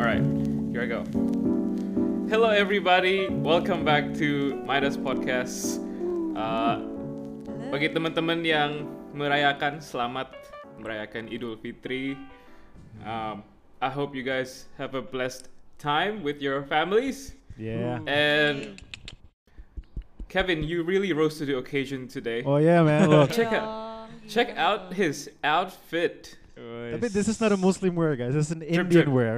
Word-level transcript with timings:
All 0.00 0.06
right, 0.08 0.24
here 0.72 0.80
I 0.80 0.86
go. 0.88 1.04
Hello, 2.32 2.48
everybody. 2.48 3.28
Welcome 3.28 3.84
back 3.84 4.16
to 4.16 4.56
Midas 4.64 4.96
Podcast. 4.96 5.76
Uh, 6.32 6.80
bagi 7.68 7.92
teman-teman 7.92 8.40
yang 8.40 8.88
merayakan, 9.12 9.84
selamat 9.84 10.32
merayakan 10.80 11.28
Idul 11.28 11.60
Fitri. 11.60 12.16
Um, 13.04 13.44
I 13.84 13.92
hope 13.92 14.16
you 14.16 14.24
guys 14.24 14.72
have 14.80 14.96
a 14.96 15.04
blessed 15.04 15.52
time 15.76 16.24
with 16.24 16.40
your 16.40 16.64
families. 16.64 17.36
Yeah. 17.60 18.00
And 18.08 18.80
Kevin, 20.32 20.64
you 20.64 20.80
really 20.80 21.12
rose 21.12 21.36
to 21.38 21.44
the 21.44 21.60
occasion 21.60 22.08
today. 22.08 22.40
Oh 22.48 22.56
yeah, 22.56 22.80
man. 22.80 23.04
Look, 23.12 23.36
Check 23.36 23.52
out, 23.52 24.08
check 24.32 24.56
out 24.56 24.96
his 24.96 25.28
outfit. 25.44 26.40
tapi 26.56 27.12
this 27.12 27.28
is 27.28 27.36
not 27.36 27.52
a 27.52 27.60
Muslim 27.60 27.92
wear, 27.92 28.16
guys. 28.16 28.32
This 28.32 28.48
is 28.48 28.52
an 28.56 28.64
Drip, 28.64 28.88
Indian 28.88 29.12
drip. 29.12 29.12
wear. 29.12 29.36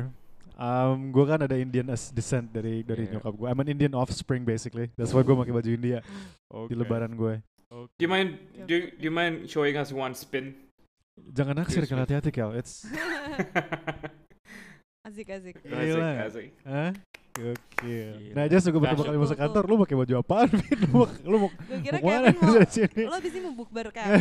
Um, 0.62 1.10
gue 1.10 1.24
kan 1.26 1.42
ada 1.42 1.58
Indian 1.58 1.90
as 1.90 2.14
descent 2.14 2.46
dari 2.54 2.86
dari 2.86 3.10
Yeah. 3.10 3.18
nyokap 3.18 3.34
gue. 3.34 3.46
I'm 3.50 3.58
an 3.58 3.66
Indian 3.66 3.98
offspring 3.98 4.46
basically. 4.46 4.94
That's 4.94 5.10
why 5.10 5.26
gue 5.26 5.34
pakai 5.34 5.50
baju 5.50 5.70
India 5.74 5.98
di 6.70 6.74
lebaran 6.78 7.18
gue. 7.18 7.42
Do 7.72 7.98
you 7.98 8.06
mind? 8.06 8.38
Do 8.70 8.94
do 8.94 9.02
you 9.02 9.10
mind 9.10 9.50
showing 9.50 9.74
us 9.74 9.90
one 9.90 10.14
spin? 10.14 10.54
Jangan 11.34 11.58
naksir 11.58 11.82
yes. 11.82 11.90
hati-hati 11.90 12.30
Kel. 12.30 12.54
It's 12.54 12.86
asik 15.08 15.34
asik. 15.34 15.58
Asik, 15.66 15.66
Gila. 15.66 16.10
asik. 16.30 16.48
Hah? 16.62 16.90
Gokil. 17.32 18.12
Gila. 18.22 18.34
Nah, 18.36 18.44
just 18.46 18.68
juga 18.68 18.78
Fashion. 18.86 19.08
kali 19.08 19.18
masuk 19.18 19.38
kantor, 19.40 19.62
lu 19.66 19.74
pakai 19.82 19.96
baju 19.98 20.14
apaan, 20.20 20.48
Vin? 20.52 20.78
Lu 20.78 20.88
mau, 20.94 21.06
lu 21.26 21.36
mau, 21.42 21.50
Gue 21.50 21.78
kira 21.80 21.96
mau 21.98 22.04
ke 22.04 22.12
mana 22.12 22.28
Kevin 22.28 22.38
mau, 22.44 22.54
dari 22.60 22.68
sini? 22.70 23.02
lo 23.08 23.14
abis 23.16 23.32
ini 23.32 23.40
mau 23.42 23.54
bukber 23.56 23.86
kan? 23.90 24.08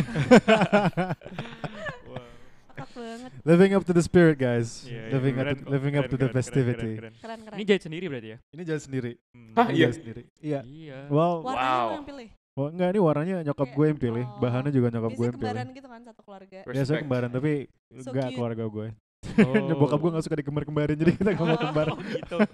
Banget, 2.92 3.30
living 3.42 3.72
up 3.72 3.82
to 3.82 3.92
the 3.92 4.00
spirit, 4.00 4.36
guys. 4.36 4.84
Iya, 4.84 4.92
iya, 5.02 5.12
living 5.12 5.34
up, 5.34 5.42
keren 5.42 5.56
to, 5.56 5.64
living 5.66 5.94
up 5.94 6.04
keren, 6.04 6.10
to 6.10 6.16
the 6.16 6.20
keren, 6.20 6.28
keren, 6.28 6.38
festivity. 6.38 6.90
keren, 6.90 6.96
keren. 6.98 7.14
keren 7.18 7.38
keren. 7.42 7.56
Ini 7.56 7.64
jahit 7.64 7.82
sendiri 7.82 8.04
berarti 8.06 8.28
ya? 8.28 8.38
Ini 8.48 8.62
jalan 8.62 8.82
sendiri. 8.82 9.12
Hmm. 9.30 9.52
Hah, 9.52 9.66
Ini 9.66 9.74
iya? 9.74 9.88
sendiri. 9.90 10.22
Iya. 10.38 10.60
Iya. 10.62 10.98
Well, 11.08 11.34
Warnanya 11.40 11.72
Wow. 11.74 11.88
yang 11.92 12.06
pilih. 12.06 12.28
oh, 12.52 12.68
enggak 12.68 12.88
ini 12.88 13.00
warnanya 13.00 13.36
nyokap 13.42 13.64
Kayak- 13.64 13.74
gue 13.74 13.86
yang 13.86 13.98
pilih. 13.98 14.24
oh. 14.24 14.38
Bahannya 14.38 14.70
juga 14.70 14.88
nyokap 14.90 15.10
gue 15.10 15.16
Biasanya 15.16 15.24
yang 15.24 15.32
pilih. 15.32 15.48
kembaran 15.48 15.66
gitu 15.72 15.88
kan 15.88 16.00
satu 16.02 16.20
keluarga. 16.22 16.58
Biasanya 16.66 17.00
kembaran 17.00 17.30
tapi 17.30 17.52
So 17.96 18.08
enggak 18.08 18.26
cute. 18.26 18.36
keluarga 18.36 18.64
gue. 18.66 18.88
Oh. 18.92 19.54
Bokap 19.80 19.98
gue 19.98 20.10
gak 20.12 20.24
suka 20.26 20.36
dikembar-kembarin 20.36 20.96
jadi 20.98 21.12
kita 21.14 21.30
gak 21.32 21.46
mau 21.46 21.56
kembar. 21.56 21.86
Oh 21.92 21.98
gitu. 21.98 22.36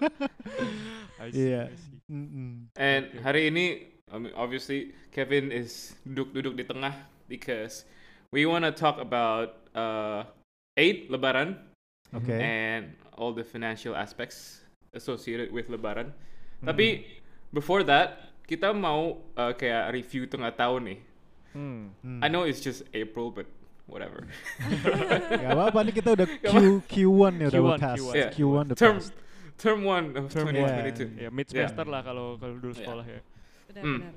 Iya. 1.35 1.69
Mm-mm. 2.07 2.71
And 2.73 3.05
hari 3.21 3.51
ini, 3.51 3.67
I 4.07 4.17
mean, 4.17 4.33
obviously 4.33 4.95
Kevin 5.11 5.51
is 5.51 5.93
duduk-duduk 6.03 6.55
di 6.55 6.65
tengah 6.65 6.95
because 7.27 7.85
we 8.33 8.47
want 8.47 8.65
to 8.65 8.73
talk 8.73 8.99
about 9.01 9.57
uh, 9.75 10.25
Eid 10.77 11.09
Lebaran 11.09 11.57
Oke. 12.15 12.31
and 12.31 12.93
all 13.17 13.33
the 13.33 13.45
financial 13.45 13.97
aspects 13.97 14.61
associated 14.95 15.53
with 15.53 15.69
Lebaran. 15.69 16.13
Hmm. 16.61 16.67
Tapi 16.73 17.05
before 17.53 17.83
that, 17.85 18.33
kita 18.49 18.73
mau 18.73 19.21
uh, 19.37 19.53
kayak 19.53 19.93
review 19.93 20.27
tengah 20.27 20.53
tahun 20.55 20.81
nih. 20.95 20.99
Hmm. 21.53 21.83
Hmm. 22.05 22.21
I 22.25 22.29
know 22.29 22.45
it's 22.45 22.61
just 22.61 22.85
April, 22.93 23.33
but 23.33 23.47
whatever. 23.89 24.29
Gak 25.33 25.49
apa-apa 25.57 25.79
nih 25.89 25.95
kita 25.97 26.09
udah 26.13 26.29
Q 26.45 26.85
Q1 26.85 27.33
ya 27.41 27.47
udah 27.49 27.61
Q1, 27.61 27.79
pass. 27.81 27.97
Q1. 27.99 28.15
Yeah. 28.15 28.31
Q1 28.37 28.65
udah 28.69 28.77
term 28.77 28.97
pass. 29.01 29.09
term 29.59 29.79
one 29.83 30.07
of 30.15 30.29
Term 30.31 30.53
2022. 30.53 31.25
Ya 31.25 31.29
mid 31.33 31.49
semester 31.49 31.89
lah 31.89 32.05
kalau 32.05 32.37
kalau 32.37 32.57
dulu 32.61 32.77
sekolah 32.77 33.05
ya. 33.09 33.21
Benar 33.73 33.83
Hmm. 33.83 33.99
benar. 34.05 34.15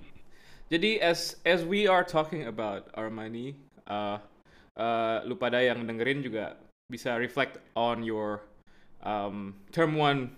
Jadi 0.72 0.92
as 1.04 1.36
as 1.44 1.67
we 1.67 1.84
are 1.84 2.04
talking 2.04 2.48
about 2.48 2.88
our 2.95 3.12
money, 3.12 3.59
uh, 3.92 4.17
uh, 4.80 5.17
lu 5.28 5.36
pada 5.36 5.59
yang 5.59 5.84
dengerin 5.84 6.23
juga 6.23 6.56
bisa 6.88 7.20
reflect 7.20 7.59
on 7.75 8.00
your 8.02 8.39
um, 9.03 9.52
term 9.70 10.00
one 10.00 10.31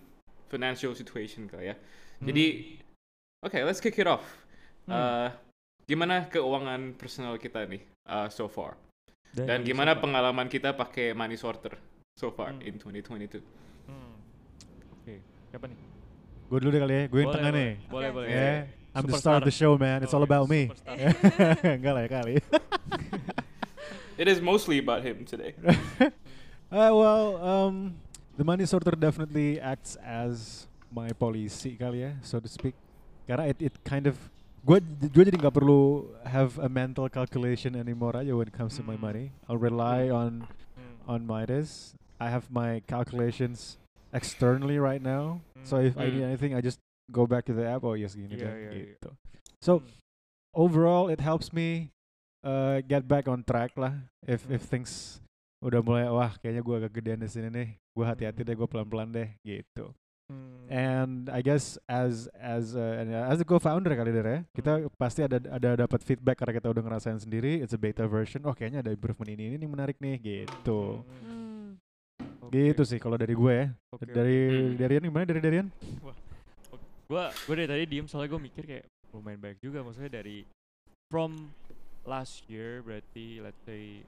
financial 0.50 0.94
situation 0.94 1.45
kali 1.45 1.70
ya. 1.70 1.76
Jadi, 2.23 2.78
okay, 3.42 3.62
let's 3.62 3.78
kick 3.78 3.98
it 3.98 4.06
off. 4.06 4.23
Hmm. 4.86 4.94
Uh, 4.94 5.28
gimana 5.84 6.26
keuangan 6.28 6.95
personal 6.95 7.36
kita 7.38 7.67
nih 7.67 7.83
uh, 8.05 8.26
so 8.27 8.48
far? 8.48 8.73
Dan 9.33 9.61
Dari 9.61 9.66
gimana 9.66 9.98
pengalaman 9.98 10.45
kita 10.48 10.72
pakai 10.72 11.11
money 11.11 11.36
sorter 11.36 11.73
so 12.14 12.30
far 12.30 12.54
Hmm. 12.54 12.64
in 12.64 12.77
2022? 12.77 13.42
Hmm. 13.89 14.14
Oke, 14.94 15.20
siapa 15.50 15.66
nih? 15.67 15.80
Gue 16.48 16.58
dulu 16.61 16.70
deh 16.70 16.82
kali 16.86 16.94
ya, 16.94 17.04
gue 17.10 17.20
yang 17.20 17.33
tengah 17.33 17.50
boleh. 17.50 17.60
nih. 17.66 17.72
Boleh, 17.89 18.08
Oke, 18.08 18.16
boleh. 18.16 18.27
oke. 18.30 18.38
Yeah, 18.38 18.60
I'm 18.94 19.04
the 19.04 19.17
Superstar. 19.17 19.20
star 19.20 19.36
of 19.42 19.44
the 19.44 19.56
show 19.56 19.73
man. 19.73 20.00
It's 20.06 20.14
all 20.14 20.22
about 20.22 20.45
me. 20.45 20.70
Enggak 21.66 21.94
lah 21.98 22.02
ya 22.06 22.10
kali. 22.14 22.33
It 24.18 24.28
is 24.28 24.42
mostly 24.42 24.78
about 24.80 25.04
him 25.04 25.26
today. 25.26 25.54
Uh, 26.74 26.90
well, 26.90 27.38
um, 27.38 27.94
the 28.36 28.42
money 28.44 28.66
sorter 28.66 28.98
definitely 28.98 29.62
acts 29.62 29.94
as 30.02 30.66
my 30.90 31.14
policy 31.14 31.78
kali 31.78 32.02
ya, 32.02 32.18
so 32.26 32.42
to 32.42 32.50
speak. 32.50 32.74
Karena 33.30 33.46
it 33.46 33.62
it 33.62 33.74
kind 33.86 34.10
of 34.10 34.18
gue 34.66 34.82
gue 35.14 35.22
jadi 35.22 35.38
nggak 35.38 35.54
perlu 35.54 36.10
have 36.26 36.58
a 36.58 36.66
mental 36.66 37.06
calculation 37.14 37.78
anymore 37.78 38.18
aja 38.18 38.34
when 38.34 38.50
it 38.50 38.56
comes 38.58 38.74
to 38.74 38.82
my 38.82 38.98
Hmm. 38.98 39.06
money. 39.06 39.26
I'll 39.46 39.62
rely 39.62 40.10
on 40.10 40.50
Hmm. 40.74 40.98
on 41.06 41.20
Midas. 41.30 41.94
I 42.18 42.34
have 42.34 42.50
my 42.50 42.82
calculations 42.90 43.78
externally 44.10 44.82
right 44.82 45.02
now. 45.04 45.45
So 45.62 45.78
if 45.78 45.94
I 45.94 46.10
need 46.10 46.26
anything, 46.26 46.58
I 46.58 46.66
just 46.66 46.82
go 47.14 47.30
back 47.30 47.45
to 47.50 47.54
the 47.54 47.70
app. 47.70 47.86
Oh 47.86 47.94
yes, 47.94 48.18
gini 48.18 48.34
Iya, 48.34 48.50
deh, 48.50 48.54
iya, 48.58 48.72
iya. 48.74 48.86
gitu. 48.98 49.14
So 49.62 49.86
Hmm. 49.86 49.94
overall, 50.58 51.06
it 51.06 51.22
helps 51.22 51.54
me 51.54 51.94
uh, 52.43 52.77
get 52.83 53.04
back 53.04 53.26
on 53.26 53.42
track 53.42 53.73
lah. 53.76 53.95
If 54.23 54.43
if 54.48 54.64
Hmm. 54.64 54.71
things 54.71 55.20
udah 55.64 55.80
mulai 55.80 56.11
wah 56.11 56.36
kayaknya 56.37 56.59
gue 56.59 56.76
agak 56.76 56.92
gedean 56.93 57.23
di 57.23 57.30
sini 57.31 57.48
nih, 57.48 57.67
gue 57.80 58.05
hati-hati 58.05 58.43
Hmm. 58.43 58.48
deh, 58.52 58.55
gue 58.55 58.67
pelan-pelan 58.67 59.09
deh, 59.09 59.30
gitu. 59.42 59.95
Hmm. 60.31 60.67
And 60.67 61.27
I 61.27 61.43
guess 61.43 61.76
as 61.83 62.32
as 62.36 62.76
uh, 62.76 63.03
as 63.27 63.39
a 63.39 63.48
co-founder 63.48 63.92
kali 63.92 64.11
deh 64.11 64.23
ya, 64.23 64.39
kita 64.55 64.87
pasti 64.95 65.23
ada 65.23 65.39
ada 65.52 65.83
dapat 65.83 65.99
feedback 66.03 66.39
karena 66.39 66.55
kita 66.59 66.67
udah 66.71 66.83
ngerasain 66.83 67.20
sendiri. 67.20 67.59
It's 67.59 67.76
a 67.76 67.80
beta 67.80 68.08
version. 68.08 68.43
Oh 68.48 68.55
kayaknya 68.55 68.83
ada 68.83 68.92
improvement 68.92 69.27
ini 69.32 69.52
ini 69.52 69.55
nih 69.59 69.70
menarik 69.71 69.98
nih, 69.99 70.15
gitu. 70.20 71.03
Hmm. 71.23 71.80
Hmm. 72.23 72.43
Oke. 72.43 72.55
Gitu 72.55 72.83
sih 72.83 72.99
kalau 72.99 73.15
dari 73.15 73.36
gue 73.36 73.52
ya. 73.55 73.67
Oke, 73.92 74.03
Dari 74.08 74.39
Hmm. 74.48 74.76
Darian 74.80 75.03
gimana 75.03 75.23
dari 75.27 75.39
Darian? 75.43 75.67
gua 77.08 77.30
gua 77.45 77.53
dari 77.53 77.67
tadi 77.67 77.83
diem 77.86 78.08
soalnya 78.08 78.32
gue 78.32 78.42
mikir 78.42 78.64
kayak 78.64 78.86
lumayan 79.11 79.37
baik 79.37 79.59
juga 79.61 79.83
maksudnya 79.86 80.17
dari 80.23 80.48
from 81.11 81.36
last 82.03 82.43
year 82.47 82.83
berarti 82.83 83.39
let's 83.39 83.59
say 83.64 84.03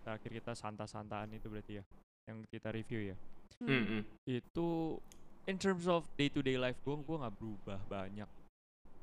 terakhir 0.00 0.30
kita 0.40 0.52
santa-santaan 0.56 1.32
itu 1.36 1.46
berarti 1.48 1.80
ya 1.80 1.84
yang 2.28 2.44
kita 2.48 2.70
review 2.72 3.12
ya 3.12 3.18
Hmm. 3.60 3.68
Mm-mm. 3.68 4.02
itu 4.24 4.96
in 5.44 5.60
terms 5.60 5.84
of 5.84 6.08
day 6.16 6.32
to 6.32 6.40
day 6.40 6.56
life 6.56 6.80
gue 6.80 6.96
gue 6.96 7.16
nggak 7.20 7.34
berubah 7.36 7.76
banyak 7.92 8.24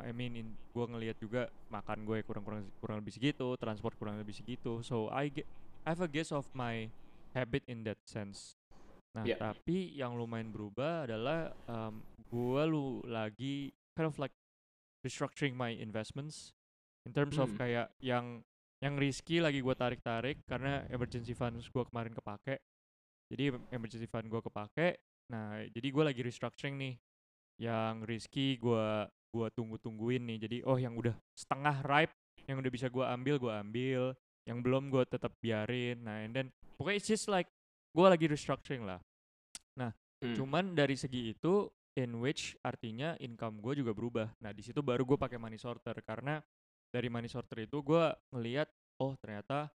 I 0.02 0.10
mean 0.10 0.34
in, 0.34 0.48
gue 0.74 0.86
ngelihat 0.86 1.22
juga 1.22 1.46
makan 1.70 2.10
gue 2.10 2.26
kurang 2.26 2.42
kurang 2.42 2.64
kurang 2.82 2.98
lebih 3.06 3.14
segitu 3.14 3.54
transport 3.62 3.94
kurang 4.02 4.18
lebih 4.18 4.34
segitu 4.34 4.82
so 4.82 5.14
I 5.14 5.30
get 5.30 5.46
I 5.86 5.94
have 5.94 6.02
a 6.02 6.10
guess 6.10 6.34
of 6.34 6.50
my 6.58 6.90
habit 7.38 7.70
in 7.70 7.86
that 7.86 8.02
sense 8.10 8.58
nah 9.14 9.30
Yeah. 9.30 9.38
tapi 9.38 9.94
yang 9.94 10.18
lumayan 10.18 10.50
berubah 10.50 11.06
adalah 11.06 11.54
um, 11.70 12.02
gue 12.26 12.62
lu 12.66 13.06
lagi 13.06 13.70
kind 13.94 14.10
of 14.10 14.18
like 14.18 14.34
restructuring 15.06 15.54
my 15.54 15.70
investments 15.70 16.50
in 17.08 17.12
terms 17.16 17.40
of 17.40 17.48
Hmm. 17.56 17.60
kayak 17.64 17.88
yang 18.04 18.44
yang 18.84 18.94
risky 19.00 19.40
lagi 19.40 19.64
gue 19.64 19.76
tarik 19.80 20.04
tarik 20.04 20.44
karena 20.46 20.84
emergency 20.92 21.32
funds 21.32 21.66
gue 21.72 21.84
kemarin 21.88 22.12
kepake. 22.14 22.60
Jadi 23.32 23.44
em- 23.56 23.68
emergency 23.72 24.08
fund 24.12 24.28
gue 24.28 24.42
kepake 24.44 25.00
nah 25.28 25.60
jadi 25.68 25.88
gue 25.92 26.04
lagi 26.04 26.22
restructuring 26.24 26.76
nih. 26.76 26.96
Yang 27.58 27.96
risky 28.06 28.48
gue 28.60 28.88
gua 29.34 29.48
tunggu 29.56 29.80
tungguin 29.82 30.24
nih. 30.28 30.38
Jadi 30.44 30.58
oh 30.68 30.76
yang 30.78 30.94
udah 30.94 31.16
setengah 31.34 31.82
ripe 31.88 32.14
yang 32.46 32.60
udah 32.60 32.72
bisa 32.72 32.92
gue 32.92 33.02
ambil 33.08 33.36
gue 33.40 33.54
ambil. 33.56 34.02
Yang 34.44 34.58
belum 34.64 34.84
gue 34.92 35.04
tetap 35.08 35.32
biarin. 35.40 36.04
Nah 36.04 36.22
and 36.22 36.32
then 36.36 36.48
pokoknya 36.78 37.00
it's 37.02 37.10
just 37.10 37.26
like 37.32 37.50
gue 37.96 38.08
lagi 38.08 38.28
restructuring 38.28 38.84
lah. 38.84 39.00
Mm. 40.18 40.34
cuman 40.34 40.74
dari 40.74 40.98
segi 40.98 41.30
itu 41.30 41.70
in 41.94 42.18
which 42.18 42.58
artinya 42.66 43.14
income 43.22 43.62
gue 43.62 43.78
juga 43.78 43.94
berubah. 43.94 44.34
Nah 44.42 44.50
di 44.50 44.66
situ 44.66 44.82
baru 44.82 45.06
gue 45.06 45.14
pakai 45.14 45.38
money 45.38 45.62
sorter 45.62 45.94
karena 46.02 46.42
dari 46.92 47.08
money 47.12 47.30
sorter 47.30 47.68
itu 47.68 47.84
gue 47.84 48.04
ngelihat 48.34 48.68
oh 49.00 49.14
ternyata 49.20 49.70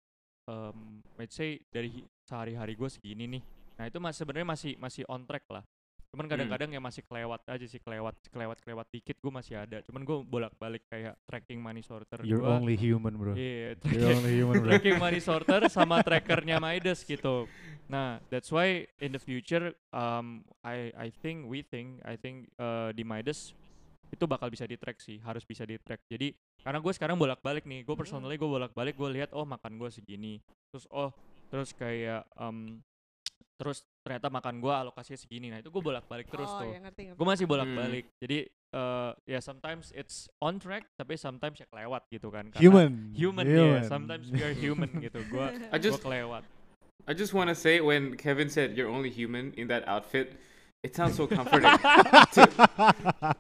um, 0.45 1.01
let's 1.17 1.35
say 1.35 1.59
dari 1.69 2.06
sehari-hari 2.25 2.73
gue 2.73 2.89
segini 2.89 3.25
nih 3.25 3.44
nah 3.79 3.85
itu 3.88 3.97
masih 3.97 4.25
sebenarnya 4.25 4.47
masih 4.47 4.71
masih 4.77 5.03
on 5.07 5.23
track 5.23 5.45
lah 5.50 5.63
cuman 6.09 6.25
kadang-kadang 6.25 6.73
ya 6.73 6.81
masih 6.81 7.06
kelewat 7.06 7.45
aja 7.45 7.65
sih 7.69 7.77
kelewat 7.77 8.17
kelewat 8.33 8.57
kelewat 8.65 8.88
dikit 8.89 9.13
gue 9.21 9.29
masih 9.29 9.61
ada 9.61 9.85
cuman 9.85 10.01
gue 10.01 10.17
bolak-balik 10.25 10.81
kayak 10.89 11.13
tracking 11.29 11.61
money 11.61 11.85
sorter 11.85 12.17
You're 12.25 12.41
gua 12.41 12.57
only 12.57 12.73
human, 12.73 13.13
bro. 13.13 13.38
iya 13.38 13.77
You're 13.85 14.17
only 14.17 14.41
human, 14.41 14.65
bro. 14.65 14.73
tracking 14.73 14.97
money 14.97 15.21
sorter 15.21 15.69
sama 15.69 16.01
trackernya 16.01 16.57
Midas 16.57 17.05
gitu. 17.05 17.45
Nah, 17.85 18.17
that's 18.33 18.50
why 18.50 18.89
in 18.97 19.13
the 19.13 19.21
future 19.21 19.77
um 19.94 20.41
I 20.65 20.89
I 20.97 21.07
think 21.13 21.45
we 21.45 21.62
think 21.62 22.01
I 22.01 22.17
think 22.17 22.50
uh, 22.57 22.89
di 22.89 23.05
Midas 23.05 23.53
itu 24.09 24.23
bakal 24.25 24.50
bisa 24.50 24.65
di 24.65 24.75
track 24.75 24.97
sih, 25.01 25.21
harus 25.21 25.45
bisa 25.45 25.63
di 25.65 25.77
track. 25.77 26.01
Jadi 26.09 26.33
karena 26.61 26.81
gue 26.81 26.94
sekarang 26.94 27.15
bolak-balik 27.15 27.63
nih, 27.65 27.85
gue 27.85 27.95
personally 27.95 28.35
gue 28.35 28.50
bolak-balik 28.50 28.97
gue 28.97 29.09
lihat 29.21 29.29
oh 29.38 29.45
makan 29.45 29.77
gue 29.77 29.89
segini, 29.94 30.41
terus 30.73 30.85
oh 30.89 31.13
terus 31.50 31.73
kayak 31.73 32.25
um, 32.38 32.77
terus 33.59 33.83
ternyata 34.07 34.31
makan 34.31 34.63
gue 34.63 34.71
alokasinya 34.71 35.19
segini 35.19 35.51
nah 35.51 35.59
itu 35.59 35.67
gue 35.67 35.83
bolak 35.83 36.07
balik 36.07 36.31
terus 36.31 36.47
oh, 36.47 36.63
tuh 36.63 36.71
ya 36.71 36.79
ngerti, 36.79 37.11
ngerti. 37.11 37.17
gue 37.19 37.27
masih 37.27 37.45
bolak 37.45 37.67
Hmm. 37.67 37.75
balik 37.75 38.06
jadi 38.23 38.39
eh, 38.47 39.11
ya 39.27 39.39
sometimes 39.44 39.91
it's 39.91 40.31
on 40.39 40.63
track 40.63 40.88
tapi 40.95 41.19
sometimes 41.19 41.59
ya 41.59 41.67
kelewat 41.67 42.07
gitu 42.07 42.31
kan 42.31 42.47
Karena 42.55 42.63
Human. 42.63 42.91
human 43.12 43.44
ya 43.44 43.83
sometimes 43.83 44.31
we 44.31 44.39
are 44.39 44.55
human 44.55 44.88
gitu 45.03 45.19
gue 45.27 45.45
I 45.75 45.75
gue 45.75 45.83
just 45.83 46.00
kelewat 46.00 46.47
I 47.03 47.12
just 47.17 47.35
want 47.35 47.51
to 47.51 47.57
say 47.57 47.83
when 47.83 48.15
Kevin 48.15 48.47
said 48.47 48.79
you're 48.79 48.88
only 48.91 49.09
human 49.09 49.50
in 49.57 49.65
that 49.73 49.81
outfit, 49.89 50.38
it 50.81 50.95
sounds 50.95 51.15
so 51.19 51.27
comforting. 51.27 51.67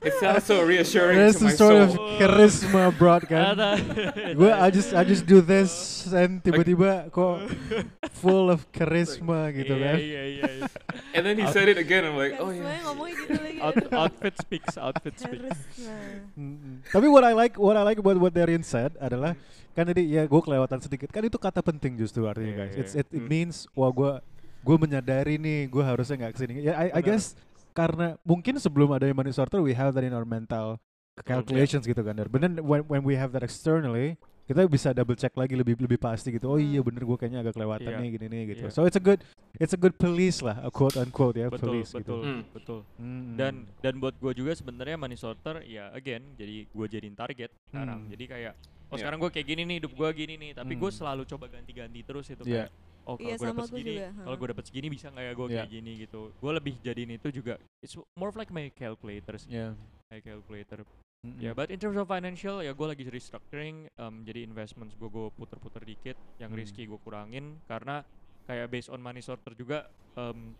it 0.03 0.13
sounds 0.19 0.43
so 0.43 0.61
reassuring 0.61 1.15
There's 1.17 1.39
to 1.39 1.45
a 1.45 1.47
my 1.47 1.53
sort 1.55 1.75
of 1.79 1.89
soul. 1.95 2.19
charisma 2.19 2.83
brought 2.97 3.23
kan. 3.31 3.55
Gue 4.35 4.51
I 4.51 4.67
just 4.67 4.91
I 4.91 5.07
just 5.07 5.23
do 5.23 5.39
this 5.39 6.03
and 6.11 6.43
tiba-tiba 6.43 7.07
kok 7.15 7.47
full 8.11 8.51
of 8.51 8.67
charisma 8.75 9.55
gitu 9.55 9.71
kan. 9.71 9.95
iya 9.95 10.23
iya 10.35 10.43
iya. 10.51 10.67
And 11.15 11.23
then 11.23 11.39
he 11.39 11.47
said 11.47 11.71
it 11.71 11.79
again. 11.79 12.03
I'm 12.03 12.19
like, 12.19 12.35
oh 12.43 12.51
yeah. 12.51 12.83
gitu. 12.83 13.63
Out- 13.63 13.87
outfit 13.95 14.35
speaks 14.35 14.75
outfit 14.75 15.15
speaks. 15.15 15.79
Tapi 16.91 17.07
what 17.07 17.23
I 17.23 17.31
like 17.31 17.55
what 17.55 17.79
I 17.79 17.87
like 17.87 18.03
about 18.03 18.19
what 18.19 18.35
Darian 18.35 18.67
said 18.67 18.99
adalah 18.99 19.39
kan 19.71 19.87
tadi 19.87 20.11
ya 20.11 20.27
gue 20.27 20.41
kelewatan 20.43 20.83
sedikit 20.83 21.07
kan 21.07 21.23
itu 21.23 21.39
kata 21.39 21.63
penting 21.63 21.95
justru 21.95 22.27
artinya 22.27 22.51
Iya, 22.51 22.59
guys. 22.67 22.73
iya, 22.75 22.81
It's 22.83 22.93
iya. 22.99 23.07
it, 23.07 23.15
it 23.15 23.23
Hmm. 23.23 23.31
means 23.31 23.63
wah 23.71 23.87
gue 23.87 24.11
gue 24.59 24.75
menyadari 24.77 25.35
nih 25.35 25.67
gue 25.67 25.83
harusnya 25.83 26.15
nggak 26.17 26.33
ke 26.35 26.39
sini. 26.39 26.53
Ya 26.61 26.73
I, 26.75 26.99
I 26.99 27.01
guess 27.01 27.35
karena 27.71 28.19
mungkin 28.21 28.57
sebelum 28.57 28.91
ada 28.91 29.07
money 29.09 29.31
sorter 29.31 29.59
we 29.59 29.71
have 29.71 29.93
that 29.93 30.03
in 30.03 30.11
our 30.11 30.25
mental 30.25 30.77
calculations 31.21 31.83
gitu 31.83 31.99
kan. 31.99 32.15
But 32.27 32.39
then 32.39 32.59
when 32.61 32.83
when 32.87 33.01
we 33.03 33.15
have 33.15 33.31
that 33.31 33.43
externally 33.43 34.15
kita 34.49 34.65
bisa 34.65 34.89
double 34.91 35.13
check 35.13 35.29
lagi 35.37 35.53
lebih 35.53 35.77
lebih 35.77 36.01
pasti 36.01 36.33
gitu. 36.33 36.49
Oh 36.49 36.57
iya 36.57 36.81
bener 36.81 37.05
gue 37.05 37.13
kayaknya 37.15 37.45
agak 37.45 37.53
kelewatan 37.53 37.85
Iya. 37.85 38.01
nih 38.01 38.09
gini 38.17 38.25
nih 38.27 38.41
gitu. 38.49 38.65
Iya. 38.65 38.73
So 38.73 38.81
it's 38.83 38.97
a 38.97 39.03
good 39.03 39.21
it's 39.55 39.71
a 39.71 39.79
good 39.79 39.93
police 39.93 40.41
lah, 40.41 40.57
a 40.59 40.73
quote 40.73 40.97
unquote 40.97 41.37
ya 41.37 41.47
betul 41.47 41.69
police 41.77 41.93
betul 41.93 42.01
gitu. 42.01 42.13
Hmm. 42.25 42.41
betul 42.49 42.79
Mm-mm. 42.97 43.37
dan 43.37 43.53
dan 43.77 43.93
buat 44.01 44.17
gue 44.17 44.33
juga 44.33 44.51
sebenarnya 44.51 44.97
money 44.97 45.13
sorter 45.13 45.61
ya 45.63 45.93
again 45.93 46.33
jadi 46.33 46.65
gue 46.65 46.85
jadiin 46.89 47.13
target 47.13 47.53
sekarang 47.69 47.99
Hmm. 48.01 48.09
jadi 48.09 48.23
kayak 48.25 48.53
oh 48.89 48.97
Iya. 48.97 49.01
sekarang 49.05 49.17
gue 49.21 49.29
kayak 49.29 49.47
gini 49.47 49.61
nih 49.63 49.75
hidup 49.85 49.93
gue 49.93 50.09
gini 50.17 50.33
nih 50.35 50.51
tapi 50.57 50.73
gue 50.73 50.89
Hmm. 50.89 50.97
selalu 50.97 51.21
coba 51.29 51.45
ganti-ganti 51.45 51.99
terus 52.01 52.25
itu 52.27 52.41
Iya. 52.41 52.65
kayak 52.65 52.69
oh 53.09 53.17
kalau 53.17 53.25
Iya, 53.25 53.35
gue 53.35 53.41
sama 53.41 53.49
dapet 53.49 53.57
gua 53.59 53.69
segini 53.73 53.93
juga, 53.95 54.07
kalau 54.21 54.35
gue 54.37 54.47
dapet 54.53 54.65
segini 54.69 54.87
bisa 54.87 55.05
nggak 55.09 55.25
ya 55.25 55.33
gue 55.33 55.47
Iya. 55.47 55.55
kayak 55.57 55.71
gini 55.71 55.91
gitu 55.99 56.21
gue 56.31 56.51
lebih 56.53 56.73
jadiin 56.79 57.11
itu 57.11 57.27
juga 57.33 57.53
it's 57.81 57.95
more 58.13 58.29
of 58.29 58.37
like 58.37 58.53
my 58.53 58.69
calculators 58.71 59.43
Yeah. 59.45 59.73
my 60.07 60.19
calculator 60.19 60.85
Mm-mm. 61.19 61.35
ya 61.35 61.51
but 61.51 61.67
in 61.67 61.75
terms 61.75 61.97
of 61.97 62.05
financial 62.05 62.61
ya 62.61 62.71
gue 62.71 62.87
lagi 62.87 63.03
restructuring 63.03 63.89
um, 63.97 64.21
jadi 64.21 64.39
investments 64.41 64.93
gue 64.93 65.09
gue 65.09 65.27
puter-puter 65.33 65.81
dikit 65.83 66.15
yang 66.37 66.53
Hmm. 66.53 66.59
risky 66.61 66.85
gue 66.85 66.99
kurangin 67.01 67.57
karena 67.65 68.05
kayak 68.45 68.69
based 68.69 68.87
on 68.87 68.99
money 68.99 69.19
sorter 69.19 69.51
juga 69.51 69.89
um, 70.13 70.53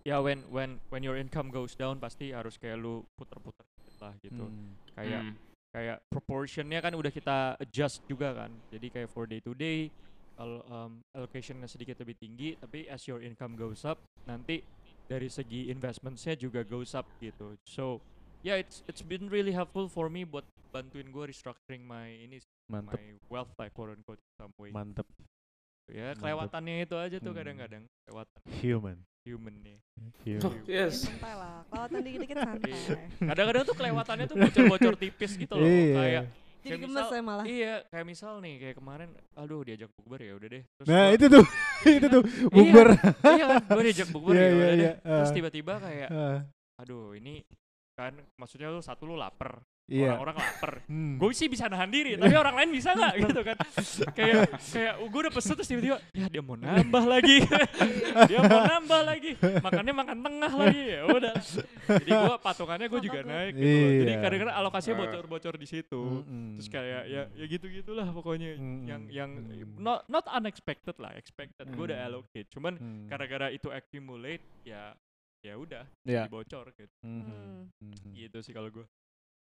ya 0.00 0.16
when 0.18 0.44
when 0.48 0.78
when 0.88 1.00
your 1.00 1.16
income 1.16 1.48
goes 1.48 1.74
down 1.74 1.96
pasti 1.96 2.30
harus 2.30 2.54
kayak 2.54 2.76
lu 2.76 3.02
puter-puter 3.12 3.64
dikit 3.66 3.96
lah 3.98 4.14
gitu 4.18 4.44
Mm. 4.46 4.68
kayak 4.94 5.22
Mm. 5.22 5.34
kayak 5.70 5.98
proportionnya 6.08 6.78
kan 6.78 6.92
udah 6.94 7.10
kita 7.10 7.36
adjust 7.56 8.00
juga 8.04 8.32
kan 8.32 8.50
jadi 8.70 8.86
kayak 8.90 9.08
for 9.08 9.26
day 9.26 9.38
to 9.38 9.52
day 9.52 9.90
kalau 10.34 10.60
um, 10.66 10.92
allocationnya 11.12 11.66
sedikit 11.66 12.00
lebih 12.00 12.16
tinggi 12.16 12.54
tapi 12.56 12.86
as 12.86 13.04
your 13.04 13.20
income 13.20 13.54
goes 13.54 13.82
up 13.82 13.98
nanti 14.24 14.62
dari 15.04 15.26
segi 15.26 15.68
investmentsnya 15.68 16.34
juga 16.34 16.62
goes 16.62 16.94
up 16.94 17.06
gitu 17.18 17.58
so 17.66 17.98
yeah 18.40 18.56
it's 18.56 18.80
it's 18.86 19.02
been 19.02 19.26
really 19.28 19.50
helpful 19.50 19.84
for 19.84 20.06
me 20.06 20.22
buat 20.22 20.46
bantuin 20.70 21.10
gue 21.10 21.24
restructuring 21.28 21.82
my 21.82 22.14
ini 22.14 22.38
Mantep, 22.70 22.94
my 22.94 23.18
wealth 23.26 23.50
like 23.58 23.74
quote 23.74 23.90
unquote 23.90 24.22
some 24.38 24.54
way 24.56 24.70
mantep. 24.70 25.02
ya 25.90 26.14
mantep. 26.14 26.22
kelewatannya 26.22 26.74
itu 26.86 26.94
aja 26.94 27.16
tuh 27.18 27.34
Hmm. 27.34 27.38
kadang-kadang 27.42 27.82
kelewatan 28.06 28.40
Human. 28.62 28.98
human 29.26 29.54
nih 29.60 29.78
Human. 30.24 30.42
Oh, 30.46 30.54
yes. 30.64 31.04
Ya, 31.04 31.12
santai 31.12 31.34
lah. 31.36 31.60
Kelewatan 31.68 31.98
dikit-dikit 32.00 32.36
santai. 32.40 32.72
kadang-kadang 33.20 33.62
tuh 33.66 33.76
kelewatannya 33.76 34.24
tuh 34.24 34.36
bocor-bocor 34.38 34.94
tipis 34.96 35.32
gitu 35.36 35.54
loh 35.58 35.66
Iya. 35.66 35.94
kayak 35.98 36.24
Jadi 36.60 36.68
Kayak 36.68 36.80
gemes 36.82 36.92
misal- 36.94 37.08
saya 37.08 37.22
malah. 37.22 37.44
Iya, 37.44 37.74
kayak 37.88 38.06
misal 38.06 38.32
nih, 38.38 38.54
kayak 38.58 38.76
kemarin, 38.76 39.08
aduh 39.34 39.60
diajak 39.62 39.88
bukber 39.90 40.20
ya 40.20 40.32
udah 40.34 40.48
deh. 40.50 40.62
Terus 40.70 40.86
Nah 40.86 41.00
gua- 41.02 41.14
itu 41.14 41.24
tuh, 41.26 41.44
itu 41.96 42.06
tuh 42.06 42.22
bukber. 42.48 42.88
iya 43.26 43.44
kan, 43.46 43.62
gue 43.66 43.82
diajak 43.82 44.08
bukber 44.10 44.32
Iya, 44.32 44.40
ya 44.40 44.44
iya, 44.44 44.52
udah 44.52 44.68
deh. 44.68 44.76
iya, 44.76 44.92
Terus 45.00 45.30
ah. 45.30 45.34
tiba-tiba 45.34 45.74
kayak, 45.78 46.08
Ah, 46.10 46.38
aduh 46.76 47.12
ini 47.12 47.34
kan 47.92 48.12
maksudnya 48.34 48.68
lu 48.68 48.80
satu 48.80 49.04
lu 49.04 49.14
lapar, 49.14 49.64
Iya. 49.90 50.14
orang-orang 50.14 50.36
lapar. 50.38 50.72
Hmm. 50.86 51.18
Gue 51.18 51.34
sih 51.34 51.46
bisa 51.46 51.66
nahan 51.66 51.90
diri, 51.90 52.14
tapi 52.14 52.30
orang 52.32 52.54
lain 52.54 52.70
bisa 52.70 52.94
nggak 52.94 53.14
gitu 53.26 53.40
kan? 53.42 53.56
kayak 54.12 54.34
kayak 54.62 54.94
gue 55.02 55.20
udah 55.20 55.32
pesen 55.32 55.52
terus 55.52 55.66
tiba-tiba, 55.66 55.98
ya 56.12 56.26
dia 56.26 56.40
mau 56.40 56.54
nambah 56.62 57.04
lagi, 57.04 57.36
dia 58.30 58.38
mau 58.40 58.60
nambah 58.62 59.00
lagi, 59.02 59.30
makannya 59.58 59.90
makan 59.92 60.18
tengah 60.20 60.52
lagi 60.54 60.82
ya 60.88 61.00
udah. 61.04 61.34
Jadi 61.90 62.10
gue 62.12 62.34
patungannya 62.38 62.86
gue 62.86 63.00
juga 63.02 63.20
naik 63.20 63.52
gitu. 63.52 63.66
loh. 63.66 63.90
Jadi 63.90 64.10
Iya. 64.10 64.22
kadang-kadang 64.22 64.56
alokasinya 64.56 64.94
Ah. 64.94 65.00
bocor-bocor 65.02 65.54
di 65.56 65.66
situ. 65.66 66.00
Mm-mm. 66.00 66.46
Terus 66.56 66.68
kayak 66.68 67.02
ya 67.04 67.22
ya 67.28 67.44
gitu 67.46 67.66
gitulah 67.66 68.06
pokoknya 68.08 68.54
Mm-mm. 68.54 68.86
yang 68.86 69.02
yang 69.10 69.30
Mm. 69.32 69.74
not 69.76 70.06
not 70.06 70.22
unexpected 70.30 70.94
lah, 70.96 71.10
expected. 71.12 71.66
Gue 71.68 71.90
udah 71.90 71.98
Mm. 71.98 72.06
allocate, 72.06 72.48
cuman 72.48 72.74
Hmm. 72.74 73.04
gara-gara 73.04 73.50
itu 73.50 73.66
accumulate 73.68 74.46
ya 74.62 74.94
ya 75.40 75.56
udah 75.56 75.82
Iya. 76.04 76.24
jadi 76.24 76.30
bocor 76.30 76.66
gitu. 76.70 76.94
Mhm. 77.00 77.24
Hmm. 77.24 77.62
Mhm. 77.80 78.12
Gitu 78.12 78.38
sih 78.40 78.52
kalau 78.52 78.68
gue. 78.68 78.86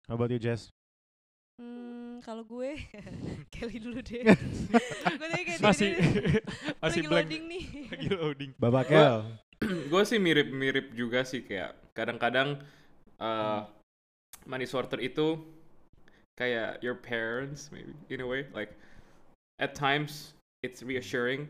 How 0.08 0.14
about 0.20 0.30
you, 0.30 0.38
Jess? 0.38 0.68
Hmm, 1.56 2.20
kalau 2.20 2.44
gue 2.44 2.76
Kelly 3.54 3.78
dulu 3.80 4.02
deh. 4.04 4.26
gue 5.20 5.26
tadi 5.30 5.42
kayak 5.46 5.60
Masih 5.62 5.90
masih 6.82 7.00
lagi 7.00 7.08
blank 7.08 7.26
loading 7.30 7.44
nih. 7.48 7.64
lagi 7.88 8.08
loading. 8.12 8.50
Bapak 8.60 8.84
Kel. 8.90 9.16
gue 9.64 10.02
sih 10.04 10.20
mirip-mirip 10.20 10.92
juga 10.92 11.24
sih 11.24 11.40
kayak 11.40 11.72
kadang-kadang 11.96 12.60
uh, 13.16 13.64
money 14.44 14.68
sorter 14.68 15.00
itu 15.00 15.40
kayak 16.36 16.82
your 16.84 16.98
parents 16.98 17.72
maybe 17.72 17.94
in 18.12 18.20
a 18.20 18.26
way 18.26 18.44
like 18.52 18.76
at 19.62 19.72
times 19.72 20.34
it's 20.60 20.84
reassuring 20.84 21.48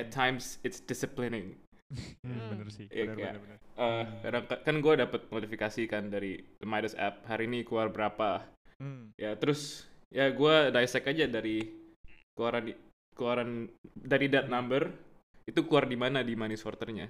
at 0.00 0.08
times 0.08 0.56
it's 0.64 0.80
disciplining 0.80 1.58
Hmm. 2.24 2.48
bener 2.52 2.68
sih. 2.70 2.86
Iya, 2.88 3.10
bener, 3.10 3.16
kayak- 3.16 3.34
bener, 3.38 3.42
bener. 3.42 3.58
uh, 3.76 4.04
kadang 4.20 4.44
kan 4.60 4.76
gue 4.78 4.94
dapet 4.96 5.20
notifikasi 5.28 5.82
kan 5.86 6.04
dari 6.08 6.32
the 6.58 6.66
Midas 6.66 6.94
app 6.94 7.22
hari 7.24 7.46
ini 7.46 7.62
keluar 7.62 7.88
berapa 7.88 8.42
Hmm. 8.78 9.14
ya 9.14 9.34
terus 9.34 9.86
ya 10.10 10.30
gue 10.30 10.54
dissect 10.70 11.06
aja 11.06 11.26
dari 11.26 11.62
keluaran 12.34 12.66
di- 12.66 12.80
keluaran 13.14 13.50
dari 13.94 14.26
that 14.26 14.46
number 14.46 14.90
itu 15.46 15.62
keluar 15.62 15.86
di 15.86 15.94
mana 15.94 16.20
di 16.20 16.34
money 16.34 16.56
sorternya 16.56 17.06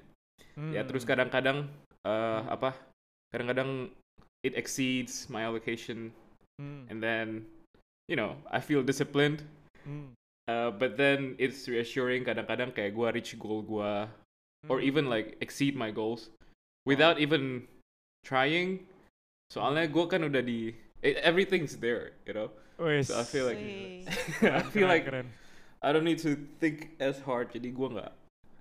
ya 0.70 0.82
terus 0.84 1.02
Hmm. 1.04 1.10
kadang-kadang 1.16 1.58
eh, 2.04 2.42
apa 2.46 2.76
kadang-kadang 3.32 3.88
it 4.44 4.52
exceeds 4.54 5.26
my 5.28 5.40
allocation 5.42 6.12
Hmm. 6.60 6.84
and 6.86 7.00
then 7.00 7.48
you 8.06 8.14
know 8.14 8.36
I 8.52 8.60
feel 8.60 8.84
disciplined 8.84 9.40
Hmm. 9.88 10.12
uh, 10.46 10.68
but 10.70 11.00
then 11.00 11.32
it's 11.36 11.64
reassuring 11.64 12.22
kadang-kadang 12.22 12.70
kayak 12.70 12.92
gua 12.92 13.08
reach 13.10 13.32
goal 13.34 13.64
gua 14.68 14.76
or 14.76 14.80
even 14.80 15.08
like 15.08 15.36
exceed 15.40 15.76
my 15.76 15.90
goals 15.90 16.30
without 16.86 17.18
even 17.20 17.66
trying 18.24 18.86
soalnya 19.52 19.86
gua 19.86 20.08
kan 20.08 20.24
udah 20.24 20.40
di 20.40 20.72
eh, 21.04 21.14
everything's 21.20 21.76
there 21.80 22.12
you 22.26 22.32
know 22.32 22.50
Wes. 22.80 23.08
so 23.08 23.20
I 23.20 23.24
feel 23.24 23.46
like 23.46 23.60
I 24.42 24.62
feel 24.72 24.88
like. 24.88 25.06
I 25.84 25.92
don't 25.92 26.04
need 26.08 26.18
to 26.24 26.34
think 26.64 26.96
as 26.96 27.20
hard 27.22 27.52
jadi 27.52 27.68
gua 27.74 27.88
nggak 27.92 28.12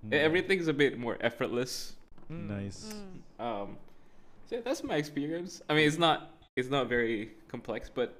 Hmm. 0.04 0.12
eh, 0.12 0.20
everything's 0.20 0.68
a 0.68 0.76
bit 0.76 1.00
more 1.00 1.16
effortless 1.24 1.96
Hmm. 2.28 2.48
Nice. 2.48 2.92
Hmm. 2.92 3.16
um 3.40 3.68
so 4.44 4.60
that's 4.60 4.84
my 4.84 4.96
experience 5.00 5.64
i 5.68 5.72
mean 5.72 5.88
it's 5.88 5.96
not 5.96 6.36
it's 6.56 6.68
not 6.68 6.88
very 6.88 7.32
complex 7.48 7.88
but 7.88 8.12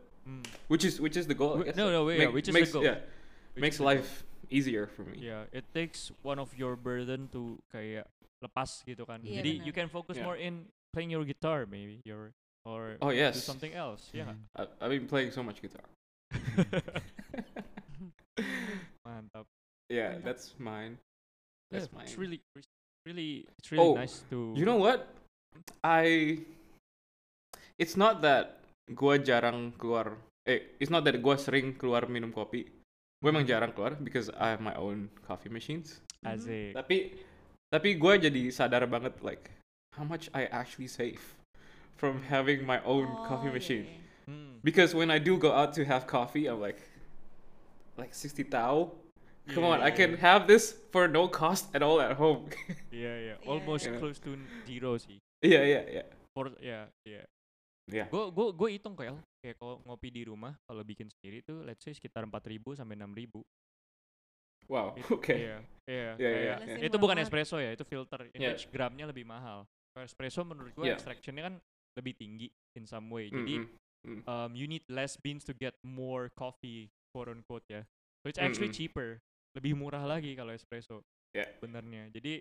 which 0.72 0.84
is 0.88 0.96
which 1.00 1.16
is 1.20 1.28
the 1.28 1.36
goal 1.36 1.60
I 1.60 1.68
guess. 1.68 1.76
no, 1.76 1.92
no, 1.92 2.08
wait, 2.08 2.24
yeah, 2.24 2.32
which 2.32 2.48
is 2.48 2.56
the 2.56 2.60
makes, 2.64 2.72
goal. 2.72 2.84
yeah 2.84 3.04
Which 3.52 3.60
makes 3.60 3.76
life 3.80 4.23
easier 4.50 4.86
for 4.86 5.04
me 5.04 5.18
Yeah, 5.20 5.44
it 5.52 5.64
takes 5.72 6.10
one 6.22 6.38
of 6.38 6.52
your 6.56 6.76
burden 6.76 7.28
to 7.32 7.58
kayak 7.72 8.08
lepas 8.44 8.84
gitu 8.84 9.04
kan. 9.08 9.24
Iya, 9.24 9.40
Jadi 9.40 9.50
benar. 9.56 9.66
you 9.66 9.72
can 9.72 9.88
focus 9.88 10.16
Yeah. 10.20 10.26
more 10.28 10.36
in 10.36 10.68
playing 10.92 11.10
your 11.12 11.24
guitar 11.24 11.64
maybe 11.64 12.00
your 12.04 12.30
or 12.64 12.96
oh 13.04 13.12
do 13.12 13.16
yes 13.18 13.40
something 13.40 13.72
else. 13.76 14.08
Yeah. 14.12 14.32
Hmm. 14.32 14.44
I, 14.56 14.62
i've 14.84 14.92
been 14.92 15.08
playing 15.08 15.32
so 15.32 15.40
much 15.44 15.60
guitar 15.60 15.84
Mantap. 19.06 19.46
yeah 19.88 20.16
Mantap. 20.16 20.24
that's 20.24 20.54
mine 20.58 20.96
Yeah, 21.70 21.80
that's 21.80 21.88
mine 21.92 22.04
it's 22.08 22.16
really 22.16 22.40
really 23.04 23.44
it's 23.58 23.68
really 23.72 23.84
Oh, 23.84 23.94
nice 23.94 24.22
to 24.32 24.52
you 24.56 24.64
know 24.64 24.76
what 24.80 25.08
i 25.84 26.38
it's 27.78 27.96
not 27.96 28.22
that 28.24 28.60
gua 28.96 29.18
jarang 29.20 29.72
keluar 29.76 30.16
eh 30.48 30.72
it's 30.80 30.88
not 30.92 31.04
that 31.04 31.20
gua 31.20 31.36
sering 31.36 31.74
keluar 31.76 32.04
minum 32.08 32.32
kopi 32.32 32.64
gue 33.22 33.28
emang 33.30 33.46
jarang 33.46 33.70
keluar 33.72 33.94
because 33.98 34.28
I 34.34 34.54
have 34.56 34.62
my 34.62 34.74
own 34.74 35.08
coffee 35.24 35.52
machines 35.52 36.00
Asik. 36.24 36.72
tapi 36.74 37.14
tapi 37.70 37.94
gue 37.96 38.12
jadi 38.30 38.42
sadar 38.50 38.84
banget 38.86 39.16
like 39.20 39.50
how 39.96 40.04
much 40.04 40.28
I 40.32 40.46
actually 40.50 40.88
save 40.90 41.20
from 41.98 42.22
having 42.26 42.66
my 42.66 42.82
own 42.82 43.06
coffee 43.28 43.48
Oh, 43.48 43.54
iya, 43.54 43.58
machine 43.58 43.84
iya. 43.86 44.00
Hmm. 44.24 44.52
because 44.64 44.96
when 44.96 45.12
I 45.12 45.20
do 45.20 45.36
go 45.36 45.52
out 45.52 45.76
to 45.76 45.84
have 45.84 46.08
coffee 46.08 46.48
I'm 46.48 46.58
like 46.60 46.80
like 47.96 48.12
60 48.16 48.48
tau 48.50 48.92
Come 49.44 49.68
Yeah, 49.68 49.76
on, 49.76 49.78
I 49.84 49.92
yeah, 49.92 49.98
can 50.00 50.10
yeah. 50.16 50.24
have 50.24 50.48
this 50.48 50.72
for 50.88 51.04
no 51.04 51.28
cost 51.28 51.68
at 51.76 51.84
all 51.84 52.00
at 52.00 52.16
home. 52.16 52.48
Iya, 52.88 53.12
Iya, 53.12 53.34
almost 53.44 53.84
close 54.00 54.16
to 54.24 54.40
zero 54.64 54.96
sih. 54.96 55.20
yeah, 55.44 55.60
yeah, 55.60 55.84
yeah. 56.00 56.06
For 56.32 56.48
ya 56.64 56.88
ya. 57.04 57.28
Yeah. 57.92 58.08
Gue 58.08 58.32
gue 58.32 58.46
gue 58.56 58.68
hitung 58.80 58.96
kayak 58.96 59.20
kayak 59.44 59.60
kalau 59.60 59.84
ngopi 59.84 60.08
di 60.08 60.24
rumah 60.24 60.56
kalau 60.64 60.80
bikin 60.80 61.12
sendiri 61.12 61.44
tuh 61.44 61.60
let's 61.68 61.84
say 61.84 61.92
sekitar 61.92 62.24
4000 62.24 62.80
sampai 62.80 62.96
6000. 62.96 63.44
Wow. 64.64 64.96
Itu- 64.96 65.04
Okay. 65.20 65.36
Iya, 65.44 65.58
iya, 65.84 66.10
Iya, 66.16 66.54
iya, 66.64 66.88
Itu 66.88 66.96
bukan 66.96 67.20
espresso 67.20 67.60
ya, 67.60 67.76
itu 67.76 67.84
filter. 67.84 68.24
In 68.32 68.40
which 68.40 68.72
gramnya 68.72 69.04
lebih 69.04 69.28
mahal. 69.28 69.68
Kalau 69.92 70.04
espresso 70.08 70.40
menurut 70.42 70.72
gue 70.72 70.88
Iya. 70.88 70.96
extractionnya 70.96 71.52
kan 71.52 71.54
lebih 72.00 72.16
tinggi 72.16 72.48
in 72.74 72.88
some 72.88 73.12
way. 73.12 73.28
Jadi 73.28 73.60
Mm-mm. 73.60 73.76
Mm. 74.04 74.20
um, 74.24 74.50
you 74.56 74.64
need 74.64 74.84
less 74.88 75.20
beans 75.20 75.44
to 75.44 75.52
get 75.52 75.76
more 75.84 76.32
coffee, 76.32 76.88
quote 77.12 77.28
unquote 77.28 77.68
ya. 77.68 77.84
So 78.24 78.32
it's 78.32 78.40
actually 78.40 78.72
Mm-mm. 78.72 78.80
cheaper, 78.80 79.20
lebih 79.52 79.76
murah 79.76 80.08
lagi 80.08 80.32
kalau 80.32 80.56
espresso. 80.56 81.04
Yeah. 81.36 81.52
Benernya. 81.60 82.08
Jadi 82.08 82.40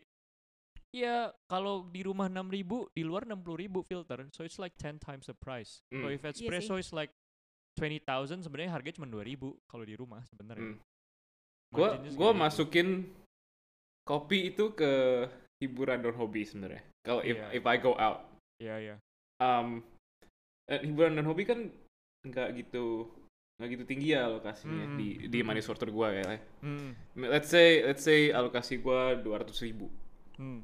ya 0.93 1.33
kalau 1.49 1.89
di 1.89 2.05
rumah 2.05 2.29
6000 2.29 2.93
di 2.93 3.01
luar 3.01 3.25
60000 3.25 3.81
filter, 3.81 4.29
so 4.29 4.45
it's 4.45 4.61
like 4.61 4.77
10 4.77 5.01
times 5.01 5.25
the 5.25 5.33
price. 5.33 5.81
So 5.89 6.05
Mm. 6.07 6.15
if 6.15 6.21
espresso 6.21 6.77
is 6.77 6.93
like 6.93 7.09
20,000 7.75 8.45
sebenarnya 8.45 8.69
harganya 8.69 9.01
cuma 9.01 9.09
2000 9.09 9.57
kalau 9.65 9.81
di 9.83 9.97
rumah 9.97 10.21
sebenarnya. 10.29 10.77
Mm. 10.77 10.79
Gua 11.73 11.97
gua 12.13 12.31
masukin 12.37 13.09
kopi 14.05 14.53
itu 14.53 14.77
ke 14.77 15.25
hiburan 15.57 16.05
dan 16.05 16.13
hobi 16.13 16.45
sebenarnya. 16.45 16.85
Kalau 17.01 17.25
if 17.25 17.33
Iya. 17.41 17.49
if 17.57 17.63
I 17.65 17.77
go 17.81 17.97
out, 17.97 18.29
Iya, 18.61 18.75
iya. 18.77 18.95
um, 19.41 19.81
eh, 20.69 20.79
hiburan 20.85 21.17
dan 21.17 21.25
hobi 21.25 21.49
kan 21.49 21.73
nggak 22.23 22.49
gitu 22.61 23.09
nggak 23.57 23.69
gitu 23.73 23.83
tinggi 23.89 24.13
ya 24.13 24.29
alokasinya 24.29 24.93
Mm, 24.93 24.97
di 25.01 25.07
di 25.25 25.39
mm, 25.41 25.45
money 25.49 25.61
mm. 25.61 25.67
sorter 25.67 25.89
gua 25.89 26.13
ya. 26.13 26.37
Hmm. 26.61 26.93
Let's 27.17 27.49
say 27.49 27.81
let's 27.81 28.05
say 28.05 28.29
alokasi 28.29 28.77
gua 28.77 29.17
200 29.17 29.57
ribu. 29.65 29.89
Hmm. 30.37 30.61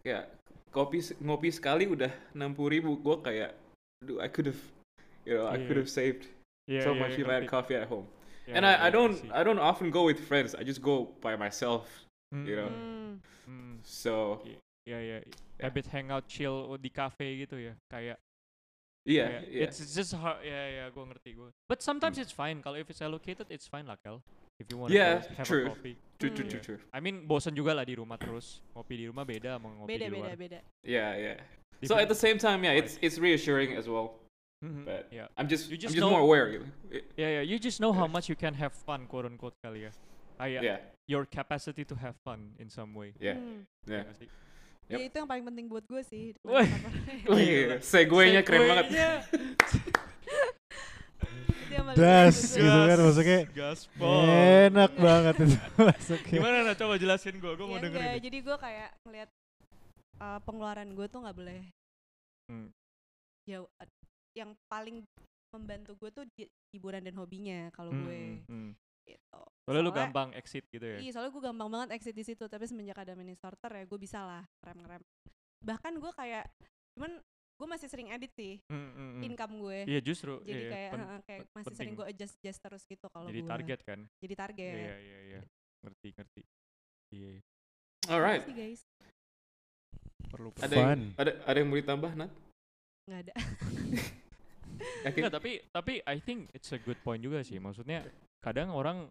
Kayak 0.00 0.32
kopi 0.72 0.98
ngopi 1.20 1.50
sekali 1.52 1.84
udah 1.90 2.10
60 2.32 2.56
ribu. 2.72 2.96
Gua 3.00 3.20
kayak, 3.20 3.52
dude, 4.00 4.20
I 4.22 4.28
could 4.32 4.46
have, 4.48 4.60
you 5.26 5.36
know, 5.36 5.46
I 5.46 5.58
Iya. 5.60 5.66
could 5.68 5.78
have 5.80 5.90
saved 5.90 6.24
Iya, 6.70 6.82
so 6.86 6.94
iya, 6.94 7.00
much 7.02 7.14
iya, 7.18 7.22
if 7.22 7.26
I 7.28 7.34
had 7.42 7.46
coffee 7.50 7.76
at 7.76 7.88
home. 7.90 8.06
Iya, 8.46 8.54
And 8.56 8.62
iya, 8.64 8.70
I, 8.70 8.74
I 8.74 8.88
iya, 8.88 8.94
don't 8.94 9.14
see. 9.18 9.30
I 9.30 9.42
don't 9.44 9.60
often 9.60 9.90
go 9.90 10.06
with 10.06 10.20
friends. 10.24 10.54
I 10.54 10.62
just 10.62 10.80
go 10.80 11.10
by 11.20 11.34
myself. 11.36 11.84
Hmm, 12.30 12.46
you 12.46 12.56
know. 12.56 12.70
Hmm. 13.44 13.82
So 13.82 14.40
Iya, 14.88 14.98
iya. 15.02 15.18
Yeah. 15.20 15.22
Habit 15.60 15.92
hangout 15.92 16.24
chill 16.24 16.78
di 16.80 16.88
cafe 16.88 17.44
gitu 17.44 17.60
ya. 17.60 17.76
Kayak 17.92 18.16
yeah, 19.04 19.28
kayak 19.28 19.42
yeah. 19.48 19.64
it's 19.64 19.78
it's 19.80 19.94
just 19.94 20.12
hard. 20.14 20.38
Ya, 20.44 20.62
ya, 20.68 20.84
gua 20.90 21.06
ngerti 21.06 21.36
gua. 21.36 21.50
But 21.68 21.82
sometimes 21.82 22.16
Hmm. 22.16 22.22
it's 22.24 22.32
fine 22.32 22.60
kalau 22.62 22.76
if 22.80 22.90
it's 22.90 23.00
allocated 23.02 23.46
it's 23.50 23.66
fine 23.66 23.86
lah, 23.86 23.96
Kel. 24.02 24.22
If 24.60 24.68
you 24.68 24.76
want 24.76 24.92
Yeah, 24.92 25.24
to 25.24 25.32
have 25.40 25.46
true. 25.48 25.64
a 25.64 25.68
coffee. 25.72 25.96
True, 26.20 26.28
true, 26.36 26.44
Hmm. 26.44 26.50
true, 26.52 26.60
true. 26.60 26.80
I 26.92 27.00
mean 27.00 27.24
bosan 27.24 27.56
juga 27.56 27.72
lah 27.72 27.84
di 27.88 27.96
rumah 27.96 28.20
terus. 28.20 28.60
Ngopi 28.76 28.94
di 29.00 29.06
rumah 29.08 29.24
beda 29.24 29.56
sama 29.56 29.72
ngopi 29.72 29.88
Beda 29.96 30.04
di 30.04 30.10
beda 30.12 30.20
luar. 30.20 30.36
beda. 30.36 30.58
Yeah, 30.84 31.10
yeah. 31.16 31.36
Different- 31.80 31.88
So 31.88 31.96
at 31.96 32.08
the 32.12 32.18
same 32.18 32.36
time, 32.36 32.60
yeah, 32.60 32.76
it's 32.76 33.00
it's 33.00 33.16
reassuring 33.16 33.72
as 33.72 33.88
well. 33.88 34.20
Mhm, 34.60 34.84
But 34.84 35.08
yeah. 35.08 35.32
I'm 35.40 35.48
just, 35.48 35.72
You 35.72 35.80
I'm 35.80 35.88
just 35.88 35.96
just 35.96 36.04
know- 36.04 36.12
more 36.12 36.20
aware. 36.20 36.52
you 36.52 36.68
Yeah, 37.16 37.40
yeah, 37.40 37.44
you 37.48 37.56
just 37.56 37.80
know 37.80 37.96
how 37.96 38.04
Yeah. 38.04 38.12
much 38.12 38.28
you 38.28 38.36
can 38.36 38.52
have 38.60 38.76
fun, 38.76 39.08
quote 39.08 39.24
unquote 39.24 39.56
kali 39.64 39.88
ya. 39.88 39.92
Kayak 40.36 40.60
yeah, 40.60 40.78
your 41.08 41.24
capacity 41.24 41.88
to 41.88 41.96
have 41.96 42.12
fun 42.20 42.52
in 42.60 42.68
some 42.68 42.92
way. 42.92 43.16
yeah, 43.16 43.40
Hmm. 43.40 43.64
yeah. 43.88 44.04
nggak 44.04 44.28
sih? 44.90 44.94
Ya 44.96 45.06
itu 45.06 45.16
yang 45.16 45.26
paling 45.26 45.44
penting 45.44 45.66
buat 45.66 45.84
gue 45.84 46.02
sih. 46.02 46.34
Wih. 46.44 46.68
Oh 47.24 47.38
iya, 47.38 47.78
segue-nya 47.80 48.42
keren 48.42 48.66
banget. 48.66 48.86
Das 51.90 52.36
gitu 52.50 52.66
kan 52.66 52.88
Gas. 52.88 53.00
maksudnya 53.00 53.38
Gaspol. 53.50 54.22
enak 54.66 54.92
banget 54.96 55.34
itu 55.38 55.56
masuknya. 55.80 56.38
Gimana 56.38 56.56
nah 56.62 56.74
coba 56.74 56.94
jelasin 56.96 57.34
gua, 57.38 57.52
gua 57.52 57.56
gue. 57.56 57.66
mau 57.66 57.76
Ya 57.76 57.82
dengerin. 57.82 58.00
enggak, 58.00 58.12
nih. 58.12 58.22
jadi 58.22 58.38
gue 58.40 58.56
kayak 58.58 58.90
ngeliat 59.02 59.30
uh, 60.18 60.38
pengeluaran 60.42 60.88
gue 60.90 61.06
tuh 61.06 61.20
nggak 61.20 61.36
boleh 61.36 61.60
Hmm. 62.46 62.66
jauh. 63.44 63.70
Yang 64.32 64.50
paling 64.66 64.96
membantu 65.48 65.94
gue 65.96 66.10
tuh 66.12 66.24
di- 66.32 66.50
hiburan 66.70 66.98
dan 67.00 67.14
hobinya 67.14 67.70
kalau 67.70 67.90
Hmm, 67.90 68.02
gue. 68.02 68.22
hmm. 68.44 68.70
Gitu. 69.02 69.40
Soalnya 69.62 69.82
lu 69.82 69.92
gampang 69.92 70.28
exit 70.32 70.64
gitu 70.68 70.82
ya. 70.82 70.98
Iya, 70.98 71.10
soalnya 71.12 71.30
gue 71.30 71.42
gampang 71.42 71.68
banget 71.68 71.88
exit 71.94 72.12
di 72.12 72.22
situ. 72.22 72.44
Tapi 72.44 72.64
semenjak 72.64 72.98
ada 72.98 73.12
mini 73.12 73.32
starter 73.32 73.70
ya, 73.72 73.84
gue 73.84 73.98
bisa 73.98 74.20
lah 74.20 74.42
rem-rem. 74.60 75.02
Bahkan 75.60 75.92
gue 75.96 76.12
kayak, 76.14 76.44
cuman 76.94 77.18
gue 77.60 77.68
masih 77.68 77.86
sering 77.86 78.08
edit 78.08 78.32
sih 78.32 78.56
Hmm, 78.66 78.88
hmm, 78.90 79.10
hmm. 79.12 79.22
income 79.22 79.54
gue. 79.58 79.78
Iya 79.84 80.00
justru. 80.00 80.40
Jadi 80.40 80.56
iya, 80.58 80.70
kayak, 80.70 80.90
pen- 80.90 81.08
kayak 81.22 81.40
pen- 81.42 81.52
masih 81.52 81.66
sering 81.70 81.92
penting. 81.92 81.98
gue 81.98 82.06
adjust 82.08 82.34
adjust 82.38 82.60
terus 82.60 82.82
gitu 82.84 83.06
kalau 83.08 83.28
jadi 83.28 83.40
gue. 83.40 83.50
target 83.50 83.80
kan. 83.84 84.00
Jadi 84.16 84.34
target. 84.34 84.74
Iya 84.74 84.96
iya 84.96 85.18
iya. 85.26 85.40
Ngerti 85.80 86.08
ngerti. 86.14 86.42
Iya. 87.10 87.28
iya. 87.30 87.42
Alright. 88.08 88.42
Sih 88.42 88.56
guys, 88.56 88.80
Perlu 90.30 90.54
Ada 90.54 90.62
perlu. 90.64 90.78
yang, 90.78 90.88
Fun. 90.88 91.00
ada 91.18 91.30
ada 91.42 91.56
yang 91.58 91.68
mau 91.68 91.76
ditambah, 91.76 92.10
Nat? 92.16 92.30
nggak 93.02 93.20
ada. 93.20 93.34
Yakin? 95.04 95.20
Nggak, 95.20 95.34
tapi 95.34 95.52
tapi 95.68 95.92
I 96.02 96.16
think 96.18 96.48
it's 96.52 96.70
a 96.70 96.78
good 96.78 96.96
point 97.02 97.20
juga 97.20 97.42
sih. 97.42 97.58
Maksudnya 97.58 98.06
kadang 98.40 98.72
orang 98.72 99.08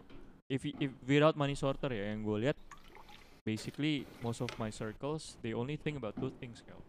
if 0.50 0.65
if 0.65 0.89
without 1.05 1.38
money 1.38 1.53
sorter 1.53 1.93
ya 1.93 2.09
yang 2.13 2.25
gue 2.25 2.50
lihat 2.50 2.57
basically 3.45 4.03
most 4.25 4.41
of 4.41 4.50
my 4.57 4.74
circles 4.74 5.38
they 5.45 5.53
only 5.53 5.77
think 5.77 5.98
about 5.98 6.17
two 6.17 6.33
things 6.41 6.65
Kel. 6.65 6.81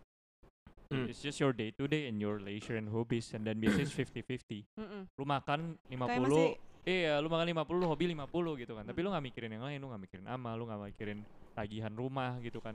Hmm. 0.90 1.06
It's 1.06 1.22
just 1.22 1.38
your 1.38 1.54
day 1.54 1.70
to 1.78 1.86
day 1.86 2.10
and 2.10 2.18
your 2.18 2.42
leisure 2.42 2.74
and 2.74 2.90
hobbies 2.90 3.30
and 3.30 3.46
then 3.46 3.62
biasanya 3.62 3.86
it's 3.86 3.94
50-50. 4.02 4.66
Mm-mm. 4.74 5.02
Lu 5.14 5.22
makan 5.22 5.78
50 5.86 6.02
Kayak 6.02 6.20
masih 6.26 6.50
Iya, 6.80 7.20
lu 7.20 7.28
makan 7.28 7.46
50, 7.46 7.76
lu 7.76 7.86
hobi 7.86 8.04
50 8.08 8.62
gitu 8.64 8.72
kan. 8.72 8.84
Tapi 8.88 8.98
lu 9.04 9.12
nggak 9.12 9.24
mikirin 9.30 9.52
yang 9.52 9.64
lain, 9.68 9.78
lu 9.84 9.92
nggak 9.92 10.02
mikirin 10.08 10.26
ama, 10.26 10.56
lu 10.56 10.64
nggak 10.64 10.80
mikirin 10.96 11.20
tagihan 11.52 11.92
rumah 11.92 12.40
gitu 12.40 12.58
kan. 12.58 12.74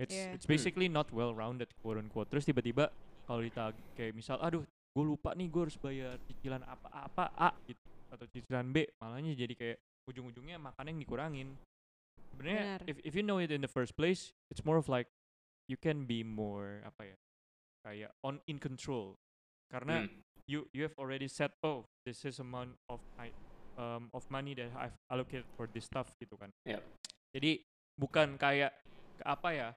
It's 0.00 0.10
Iya. 0.10 0.34
it's 0.34 0.48
basically 0.48 0.88
not 0.88 1.06
well 1.12 1.36
rounded 1.36 1.68
quote 1.84 2.00
unquote. 2.00 2.32
Terus 2.32 2.48
tiba-tiba 2.48 2.88
kalau 3.28 3.44
ditag 3.44 3.76
kayak 3.94 4.16
misal 4.16 4.40
aduh, 4.42 4.64
gue 4.66 5.04
lupa 5.04 5.36
nih 5.36 5.46
gue 5.52 5.62
harus 5.68 5.76
bayar 5.78 6.18
cicilan 6.26 6.64
apa-apa 6.66 7.30
A 7.38 7.54
gitu 7.68 7.78
atau 8.12 8.28
cicilan 8.28 8.68
B, 8.70 8.84
malahnya 9.00 9.32
jadi 9.32 9.54
kayak 9.56 9.78
ujung-ujungnya 10.04 10.60
makan 10.60 10.92
yang 10.92 10.98
dikurangin. 11.00 11.48
Sebenarnya 12.32 12.62
Benar. 12.76 12.80
if 12.84 12.96
if 13.02 13.12
you 13.16 13.24
know 13.24 13.40
it 13.40 13.48
in 13.48 13.64
the 13.64 13.70
first 13.70 13.96
place, 13.96 14.36
it's 14.52 14.60
more 14.62 14.76
of 14.76 14.92
like 14.92 15.08
you 15.68 15.80
can 15.80 16.04
be 16.04 16.20
more 16.20 16.84
apa 16.84 17.16
ya? 17.16 17.16
kayak 17.82 18.14
on 18.22 18.38
in 18.46 18.62
control. 18.62 19.18
Karena 19.66 20.06
Hmm. 20.06 20.22
you 20.46 20.68
you 20.70 20.86
have 20.86 20.94
already 21.00 21.26
said 21.26 21.50
oh 21.66 21.82
this 22.06 22.22
is 22.22 22.38
amount 22.38 22.78
of 22.86 23.02
I, 23.18 23.34
um, 23.74 24.06
of 24.14 24.22
money 24.30 24.54
that 24.54 24.70
I've 24.78 24.94
allocated 25.10 25.48
for 25.58 25.66
this 25.66 25.90
stuff 25.90 26.14
gitu 26.22 26.38
kan. 26.38 26.54
Yep. 26.62 26.78
Jadi 27.34 27.64
bukan 27.98 28.36
kayak 28.38 28.70
apa 29.24 29.50
ya? 29.50 29.70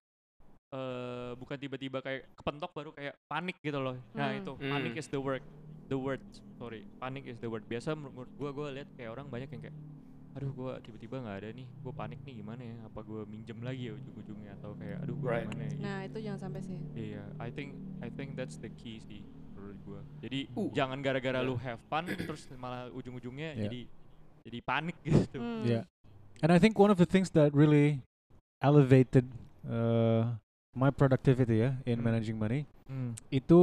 eh 0.76 1.32
bukan 1.40 1.56
tiba-tiba 1.56 2.04
kayak 2.04 2.28
kepentok 2.36 2.74
baru 2.76 2.92
kayak 2.92 3.16
panik 3.32 3.56
gitu 3.64 3.80
loh. 3.80 3.96
Nah 4.12 4.36
Hmm. 4.36 4.40
itu 4.44 4.52
panik 4.60 4.94
Hmm. 4.94 5.02
is 5.02 5.08
the 5.08 5.22
word. 5.22 5.42
The 5.86 5.98
word 5.98 6.22
sorry 6.56 6.82
panik 6.98 7.26
is 7.26 7.38
the 7.38 7.48
word. 7.48 7.64
Biasa 7.66 7.94
menurut 7.94 8.30
gua 8.36 8.50
gua 8.50 8.68
lihat 8.74 8.90
kayak 8.94 9.10
orang 9.12 9.28
banyak 9.30 9.50
yang 9.50 9.62
kayak 9.70 9.78
aduh 10.36 10.52
gua 10.52 10.84
tiba-tiba 10.84 11.24
nggak 11.24 11.38
ada 11.40 11.50
nih 11.56 11.64
gua 11.80 11.94
panik 11.96 12.20
nih 12.28 12.44
gimana 12.44 12.60
ya 12.60 12.76
apa 12.84 13.00
gua 13.02 13.24
minjem 13.24 13.56
lagi 13.64 13.88
ya 13.88 13.94
ujung-ujungnya 13.96 14.52
atau 14.60 14.76
kayak 14.76 14.98
aduh 15.00 15.16
gua 15.16 15.30
Right. 15.32 15.48
gimana 15.48 15.64
ya 15.64 15.76
Nah 15.80 15.98
itu 16.04 16.18
jangan 16.20 16.40
sampai 16.44 16.62
sih. 16.62 16.80
Iya, 16.92 17.24
I 17.40 17.50
think 17.50 17.70
I 18.04 18.10
think 18.12 18.36
that's 18.36 18.60
the 18.60 18.68
key 18.76 19.00
sih 19.00 19.24
menurut 19.56 19.80
gua. 19.88 20.02
Jadi 20.20 20.52
Uh. 20.52 20.68
jangan 20.76 21.00
gara-gara 21.00 21.40
Yeah. 21.40 21.48
lu 21.48 21.56
have 21.56 21.80
fun 21.88 22.04
terus 22.28 22.50
malah 22.60 22.92
ujung-ujungnya 22.92 23.56
Yeah. 23.56 23.64
jadi 23.70 23.82
jadi 24.44 24.60
panik 24.62 24.98
gitu. 25.08 25.40
Hmm. 25.40 25.64
Yeah. 25.64 25.88
And 26.44 26.52
I 26.52 26.60
think 26.60 26.76
one 26.76 26.92
of 26.92 27.00
the 27.00 27.08
things 27.08 27.32
that 27.32 27.56
really 27.56 28.04
elevated 28.60 29.32
uh, 29.64 30.36
my 30.76 30.92
productivity 30.92 31.64
yeah, 31.64 31.80
in 31.88 31.98
Hmm. 31.98 32.06
managing 32.06 32.36
money 32.36 32.68
Hmm. 32.86 33.18
itu 33.34 33.58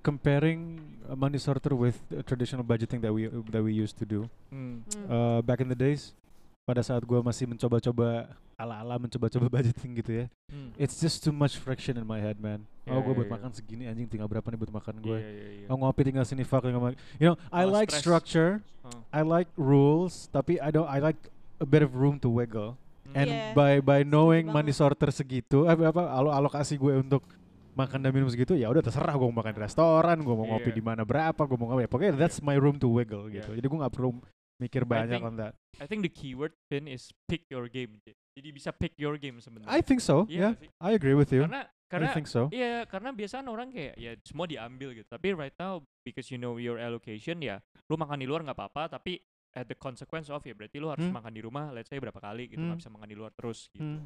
comparing 0.00 0.80
money 1.12 1.36
sorter 1.36 1.76
with 1.76 1.98
uh, 2.08 2.24
traditional 2.24 2.64
budgeting 2.64 3.02
that 3.02 3.12
we 3.12 3.28
that 3.50 3.60
we 3.60 3.74
used 3.74 3.98
to 3.98 4.06
do 4.06 4.30
Hmm. 4.48 4.80
Hmm. 4.88 5.06
uh, 5.06 5.38
back 5.42 5.60
in 5.60 5.68
the 5.68 5.76
days 5.76 6.14
pada 6.62 6.80
saat 6.80 7.02
gua 7.02 7.20
masih 7.20 7.44
mencoba-coba 7.44 8.30
ala-ala 8.54 8.94
mencoba-coba 8.96 9.50
budgeting 9.60 9.98
gitu 9.98 10.24
ya 10.24 10.26
Hmm. 10.48 10.70
it's 10.78 10.96
just 10.96 11.20
too 11.20 11.34
much 11.34 11.58
friction 11.58 11.98
in 11.98 12.06
my 12.06 12.22
head 12.22 12.38
man 12.38 12.64
oh 12.86 12.94
Yeah, 12.94 13.02
gua 13.02 13.12
yeah, 13.12 13.18
buat 13.18 13.26
yeah. 13.28 13.34
makan 13.36 13.50
segini 13.52 13.84
anjing 13.90 14.08
tinggal 14.08 14.30
berapa 14.30 14.46
nih 14.46 14.58
buat 14.62 14.72
makan 14.72 14.94
gue 15.02 15.18
Iya, 15.18 15.28
iya, 15.28 15.46
iya. 15.62 15.66
oh 15.68 15.76
ngopi 15.76 16.06
tinggal 16.06 16.24
sini 16.24 16.46
fuck 16.46 16.62
tinggal 16.62 16.94
you 17.18 17.26
know 17.28 17.36
I 17.50 17.66
Malah 17.66 17.74
like 17.82 17.90
stress. 17.90 18.00
structure 18.00 18.52
Oh. 18.82 18.98
I 19.14 19.22
like 19.22 19.46
rules 19.54 20.26
tapi 20.34 20.58
I 20.58 20.74
don't 20.74 20.90
I 20.90 20.98
like 20.98 21.18
a 21.62 21.66
bit 21.66 21.86
of 21.86 21.94
room 21.94 22.18
to 22.18 22.26
wiggle. 22.26 22.74
And 23.14 23.28
Yeah. 23.28 23.52
by 23.52 23.78
by 23.78 24.00
knowing 24.02 24.46
money 24.46 24.70
sorter 24.70 25.08
segitu 25.08 25.64
apa 25.64 25.88
apa 25.88 26.02
alo 26.08 26.30
alokasi 26.30 26.76
gue 26.76 26.98
untuk 26.98 27.24
makan 27.72 28.00
dan 28.00 28.12
minum 28.12 28.28
segitu 28.28 28.52
ya 28.52 28.68
udah 28.68 28.80
terserah 28.80 29.12
gue 29.12 29.24
mau 29.24 29.40
makan 29.40 29.52
di 29.52 29.60
restoran 29.60 30.20
gue 30.20 30.34
mau 30.34 30.44
ngopi 30.46 30.68
Iya. 30.68 30.76
di 30.76 30.82
mana 30.82 31.02
berapa 31.02 31.40
gue 31.40 31.56
mau 31.56 31.70
ngopi 31.70 31.88
pokoknya 31.88 32.16
that's 32.16 32.38
my 32.38 32.54
room 32.54 32.76
to 32.76 32.86
wiggle 32.86 33.26
Yeah. 33.26 33.40
gitu 33.40 33.56
jadi 33.56 33.66
gue 33.66 33.78
nggak 33.80 33.94
perlu 33.94 34.10
mikir 34.58 34.82
banyak 34.84 35.16
think- 35.16 35.26
on 35.26 35.34
that 35.36 35.52
I 35.80 35.88
think 35.88 36.04
the 36.04 36.12
keyword 36.12 36.52
pin 36.68 36.84
is 36.84 37.08
pick 37.24 37.48
your 37.48 37.64
game. 37.66 37.96
Jadi 38.32 38.48
bisa 38.48 38.70
pick 38.70 38.92
your 38.94 39.16
game 39.16 39.40
sebenarnya. 39.40 39.68
I 39.68 39.80
think 39.80 39.98
so 39.98 40.28
Iya 40.28 40.52
yeah 40.52 40.52
sih? 40.54 40.68
I 40.78 40.90
agree 40.92 41.16
with 41.16 41.32
you 41.32 41.48
Karena 41.48 41.64
I 41.64 41.88
karena 41.88 42.08
think 42.12 42.28
so 42.28 42.48
Iya, 42.48 42.84
karena 42.88 43.12
biasanya 43.12 43.48
orang 43.48 43.68
kayak 43.68 43.96
ya 43.96 44.12
semua 44.22 44.44
diambil 44.44 44.92
gitu. 44.92 45.04
Tapi 45.06 45.32
right 45.32 45.52
now 45.54 45.80
because 46.00 46.28
you 46.28 46.36
know 46.36 46.56
your 46.56 46.76
allocation 46.76 47.40
ya, 47.40 47.60
lu 47.88 47.96
makan 47.96 48.16
di 48.16 48.24
luar 48.24 48.40
nggak 48.40 48.56
apa-apa, 48.56 48.96
tapi 48.96 49.20
at 49.52 49.68
the 49.68 49.76
consequence 49.76 50.28
of 50.28 50.40
ya 50.42 50.56
berarti 50.56 50.80
lu 50.80 50.88
harus 50.88 51.04
Hmm. 51.04 51.14
makan 51.14 51.32
di 51.32 51.42
rumah 51.44 51.68
let's 51.70 51.88
say 51.88 52.00
berapa 52.00 52.16
kali 52.16 52.48
gitu 52.48 52.60
nggak 52.60 52.76
Hmm. 52.76 52.82
bisa 52.82 52.90
makan 52.90 53.08
di 53.08 53.16
luar 53.16 53.32
terus 53.36 53.68
gitu. 53.70 53.84
Hmm. 53.84 54.00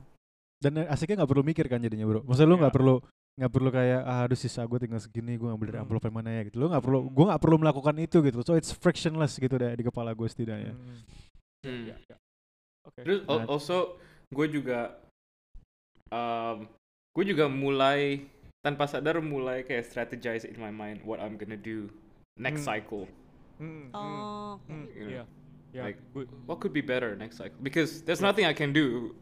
Dan 0.57 0.73
eh, 0.81 0.87
asiknya 0.89 1.23
nggak 1.23 1.31
perlu 1.31 1.45
mikir 1.45 1.67
kan 1.69 1.79
jadinya 1.79 2.07
bro. 2.09 2.21
Maksudnya 2.25 2.49
lu 2.51 2.57
nggak 2.59 2.73
Iya. 2.73 2.79
perlu 2.81 2.95
nggak 3.37 3.53
perlu 3.53 3.69
kayak 3.69 4.01
ah, 4.03 4.25
aduh 4.25 4.33
sisa 4.35 4.65
gue 4.65 4.79
tinggal 4.81 4.97
segini 4.97 5.37
gue 5.37 5.45
ngambil 5.45 5.67
dari 5.69 5.77
Hmm. 5.79 5.85
amplop 5.87 6.03
yang 6.09 6.17
mana 6.17 6.31
ya 6.33 6.43
gitu. 6.49 6.57
Lu 6.57 6.67
nggak 6.67 6.81
perlu, 6.81 6.99
Hmm. 7.05 7.13
gue 7.13 7.25
nggak 7.29 7.43
perlu 7.45 7.57
melakukan 7.61 7.95
itu 8.01 8.17
gitu. 8.25 8.39
So 8.43 8.57
it's 8.57 8.73
frictionless 8.73 9.37
gitu 9.37 9.55
deh 9.55 9.73
di 9.73 9.85
kepala 9.85 10.11
gue 10.11 10.25
setidaknya. 10.25 10.73
Hmm. 10.73 10.99
Hmm. 11.63 11.83
Ya, 11.85 11.97
ya. 12.09 12.17
Oke. 12.83 13.01
Terus 13.05 13.21
al- 13.29 13.45
Nah. 13.45 13.47
also 13.49 14.01
gue 14.33 14.47
juga 14.49 14.97
um, 16.09 16.65
gue 17.13 17.25
juga 17.27 17.47
mulai 17.47 18.25
tanpa 18.63 18.87
sadar 18.87 19.19
mulai 19.21 19.63
kayak 19.63 19.85
strategize 19.85 20.43
in 20.43 20.57
my 20.57 20.71
mind 20.71 21.03
what 21.03 21.19
I'm 21.19 21.37
gonna 21.37 21.59
do 21.59 21.91
next 22.35 22.65
Hmm. 22.65 22.73
cycle. 22.75 23.05
Hmm, 23.59 23.89
hmm, 23.89 23.95
Oh, 23.95 24.53
oke. 24.55 24.61
hmm, 24.69 24.85
You 24.99 25.05
know, 25.05 25.11
Iya. 25.11 25.25
Ya, 25.75 25.83
like, 25.85 25.99
gue- 26.15 26.29
What 26.47 26.61
could 26.61 26.73
be 26.73 26.81
better 26.81 27.17
next 27.17 27.37
cycle? 27.37 27.57
Because 27.63 28.03
there's 28.03 28.21
nothing 28.21 28.45
I 28.47 28.53
can 28.55 28.73
do 28.73 29.15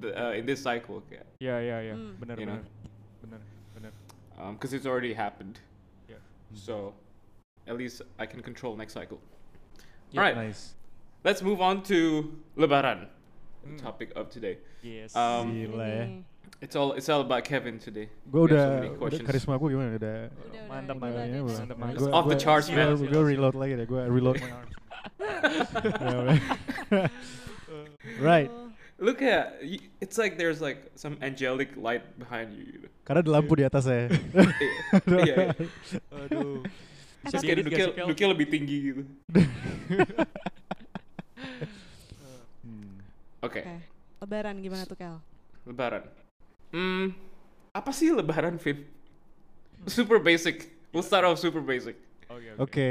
the, 0.00 0.10
uh, 0.14 0.32
in 0.38 0.46
this 0.46 0.62
cycle, 0.62 1.02
Yeah, 1.10 1.22
yeah, 1.40 1.58
yeah. 1.62 1.80
ya 1.90 1.94
Hmm. 1.94 2.14
benar 2.20 2.36
You 2.38 2.46
know? 2.46 2.60
benar 2.62 2.70
benar 3.22 3.40
benar. 3.74 3.92
um, 4.38 4.54
because 4.54 4.72
it's 4.74 4.86
already 4.86 5.14
happened. 5.14 5.58
Yeah. 6.10 6.18
So 6.54 6.94
at 7.66 7.74
least 7.78 8.02
I 8.18 8.26
can 8.26 8.42
control 8.42 8.76
next 8.76 8.94
cycle. 8.94 9.18
Yeah. 10.10 10.20
Alright, 10.22 10.36
Nice. 10.36 10.74
let's 11.24 11.42
move 11.42 11.60
on 11.60 11.82
to 11.90 12.30
Lebaran, 12.56 13.06
the 13.62 13.70
Hmm. 13.74 13.76
topic 13.82 14.10
of 14.14 14.30
today. 14.30 14.58
Yes. 14.82 15.14
Um, 15.16 15.50
Gila 15.54 15.86
ya. 15.86 16.02
Ini. 16.06 16.22
It's 16.60 16.74
all 16.74 16.96
it's 16.96 17.08
all 17.12 17.20
about 17.20 17.44
Kevin 17.44 17.76
today. 17.76 18.08
Gue 18.32 18.48
have 18.48 18.56
so 18.56 18.56
udah, 18.56 18.96
udah 18.96 19.20
karisma 19.28 19.60
gue 19.60 19.68
gimana 19.76 19.92
udah. 19.92 20.00
Udah, 20.00 20.16
udah, 20.32 20.62
Mantap, 20.72 20.96
udah, 20.96 21.04
mantap. 21.04 21.20
udah, 21.20 21.24
Iya, 21.28 21.40
udah. 21.44 21.76
mantap, 21.76 22.16
Off 22.16 22.26
the 22.32 22.38
charts, 22.40 22.68
man. 22.72 22.96
Gue 22.96 23.22
reload 23.36 23.54
lagi 23.60 23.76
deh, 23.76 23.84
gue 23.84 24.02
reload 24.08 24.40
my 24.40 24.50
arms. 24.56 24.72
right. 28.24 28.48
Oh, 28.48 28.66
Look 28.96 29.20
at 29.20 29.60
it's 30.00 30.16
like 30.16 30.40
there's 30.40 30.64
like 30.64 30.88
some 30.96 31.20
angelic 31.20 31.76
light 31.76 32.16
behind 32.16 32.56
you. 32.56 32.88
Karena 33.04 33.20
ada 33.20 33.28
lampu 33.28 33.52
di 33.60 33.64
atas 33.68 33.84
saya. 33.84 34.08
Iya. 35.04 35.52
Aduh. 36.24 36.64
Terus 37.28 37.42
kayak 37.44 37.56
duduknya 38.08 38.28
lebih 38.32 38.46
tinggi 38.48 38.76
gitu. 38.92 39.02
Hmm. 42.66 42.98
Oke, 43.44 43.62
Oke. 43.62 43.76
Lebaran 44.24 44.58
gimana 44.58 44.82
tuh 44.88 44.98
Kel? 44.98 45.22
Lebaran. 45.68 46.02
Hmm, 46.76 47.16
apa 47.72 47.88
sih 47.88 48.12
Lebaran, 48.12 48.60
Vin? 48.60 48.84
Super 49.88 50.20
basic. 50.20 50.68
We'll 50.92 51.00
start 51.00 51.24
off 51.24 51.40
super 51.40 51.64
basic. 51.64 51.96
Oke 52.28 52.52
Oke. 52.60 52.88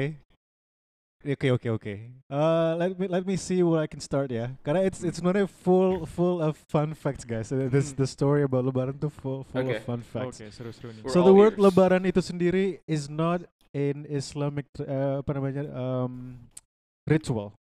Oke 1.26 1.48
oke 1.50 1.68
oke. 1.74 1.94
Uh, 2.30 2.78
let 2.78 2.94
me 2.94 3.06
let 3.10 3.26
me 3.26 3.34
see 3.34 3.66
where 3.66 3.82
I 3.82 3.90
can 3.90 3.98
start 3.98 4.30
ya. 4.30 4.54
Karena 4.62 4.86
it's 4.86 5.02
it's 5.02 5.22
not 5.22 5.34
a 5.34 5.50
full 5.50 6.06
full 6.06 6.38
of 6.38 6.54
fun 6.70 6.94
facts 6.94 7.26
guys. 7.26 7.50
Uh, 7.50 7.66
This 7.66 7.94
the 7.94 8.06
story 8.06 8.46
about 8.46 8.62
Lebaran 8.62 8.94
tuh 8.98 9.10
full 9.10 9.42
full 9.50 9.66
Okay. 9.66 9.78
of 9.78 9.86
fun 9.86 10.02
facts. 10.06 10.38
Oke, 10.38 10.54
seru-seru 10.54 10.94
nih. 10.94 11.02
We're 11.02 11.10
So 11.10 11.26
all 11.26 11.30
the 11.30 11.34
word 11.34 11.58
ears. 11.58 11.66
Lebaran 11.66 12.06
itu 12.06 12.22
sendiri 12.22 12.78
is 12.86 13.10
not 13.10 13.42
an 13.74 14.06
Islamic 14.06 14.70
uh, 14.78 15.26
apa 15.26 15.30
namanya 15.34 15.66
um, 15.74 16.38
ritual. 17.10 17.58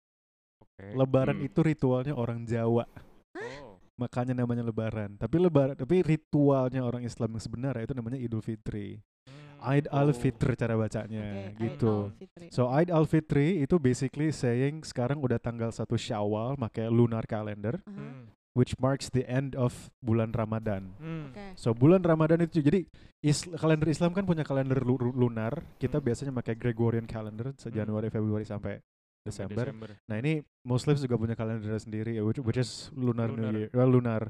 Oke. 0.57 0.97
Lebaran 0.97 1.37
Hmm. 1.37 1.45
itu 1.45 1.59
ritualnya 1.61 2.17
orang 2.17 2.41
Jawa. 2.49 2.89
Oh. 3.37 3.70
Makanya 4.01 4.33
namanya 4.33 4.65
Lebaran. 4.65 5.13
Tapi 5.15 5.37
Lebaran 5.37 5.77
tapi 5.77 6.01
ritualnya 6.01 6.81
orang 6.81 7.05
Islam 7.05 7.37
yang 7.37 7.43
sebenarnya 7.43 7.85
itu 7.85 7.93
namanya 7.93 8.17
Idul 8.17 8.41
Fitri. 8.41 8.97
Hmm. 9.29 9.61
Eid 9.61 9.85
Oh. 9.93 10.01
al-Fitr 10.01 10.57
cara 10.57 10.73
bacanya 10.73 11.21
Oke, 11.53 11.69
gitu. 11.69 12.09
Aid 12.09 12.17
al-Fitri. 12.17 12.45
So 12.49 12.65
Eid 12.65 12.89
al-Fitri 12.89 13.47
itu 13.61 13.77
basically 13.77 14.33
saying 14.33 14.81
sekarang 14.81 15.21
udah 15.21 15.37
tanggal 15.37 15.69
1 15.69 15.85
Syawal 15.93 16.57
pakai 16.57 16.89
lunar 16.89 17.29
calendar 17.29 17.77
Aha, 17.77 17.93
Hmm. 17.93 18.25
which 18.57 18.73
marks 18.81 19.07
the 19.07 19.21
end 19.29 19.53
of 19.53 19.93
bulan 20.01 20.33
Ramadan. 20.33 20.97
Hmm. 20.97 21.29
Oke. 21.29 21.45
So 21.53 21.77
bulan 21.77 22.01
Ramadan 22.01 22.41
itu 22.41 22.57
jadi 22.57 22.89
is- 23.21 23.45
kalender 23.53 23.85
Islam 23.85 24.17
kan 24.17 24.25
punya 24.25 24.41
kalender 24.41 24.81
lu- 24.81 24.97
lu- 24.97 25.13
lunar. 25.13 25.61
Kita 25.77 26.01
Hmm. 26.01 26.05
biasanya 26.09 26.33
pakai 26.33 26.57
Gregorian 26.57 27.05
calendar 27.05 27.53
se 27.53 27.69
Hmm. 27.69 27.77
Januari, 27.77 28.09
Februari 28.09 28.43
Sampai 28.43 28.81
Desember. 29.21 29.69
Desember. 29.69 29.89
Nah 30.09 30.17
ini 30.17 30.41
Muslims 30.65 31.01
juga 31.01 31.15
punya 31.17 31.37
kalender 31.37 31.77
sendiri 31.77 32.17
which, 32.21 32.41
which 32.41 32.59
is 32.59 32.89
lunar, 32.97 33.29
New 33.29 33.37
Lunar. 33.37 33.53
Year, 33.53 33.69
well, 33.73 33.89
lunar 33.89 34.21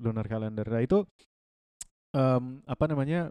lunar 0.00 0.24
calendar. 0.24 0.64
Nah 0.64 0.80
itu 0.80 1.04
em, 2.16 2.64
apa 2.64 2.84
namanya 2.88 3.28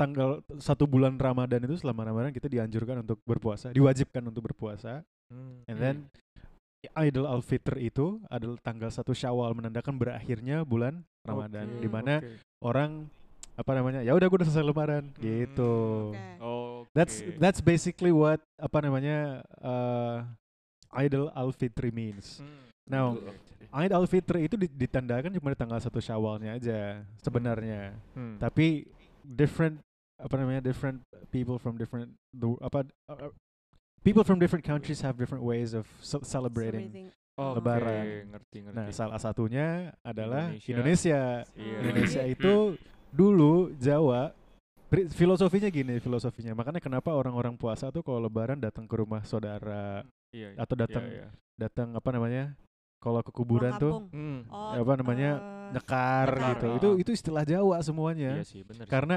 tanggal 0.00 0.40
satu 0.56 0.88
bulan 0.88 1.20
Ramadan 1.20 1.62
itu 1.68 1.76
selama 1.78 2.08
Ramadan 2.08 2.32
kita 2.32 2.48
dianjurkan 2.48 3.04
untuk 3.04 3.20
berpuasa, 3.28 3.70
diwajibkan 3.76 4.24
untuk 4.24 4.50
berpuasa. 4.50 5.04
Hmm. 5.28 5.62
And 5.68 5.76
then 5.78 5.96
Idul 6.98 7.30
al-Fitr 7.30 7.78
itu 7.78 8.18
adalah 8.26 8.58
tanggal 8.58 8.90
satu 8.90 9.14
Syawal 9.14 9.54
menandakan 9.54 9.94
berakhirnya 10.02 10.66
bulan 10.66 11.06
Ramadan, 11.22 11.70
Oke, 11.70 11.78
di 11.78 11.88
mana 11.92 12.14
oke. 12.18 12.34
orang 12.66 13.06
apa 13.54 13.70
namanya 13.78 14.00
ya 14.02 14.16
udah 14.16 14.26
gue 14.26 14.38
udah 14.42 14.48
selesai 14.48 14.66
Lebaran 14.66 15.04
Hmm, 15.14 15.22
gitu. 15.22 15.72
Oke. 16.10 16.26
Oke. 16.82 16.90
That's 16.92 17.14
that's 17.38 17.60
basically 17.62 18.10
what 18.10 18.42
apa 18.58 18.78
namanya 18.82 19.40
uh, 19.58 20.26
Idul 20.92 21.32
al-Fitri 21.32 21.88
means. 21.88 22.42
Hmm. 22.42 22.68
Now, 22.84 23.16
Betul. 23.16 23.38
Eid 23.72 23.92
al-Fitr 23.94 24.36
itu 24.36 24.54
di- 24.58 24.68
ditandakan 24.68 25.32
cuma 25.32 25.54
di 25.54 25.56
tanggal 25.56 25.80
satu 25.80 25.96
Syawalnya 25.96 26.60
aja 26.60 27.00
sebenarnya. 27.22 27.96
Hmm. 28.12 28.36
Tapi 28.36 28.84
different 29.24 29.80
apa 30.20 30.34
namanya 30.36 30.60
different 30.60 31.00
people 31.32 31.56
from 31.56 31.80
different 31.80 32.12
the, 32.36 32.46
apa 32.60 32.84
uh, 33.08 33.32
people 34.04 34.22
from 34.22 34.36
different 34.36 34.62
countries 34.62 35.00
have 35.00 35.16
different 35.16 35.40
ways 35.40 35.72
of 35.72 35.88
ce- 36.04 36.20
celebrating. 36.26 36.90
Celebrating. 36.92 37.08
Oke, 37.32 37.64
Lebaran. 37.64 38.04
Ngerti, 38.28 38.58
ngerti. 38.60 38.76
Nah, 38.76 38.86
salah 38.92 39.16
satunya 39.16 39.88
adalah 40.04 40.52
Indonesia. 40.52 40.68
Indonesia. 40.76 41.20
Iya. 41.56 41.76
Indonesia 41.80 42.22
Hmm. 42.28 42.34
itu 42.36 42.54
dulu 43.08 43.72
Jawa 43.80 44.36
filosofinya 45.12 45.68
gini 45.72 45.96
filosofinya. 45.98 46.52
Makanya 46.52 46.78
kenapa 46.78 47.10
orang-orang 47.16 47.56
puasa 47.56 47.88
tuh 47.88 48.04
kalau 48.04 48.28
lebaran 48.28 48.60
datang 48.60 48.84
ke 48.84 48.94
rumah 48.94 49.24
saudara 49.24 50.04
Iya, 50.32 50.56
atau 50.56 50.74
iya, 50.76 50.82
datang 50.84 51.04
iya. 51.08 51.26
datang 51.56 51.88
apa 51.96 52.08
namanya? 52.12 52.44
Kalau 53.02 53.18
ke 53.24 53.32
kuburan 53.34 53.74
tuh. 53.82 54.06
Hmm. 54.14 54.46
Oh, 54.46 54.78
apa 54.78 54.94
namanya, 54.94 55.30
eh, 55.36 55.74
nyekar 55.74 56.28
Nyekar. 56.30 56.48
gitu. 56.54 56.66
Ah. 56.70 56.76
Itu 56.78 56.88
itu 57.02 57.10
istilah 57.12 57.44
Jawa 57.44 57.76
semuanya. 57.82 58.38
Iya 58.38 58.44
sih, 58.46 58.62
bener. 58.62 58.86
sih. 58.86 58.90
Karena 58.92 59.16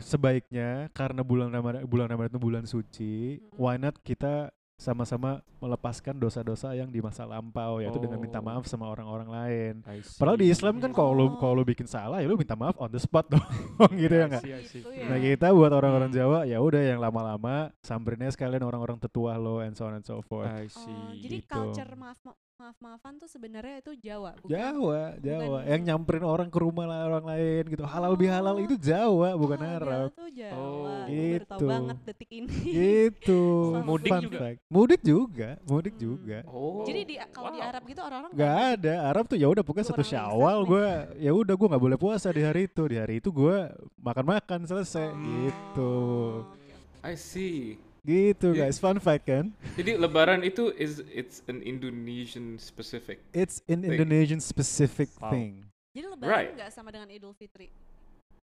sebaiknya 0.00 0.88
karena 0.96 1.20
bulan 1.20 1.52
Ramadan 1.52 1.84
bulan 1.84 2.06
Ramadan 2.08 2.30
itu 2.32 2.40
bulan 2.40 2.64
suci, 2.64 3.36
Mm-mm. 3.36 3.58
why 3.60 3.76
not 3.76 3.98
kita 4.00 4.48
sama-sama 4.80 5.30
melepaskan 5.60 6.16
dosa-dosa 6.16 6.72
yang 6.72 6.88
di 6.88 6.98
masa 6.98 7.22
lampau 7.22 7.78
yaitu 7.78 8.00
dengan 8.00 8.16
minta 8.16 8.40
Oh. 8.40 8.42
maaf 8.42 8.64
sama 8.64 8.88
orang-orang 8.88 9.28
lain. 9.28 9.74
I 9.84 10.00
Padahal 10.16 10.40
di. 10.40 10.48
Islam 10.48 10.80
kan 10.80 10.90
kalau 10.90 11.12
lu 11.12 11.26
Oh. 11.26 11.36
kalau 11.36 11.52
lu 11.54 11.64
bikin 11.64 11.84
salah 11.84 12.18
ya 12.18 12.26
lu 12.26 12.34
minta 12.34 12.56
maaf 12.56 12.74
on 12.74 12.88
the 12.88 12.96
spot 12.96 13.28
dong 13.28 13.44
gitu 14.00 14.08
ya 14.10 14.24
I 14.24 14.30
nggak? 14.32 14.42
see, 14.42 14.52
I 14.52 14.64
see. 14.64 14.80
Gitu 14.80 14.88
Nah 15.04 15.20
ya. 15.20 15.36
kita 15.36 15.52
buat 15.52 15.68
orang-orang 15.70 16.08
Hmm. 16.08 16.16
Jawa 16.16 16.38
ya 16.44 16.58
udah 16.58 16.80
yang 16.80 16.96
lama-lama 16.98 17.68
samperinnya 17.78 18.32
sekalian 18.32 18.64
orang-orang 18.64 18.96
tetua 18.96 19.36
lo 19.36 19.60
and 19.60 19.76
so 19.76 19.84
on 19.84 19.94
and 19.94 20.02
so 20.02 20.24
forth. 20.24 20.48
I 20.48 20.64
Oh, 20.64 20.72
see. 20.72 21.20
jadi 21.20 21.36
gitu. 21.38 21.52
culture 21.52 21.92
maaf 21.92 22.16
maaf 22.60 22.76
maafan 22.76 23.16
tuh 23.16 23.24
sebenarnya 23.24 23.80
itu 23.80 23.96
Jawa, 23.98 24.36
bukan? 24.36 24.52
Jawa, 24.52 25.00
Jawa. 25.16 25.40
bukan- 25.40 25.64
Yang 25.64 25.82
nyamperin 25.88 26.24
orang 26.26 26.48
ke 26.48 26.58
rumah 26.60 26.84
lah 26.84 26.98
orang 27.08 27.24
lain 27.24 27.62
gitu. 27.66 27.82
Halal 27.82 28.12
bihalal 28.14 28.56
Oh. 28.56 28.60
itu 28.60 28.76
Jawa 28.76 29.30
bukan 29.34 29.58
Oh, 29.58 29.72
Arab. 29.72 30.08
tuh 30.12 30.28
Jawa. 30.28 30.52
Oh. 30.52 30.76
Gua 30.76 30.94
baru 31.08 31.46
tahu 31.46 31.56
Gitu. 31.56 31.66
banget 31.66 31.96
detik 32.04 32.30
ini. 32.30 32.52
gitu. 32.68 33.40
Sama 33.72 33.86
Mudik 33.86 34.12
Fun 34.12 34.22
juga? 34.22 34.38
fact. 34.38 34.58
Mudik 34.68 35.00
juga, 35.00 35.48
mudik 35.64 35.94
Hmm. 35.96 36.02
juga. 36.02 36.38
Oh. 36.46 36.84
Jadi 36.84 37.00
di 37.02 37.14
kalau 37.30 37.48
di 37.48 37.58
Wow. 37.58 37.68
Arab 37.72 37.82
gitu 37.86 38.00
orang-orang 38.00 38.32
Gak 38.36 38.56
ada 38.76 38.94
Arab 39.08 39.24
tuh 39.24 39.36
ya 39.36 39.46
udah 39.46 39.64
pokoknya 39.64 39.86
satu 39.86 39.96
orang 39.96 40.12
Syawal 40.12 40.58
gue 40.62 40.86
ya 41.18 41.32
udah 41.32 41.54
gue 41.54 41.68
nggak 41.70 41.82
boleh 41.82 41.96
puasa 41.96 42.28
di 42.28 42.42
hari 42.42 42.68
itu 42.68 42.82
di 42.84 42.96
hari 42.96 43.14
itu 43.18 43.28
gue 43.30 43.56
makan 43.96 44.24
makan 44.28 44.60
selesai 44.64 45.08
gitu 45.08 45.88
Oh, 45.90 46.44
oke. 46.44 46.74
I 47.00 47.16
see. 47.16 47.80
Gitu 48.02 48.50
Jadi- 48.50 48.60
guys 48.62 48.76
fun 48.76 48.96
fact 48.96 49.24
kan 49.24 49.52
Jadi 49.74 49.94
Lebaran 49.94 50.40
itu 50.40 50.72
is 50.74 51.00
it's 51.08 51.44
an 51.46 51.60
Indonesian 51.60 52.56
specific. 52.56 53.20
it's 53.30 53.60
an 53.66 53.80
Thing. 53.80 53.92
Indonesian 53.92 54.38
specific 54.38 55.08
Wow. 55.16 55.30
thing 55.30 55.64
Jadi 55.90 56.06
lebaran 56.06 56.30
Right. 56.30 56.50
nggak 56.54 56.70
sama 56.70 56.88
dengan 56.88 57.08
Idul 57.08 57.34
Fitri. 57.34 57.66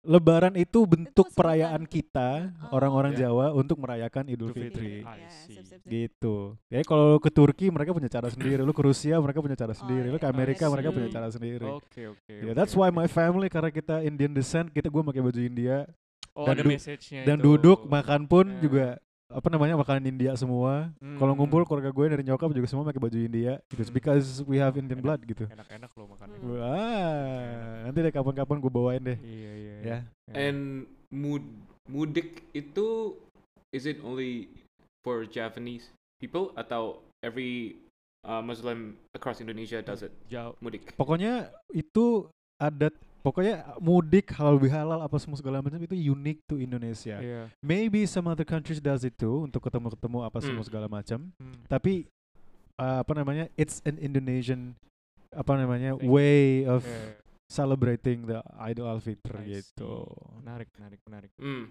Lebaran 0.06 0.54
itu 0.54 0.86
bentuk 0.86 1.26
sebutan. 1.26 1.36
perayaan 1.36 1.84
kita 1.84 2.54
Oh. 2.64 2.78
orang-orang 2.78 3.18
Ya. 3.18 3.26
Jawa 3.26 3.50
untuk 3.52 3.82
merayakan 3.82 4.30
Idul 4.30 4.54
Fitri. 4.54 5.02
Ya, 5.02 5.18
sip. 5.50 5.82
Gitu. 5.82 6.54
Jadi 6.70 6.84
kalau 6.86 7.04
lu 7.12 7.20
ke 7.20 7.28
Turki 7.28 7.68
mereka 7.68 7.90
punya 7.90 8.06
cara 8.06 8.30
sendiri, 8.30 8.62
lu 8.62 8.70
ke 8.70 8.80
Rusia 8.80 9.18
mereka 9.18 9.42
punya 9.42 9.58
cara 9.58 9.74
sendiri, 9.74 10.08
lu 10.08 10.16
ke 10.16 10.24
iya, 10.24 10.32
Amerika 10.32 10.70
mereka 10.70 10.94
punya 10.94 11.10
cara 11.10 11.28
sendiri. 11.28 11.66
Oke, 11.66 12.06
oke. 12.08 12.22
Ya, 12.32 12.46
oke, 12.46 12.54
that's 12.54 12.72
why 12.72 12.88
oke. 12.88 12.96
my 12.96 13.10
family 13.10 13.50
karena 13.50 13.68
kita 13.68 14.00
Indian 14.00 14.30
descent, 14.30 14.70
kita 14.70 14.88
gue 14.88 15.02
pakai 15.04 15.20
baju 15.20 15.42
India 15.42 15.90
Oh, 16.32 16.46
dan 16.46 16.54
ada 16.54 16.62
du- 16.62 16.70
message-nya 16.70 17.26
dan 17.26 17.38
itu. 17.38 17.46
duduk 17.48 17.80
makan 17.84 18.22
pun 18.30 18.46
Ya. 18.48 18.60
juga 18.62 18.86
apa 19.26 19.48
namanya 19.50 19.74
makanan 19.74 20.06
India 20.06 20.38
semua. 20.38 20.94
Kalau 21.18 21.34
Hmm. 21.34 21.40
ngumpul 21.42 21.66
keluarga 21.66 21.90
gue 21.90 22.06
dari 22.14 22.24
nyokap 22.24 22.54
juga 22.54 22.70
semua 22.70 22.86
pakai 22.86 23.02
baju 23.02 23.18
India. 23.18 23.58
It's 23.74 23.90
Hmm. 23.90 23.98
because 23.98 24.46
we 24.46 24.62
have 24.62 24.78
Indian 24.78 25.02
Enak. 25.02 25.06
blood 25.06 25.22
gitu. 25.26 25.46
Enak-enak 25.50 25.92
loh 25.98 26.08
makannya. 26.14 26.38
Hmm. 26.38 26.50
Wah, 26.54 27.70
nanti 27.90 28.00
deh 28.06 28.14
kapan-kapan 28.14 28.58
gue 28.62 28.72
bawain 28.72 29.02
deh. 29.02 29.18
Iya, 29.18 29.52
iya. 29.58 29.76
Ya. 29.76 29.82
iya. 29.82 29.98
And 30.30 30.86
mud 31.10 31.42
mudik 31.90 32.46
itu 32.54 33.18
is 33.74 33.90
it 33.90 33.98
only 34.06 34.50
for 35.02 35.26
Japanese 35.26 35.90
people 36.22 36.54
atau 36.54 37.02
every 37.26 37.82
uh, 38.26 38.42
Muslim 38.42 38.98
across 39.14 39.42
Indonesia 39.42 39.82
does 39.82 40.06
it. 40.06 40.14
Jauh. 40.30 40.54
Mudik. 40.62 40.94
Pokoknya 40.94 41.50
itu 41.74 42.30
adat 42.58 42.94
pokoknya 43.26 43.66
mudik 43.82 44.30
halal 44.38 44.62
bihalal 44.62 45.02
apa 45.02 45.18
semua 45.18 45.42
segala 45.42 45.58
macam 45.60 45.82
itu 45.82 45.98
unique 45.98 46.46
to 46.46 46.62
Indonesia. 46.62 47.18
Iya. 47.18 47.50
Maybe 47.66 48.06
some 48.06 48.30
other 48.30 48.46
countries 48.46 48.78
does 48.78 49.02
it 49.02 49.18
too 49.18 49.50
untuk 49.50 49.66
ketemu-ketemu 49.66 50.22
apa 50.22 50.38
semua 50.40 50.62
Hmm. 50.62 50.70
segala 50.70 50.86
macam. 50.86 51.34
Hmm. 51.42 51.58
Tapi 51.66 52.06
uh, 52.78 53.02
apa 53.02 53.12
namanya? 53.18 53.50
It's 53.58 53.82
an 53.82 53.98
Indonesian 53.98 54.78
apa 55.34 55.58
namanya? 55.58 55.98
Thing. 55.98 56.06
way 56.08 56.64
of 56.64 56.86
Iya. 56.86 57.18
celebrating 57.46 58.26
the 58.26 58.42
Idul 58.58 58.90
Al-Fitr 58.90 59.42
I 59.42 59.62
gitu. 59.62 60.06
Menarik, 60.42 60.70
menarik, 60.78 61.00
menarik. 61.06 61.32
Mm. 61.38 61.70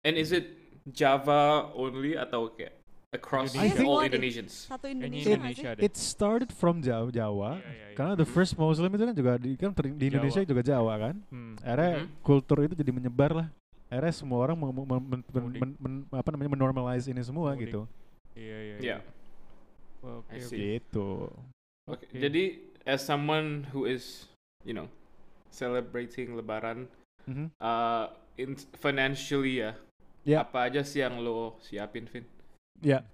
And 0.00 0.14
is 0.16 0.32
it 0.32 0.48
Java 0.88 1.68
only 1.76 2.16
atau 2.16 2.48
kayak 2.52 2.79
across 3.14 3.54
I 3.58 3.70
think- 3.70 3.86
all. 3.90 4.02
Indonesians? 4.06 4.70
Satu 4.70 4.86
Indonesia 4.86 5.34
Indonesia 5.34 5.70
deh. 5.74 5.82
It 5.82 5.94
started 5.98 6.50
from 6.54 6.78
Jawa, 6.80 7.10
Jawa 7.10 7.58
Iya, 7.58 7.66
iya, 7.66 7.86
iya. 7.90 7.94
karena 7.98 8.14
the 8.14 8.26
first 8.26 8.54
Muslim 8.54 8.90
itu 8.94 9.02
kan 9.02 9.14
juga 9.14 9.32
di, 9.36 9.50
kan 9.58 9.70
ter- 9.74 9.90
di 9.90 10.06
Indonesia 10.06 10.40
Jawa. 10.42 10.50
juga 10.50 10.62
Jawa 10.62 10.92
kan. 10.96 11.14
Hmm. 11.28 11.54
Akhirnya 11.60 11.92
Mhm. 11.98 12.08
kultur 12.22 12.56
itu 12.62 12.74
jadi 12.78 12.90
menyebar 12.94 13.30
lah. 13.34 13.46
Akhirnya 13.90 14.14
semua 14.14 14.38
orang 14.46 14.54
meng- 14.54 14.86
men- 14.86 15.06
men- 15.10 15.24
Mudik. 15.26 15.58
men- 15.60 15.76
men- 15.82 16.04
apa 16.14 16.28
namanya 16.30 16.50
menormalize 16.54 17.10
ini 17.10 17.18
semua 17.20 17.50
Mudik. 17.52 17.66
gitu. 17.66 17.80
Iya, 18.38 18.58
iya, 18.62 18.76
iya. 18.78 18.88
Yeah. 18.94 19.00
Oke, 20.00 20.30
I 20.30 20.38
oke. 20.38 20.46
see. 20.46 20.58
Gitu. 20.78 21.08
Okay. 21.90 22.06
Oke. 22.06 22.14
Jadi 22.14 22.42
as 22.86 23.02
someone 23.02 23.66
who 23.74 23.84
is, 23.84 24.30
you 24.62 24.70
know, 24.70 24.86
celebrating 25.50 26.38
Lebaran, 26.38 26.86
Mhm. 27.26 27.50
uh, 27.58 28.06
in 28.38 28.54
financially 28.78 29.58
ya, 29.60 29.74
Ya. 30.22 30.46
apa 30.46 30.70
aja 30.70 30.86
sih 30.86 31.02
yang 31.02 31.18
lo 31.18 31.58
siapin, 31.60 32.06
Vin? 32.06 32.22
Ya. 32.80 33.04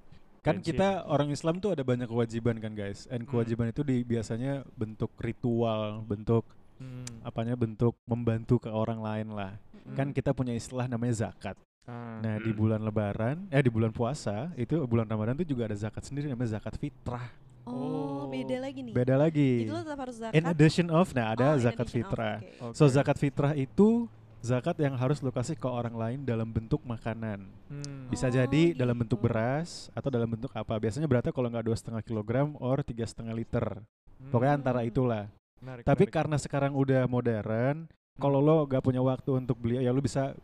Kan 0.41 0.63
Bensin. 0.63 0.79
kita 0.79 1.03
orang 1.05 1.29
Islam 1.29 1.59
tuh 1.59 1.75
ada 1.75 1.83
banyak 1.83 2.07
kewajiban 2.07 2.55
kan 2.57 2.71
guys. 2.73 3.11
And 3.11 3.27
Hmm. 3.27 3.31
kewajiban 3.35 3.67
itu 3.69 3.83
di, 3.83 4.07
biasanya 4.07 4.63
bentuk 4.73 5.11
ritual, 5.19 6.07
bentuk 6.07 6.47
Hmm. 6.79 7.03
apanya 7.23 7.57
bentuk 7.57 7.99
membantu 8.05 8.63
ke 8.63 8.71
orang 8.71 9.01
lain 9.01 9.35
lah. 9.35 9.59
Mm-mm. 9.75 9.97
Kan 9.97 10.13
kita 10.13 10.31
punya 10.31 10.53
istilah 10.53 10.87
namanya 10.87 11.27
zakat. 11.27 11.57
Ah. 11.83 12.19
Nah, 12.21 12.39
di 12.39 12.51
Hmm. 12.51 12.59
bulan 12.59 12.79
lebaran, 12.79 13.47
eh 13.49 13.59
di 13.59 13.71
bulan 13.71 13.91
puasa, 13.91 14.55
itu 14.55 14.79
bulan 14.87 15.07
Ramadan 15.07 15.35
itu 15.35 15.51
juga 15.51 15.67
ada 15.67 15.75
zakat 15.75 16.03
sendiri 16.03 16.27
namanya 16.27 16.59
zakat 16.59 16.75
fitrah. 16.77 17.27
Oh, 17.67 18.31
beda 18.31 18.63
lagi 18.63 18.79
nih. 18.83 18.95
Beda 18.95 19.15
lagi. 19.17 19.67
Itu 19.67 19.75
lo 19.75 19.83
tetap 19.83 19.99
harus 19.99 20.17
zakat. 20.23 20.35
In 20.39 20.45
addition 20.47 20.87
of, 20.87 21.11
nah 21.11 21.35
ada 21.35 21.55
Oh, 21.55 21.59
zakat 21.59 21.87
of, 21.87 21.95
fitrah. 21.95 22.37
oke. 22.39 22.75
So 22.79 22.87
Oke. 22.87 22.95
zakat 22.95 23.17
fitrah 23.19 23.53
itu 23.55 24.07
zakat 24.41 24.77
yang 24.79 24.95
harus 24.95 25.19
lo 25.21 25.31
kasih 25.31 25.55
ke 25.55 25.67
orang 25.67 25.95
lain 25.95 26.19
dalam 26.23 26.47
bentuk 26.47 26.81
makanan. 26.83 27.45
Hmm. 27.67 28.07
Bisa 28.09 28.29
Oh, 28.29 28.33
jadi 28.33 28.73
dalam 28.73 28.95
bentuk 28.95 29.19
gitu. 29.19 29.27
beras 29.27 29.91
atau 29.93 30.09
dalam 30.09 30.31
bentuk 30.31 30.53
apa. 30.53 30.77
Biasanya 30.77 31.07
beratnya 31.07 31.33
kalau 31.33 31.49
nggak 31.51 31.67
dua 31.67 31.77
setengah 31.77 32.03
kilogram 32.03 32.55
or 32.59 32.81
tiga 32.81 33.03
setengah 33.03 33.35
liter. 33.35 33.83
Hmm. 34.17 34.31
Pokoknya 34.31 34.55
antara 34.55 34.81
Hmm. 34.83 34.91
itulah. 34.91 35.25
Menarik, 35.59 35.83
Tapi 35.83 36.05
menarik. 36.05 36.15
karena 36.15 36.37
sekarang 36.37 36.73
udah 36.73 37.03
modern, 37.09 37.89
kalau 38.17 38.39
lo 38.39 38.65
gak 38.65 38.85
punya 38.85 39.01
waktu 39.01 39.31
untuk 39.35 39.57
beli, 39.57 39.81
ya 39.81 39.91
lo 39.91 40.01
bisa 40.01 40.37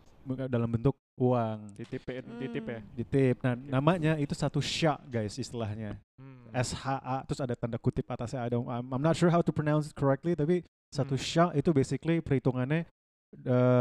dalam 0.48 0.70
bentuk 0.70 0.96
uang, 1.18 1.74
titip 1.76 2.02
ya, 2.06 2.22
titip 2.38 2.64
ya. 2.64 2.78
Hmm. 2.80 2.88
ditip. 2.94 3.36
Nah, 3.42 3.54
namanya 3.58 4.12
itu 4.16 4.32
satu 4.32 4.62
sya 4.62 4.96
guys 5.04 5.36
istilahnya. 5.36 5.98
Hmm. 6.16 6.46
SHA 6.52 7.24
terus 7.26 7.40
ada 7.40 7.54
tanda 7.54 7.76
kutip 7.76 8.04
atasnya 8.06 8.44
ada 8.44 8.56
I'm, 8.56 8.86
I'm 8.88 9.02
not 9.02 9.16
sure 9.16 9.28
how 9.28 9.40
to 9.42 9.52
pronounce 9.52 9.90
it 9.90 9.96
correctly 9.96 10.32
tapi 10.32 10.62
satu 10.88 11.16
Hmm. 11.16 11.24
sya 11.24 11.44
itu 11.52 11.72
basically 11.72 12.20
perhitungannya 12.20 12.84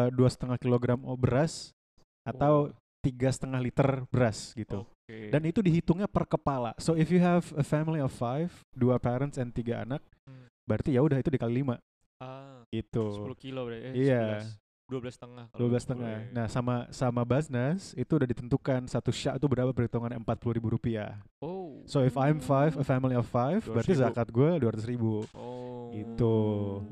dua 0.10 0.30
setengah 0.30 0.58
kilogram 0.58 1.00
beras 1.16 1.76
atau 2.24 2.70
Oh. 2.70 2.76
tiga 3.02 3.28
setengah 3.28 3.58
liter 3.60 4.06
beras 4.08 4.54
gitu. 4.54 4.86
Oke. 4.86 5.34
Dan 5.34 5.42
itu 5.44 5.60
dihitungnya 5.60 6.06
per 6.06 6.24
kepala. 6.24 6.78
So 6.78 6.94
if 6.94 7.10
you 7.10 7.18
have 7.18 7.50
a 7.58 7.66
family 7.66 7.98
of 7.98 8.14
five, 8.14 8.54
dua 8.72 9.02
parents 9.02 9.36
and 9.36 9.50
tiga 9.50 9.82
anak, 9.82 10.00
Hmm. 10.24 10.46
berarti 10.64 10.94
ya 10.94 11.02
udah 11.02 11.18
itu 11.18 11.28
dikali 11.28 11.66
lima 11.66 11.82
ah, 12.22 12.62
gitu. 12.70 13.10
10 13.26 13.34
kilo 13.36 13.66
berarti. 13.66 13.90
Eh, 13.90 14.06
Iya. 14.06 14.46
12 14.86 15.16
setengah. 15.18 15.48
kalau 15.50 15.58
Dua 15.58 15.68
belas 15.74 15.82
10 15.82 15.88
setengah. 15.88 16.12
ya. 16.14 16.20
Nah 16.36 16.46
sama 16.46 16.76
sama 16.94 17.22
Basnas 17.26 17.96
itu 17.98 18.12
udah 18.12 18.28
ditentukan 18.30 18.86
satu 18.86 19.10
sya 19.10 19.34
itu 19.34 19.48
berapa 19.50 19.72
perhitungannya 19.74 20.20
empat 20.22 20.38
puluh 20.38 20.62
ribu 20.62 20.78
rupiah. 20.78 21.18
Oh. 21.42 21.82
So 21.90 22.06
if 22.06 22.14
I'm 22.14 22.38
five, 22.38 22.78
a 22.78 22.86
family 22.86 23.18
of 23.18 23.26
five, 23.26 23.66
200.000. 23.66 23.74
berarti 23.74 23.94
zakat 23.98 24.28
gue 24.30 24.50
dua 24.62 24.70
ratus 24.70 24.86
ribu. 24.86 25.26
Oh. 25.34 25.90
Gitu. 25.90 26.36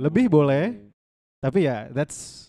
Lebih 0.02 0.26
boleh, 0.26 0.90
tapi 1.38 1.70
ya 1.70 1.92
that's 1.94 2.49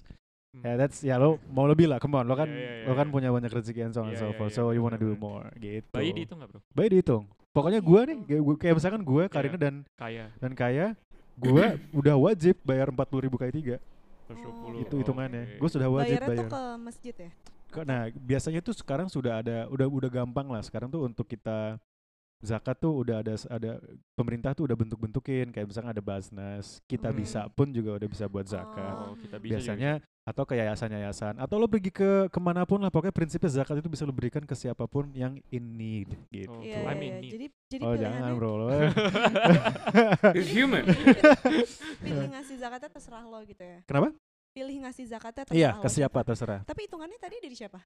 Hmm. 0.50 0.66
ya 0.66 0.74
that's 0.74 0.98
ya 1.00 1.14
lo 1.14 1.38
mau 1.48 1.62
lebih 1.64 1.86
lah. 1.86 1.96
Come 1.96 2.16
on, 2.16 2.26
lo 2.26 2.34
kan 2.34 2.50
Iya, 2.50 2.82
iya, 2.82 2.86
lo 2.90 2.92
kan 2.92 3.06
iya. 3.06 3.14
punya 3.14 3.28
banyak 3.30 3.50
rezeki 3.50 3.80
and 3.86 3.94
so 3.94 4.02
on 4.02 4.10
and 4.10 4.18
Iya, 4.18 4.20
so 4.20 4.26
iya, 4.26 4.34
forth. 4.34 4.50
iya, 4.50 4.58
So 4.58 4.74
you 4.74 4.82
wanna 4.82 4.98
do 4.98 5.14
more 5.14 5.46
gitu. 5.54 5.86
Bayi 5.90 6.10
dihitung 6.10 6.42
nggak 6.42 6.50
bro? 6.50 6.60
Bayi 6.70 6.88
dihitung. 6.90 7.24
Pokoknya 7.50 7.78
gue 7.78 8.00
nih, 8.04 8.18
kayak, 8.24 8.42
gua- 8.42 8.58
kayak 8.58 8.74
misalkan 8.76 9.02
gue, 9.02 9.22
Karina 9.26 9.54
Iya. 9.54 9.60
dan 9.60 9.74
Kaya. 9.94 10.24
dan 10.36 10.52
Kaya, 10.52 10.86
gue 11.36 11.64
udah 11.98 12.14
wajib 12.16 12.54
bayar 12.60 12.90
empat 12.90 13.06
puluh 13.06 13.22
ribu 13.24 13.34
kali 13.34 13.50
tiga. 13.52 13.78
120. 14.26 14.82
Itu 14.82 14.94
hitungannya. 14.96 15.42
Oke. 15.44 15.56
Gue 15.58 15.68
sudah 15.68 15.88
wajib 15.88 16.14
Bayarnya 16.14 16.30
bayar. 16.30 16.40
tuh 16.40 16.50
ke 16.50 16.62
masjid 16.80 17.14
ya? 17.16 17.30
Nah, 17.80 18.02
biasanya 18.12 18.60
tuh 18.60 18.74
sekarang 18.74 19.06
sudah 19.06 19.38
ada 19.38 19.66
udah 19.66 19.86
udah 19.86 20.10
gampang 20.12 20.46
lah. 20.46 20.58
Sekarang 20.60 20.86
tuh 20.86 21.02
untuk 21.02 21.26
kita 21.26 21.78
zakat 22.40 22.76
tuh 22.76 23.04
udah 23.04 23.20
ada 23.20 23.36
ada 23.46 23.76
pemerintah 24.12 24.52
tuh 24.52 24.64
udah 24.64 24.76
bentuk-bentukin 24.76 25.52
kayak 25.52 25.68
misalnya 25.68 25.92
ada 25.92 26.00
Basnas, 26.00 26.80
kita 26.84 27.12
Hmm. 27.12 27.18
bisa 27.20 27.40
pun 27.48 27.68
juga 27.68 27.96
udah 27.96 28.08
bisa 28.08 28.24
buat 28.26 28.44
zakat. 28.44 28.94
Oh, 28.96 29.14
kita 29.16 29.36
bisa 29.36 29.40
juga 29.40 29.56
Biasanya 29.60 29.92
atau 30.20 30.44
ke 30.44 30.54
yayasan-yayasan 30.54 31.34
atau 31.36 31.56
lo 31.58 31.66
pergi 31.66 31.90
ke 31.90 32.10
ke 32.28 32.38
mana 32.38 32.62
pun 32.62 32.78
lah 32.78 32.88
pokoknya 32.88 33.10
prinsipnya 33.10 33.50
zakat 33.50 33.80
itu 33.80 33.88
bisa 33.88 34.04
lo 34.04 34.12
berikan 34.12 34.44
ke 34.44 34.54
siapa 34.54 34.84
pun 34.86 35.10
yang 35.10 35.36
in 35.50 35.64
need 35.74 36.12
gitu. 36.30 36.54
Oh, 36.54 36.62
Iya, 36.62 36.80
I 36.80 36.84
iya, 36.86 36.92
mean 36.94 37.02
iya. 37.02 37.20
need. 37.20 37.32
Jadi 37.34 37.46
jadi 37.68 37.82
oh 37.82 37.94
jangan 37.96 38.30
bro 38.36 38.52
lo. 38.56 38.68
It's 40.38 40.50
human. 40.50 40.84
pilih 42.00 42.28
ngasih 42.30 42.56
zakatnya 42.56 42.90
terserah 42.90 43.24
lo 43.26 43.38
gitu 43.42 43.62
ya. 43.64 43.78
Kenapa? 43.84 44.14
Pilih 44.50 44.76
ngasih 44.82 45.04
zakatnya 45.06 45.44
terserah 45.46 45.58
Iya 45.58 45.70
ke 45.78 45.88
siapa 45.88 46.18
terserah. 46.22 46.60
Tapi 46.64 46.80
hitungannya 46.86 47.18
tadi 47.18 47.36
dari 47.38 47.56
siapa? 47.56 47.80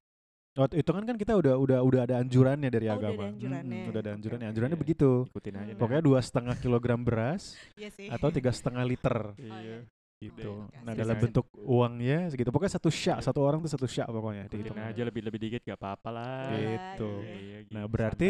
Oh, 0.55 0.67
hitungan 0.67 1.03
kan 1.03 1.15
kita 1.15 1.35
udah 1.35 1.59
udah 1.59 1.79
udah 1.83 2.01
ada 2.03 2.15
anjurannya 2.17 2.71
dari 2.71 2.87
Oh, 2.87 2.95
udah 2.95 2.97
ada 2.97 3.07
agama. 3.11 3.23
anjurannya. 3.27 3.75
Mm, 3.77 3.89
udah 3.91 3.99
ada 3.99 4.11
anjurannya. 4.15 4.47
Anjurannya 4.49 4.79
begitu. 4.79 5.09
Ikutin 5.27 5.53
aja. 5.53 5.71
Hmm. 5.71 5.79
Pokoknya 5.79 5.99
dua 6.01 6.19
setengah 6.19 6.55
kilogram 6.55 7.01
beras 7.01 7.59
Iya 7.75 7.89
sih. 7.91 8.07
atau 8.07 8.31
tiga 8.31 8.49
setengah 8.49 8.83
liter 8.83 9.35
Iya. 9.35 9.83
gitu. 10.17 10.63
Oke, 10.63 10.79
Nah 10.79 10.93
dalam 10.95 11.17
bentuk 11.19 11.45
uangnya 11.59 12.31
segitu. 12.31 12.49
Pokoknya 12.49 12.73
satu 12.73 12.87
syak, 12.87 13.19
Iya. 13.19 13.25
satu 13.25 13.39
orang 13.43 13.59
tuh 13.59 13.71
satu 13.71 13.83
syak 13.83 14.07
pokoknya 14.07 14.47
Ikutin 14.47 14.59
dihitung. 14.63 14.79
aja 14.79 15.01
lebih-lebih 15.03 15.39
dikit 15.43 15.61
gak 15.65 15.75
apa-apa 15.75 16.09
lah. 16.09 16.47
Gitu. 16.49 17.11
Iya, 17.19 17.57
Nah, 17.69 17.83
gitu, 17.83 17.91
berarti. 17.91 18.29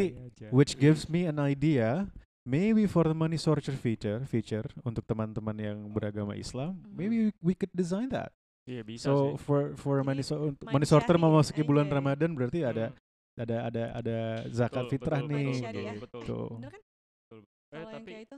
Which 0.50 0.74
gives 0.76 1.06
me 1.06 1.30
an 1.30 1.38
idea, 1.38 2.10
maybe 2.42 2.86
for 2.86 3.06
the 3.06 3.14
money 3.14 3.38
sorter 3.38 3.72
feature, 3.72 4.26
feature 4.26 4.66
untuk 4.82 5.06
teman-teman 5.06 5.54
yang 5.56 5.78
beragama 5.88 6.34
Islam, 6.34 6.82
maybe 6.90 7.30
we 7.38 7.54
could 7.54 7.70
design 7.72 8.10
that. 8.10 8.34
Iya 8.66 8.82
bisa 8.82 9.06
So 9.06 9.14
sih. 9.14 9.46
for 9.46 9.62
for 9.78 10.02
money 10.02 10.22
so, 10.22 10.42
untuk 10.44 10.66
money 10.66 10.82
money 10.82 10.88
sorter 10.88 11.14
syari 11.14 11.22
memasuki 11.22 11.62
bulan 11.62 11.86
aja 11.86 11.92
ya. 11.92 11.98
Ramadan 12.02 12.32
berarti 12.34 12.60
ada 12.62 12.86
Hmm, 12.90 13.04
ada 13.38 13.58
ada 13.68 13.84
ada 13.94 14.18
zakat 14.50 14.84
betul, 14.84 14.92
fitrah 14.92 15.20
betul, 15.20 15.32
nih. 15.32 15.46
Betul, 15.46 15.62
syariah. 15.62 15.94
betul, 15.96 16.02
betul. 16.02 16.24
Tuh. 16.26 16.50
Bener 16.58 16.70
kan? 16.72 16.82
Eh, 16.82 17.44
Kalau 17.70 17.82
yang 17.84 17.94
tapi 17.94 18.10
kayak 18.10 18.24
itu? 18.26 18.38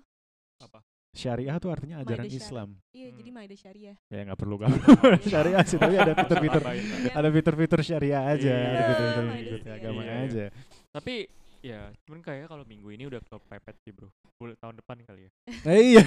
Syariah 1.13 1.57
tuh 1.57 1.69
artinya 1.71 1.95
ajaran 1.97 2.25
Islam. 2.29 2.69
Iya, 2.91 3.07
Hmm. 3.07 3.17
jadi 3.17 3.29
Maida 3.31 3.55
Syariah. 3.55 3.95
Ya 4.05 4.19
nggak 4.21 4.37
perlu 4.37 4.55
perlu 4.59 4.69
syariah 5.33 5.63
sih, 5.63 5.77
tapi 5.77 5.95
ada 5.95 6.13
fitur-fitur. 6.19 6.61
Iya. 6.61 7.11
ada 7.15 7.29
fitur-fitur 7.31 7.79
syariah 7.81 8.21
aja, 8.27 8.45
Iya, 8.45 8.57
ada 8.69 8.83
fitur-fitur 8.85 9.23
Maida 9.23 9.39
fitur 9.39 9.59
syariah. 9.63 9.77
agama 9.79 10.01
Iya, 10.01 10.11
iya. 10.13 10.25
aja. 10.27 10.45
Tapi 10.91 11.15
ya, 11.59 11.81
cuman 12.03 12.19
kayak 12.19 12.47
kalau 12.47 12.63
minggu 12.63 12.87
ini 12.89 13.05
udah 13.05 13.19
kepepet 13.19 13.75
sih 13.81 13.91
bro. 13.91 14.07
Bulan 14.37 14.53
tahun 14.55 14.75
depan 14.77 14.97
kali 15.01 15.25
ya. 15.25 15.31
Eh, 15.65 15.81
iya. 15.91 16.03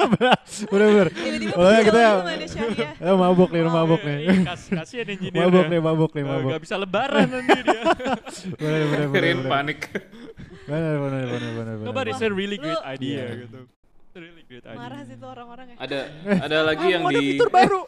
bener 0.70 0.88
bener. 0.90 1.08
Tiba-tiba 1.10 1.52
Oh, 1.54 1.66
ya, 1.66 1.80
kita 1.80 2.00
Syariah. 2.44 2.92
Eh, 3.00 3.14
mabuk 3.14 3.48
nih, 3.48 3.60
Oh, 3.60 3.72
mabuk 3.72 4.00
Iya, 4.00 4.08
nih. 4.08 4.18
iya, 4.20 4.34
kas- 4.44 4.68
kasihan 4.68 5.06
engineer 5.16 5.40
Mabuk 5.42 5.64
nih, 5.66 5.80
mabuk 5.80 6.10
nih, 6.12 6.22
Eh, 6.22 6.28
mabuk. 6.28 6.50
Gak 6.52 6.62
bisa 6.62 6.76
lebaran 6.76 7.26
nanti 7.26 7.58
dia. 7.58 7.80
Bener 8.60 8.80
bener 8.84 9.06
bener. 9.08 9.48
Panik. 9.48 9.80
Bener 10.64 10.94
bener 11.00 11.24
bener 11.26 11.50
bener. 11.52 11.74
Bener. 11.82 12.06
it's 12.06 12.20
a 12.20 12.28
really 12.28 12.56
great 12.56 12.76
Lu- 12.76 12.84
idea 12.86 13.20
Iya. 13.24 13.26
gitu. 13.48 13.60
Really 14.14 14.44
great 14.46 14.62
idea. 14.62 14.78
Marah 14.78 15.00
sih 15.02 15.16
tuh 15.16 15.26
orang-orang 15.26 15.66
ya. 15.72 15.76
Ada 15.80 15.98
ada 16.38 16.58
lagi 16.62 16.86
yang 16.86 17.02
ada 17.02 17.16
di 17.16 17.24
fitur 17.34 17.48
baru. 17.50 17.80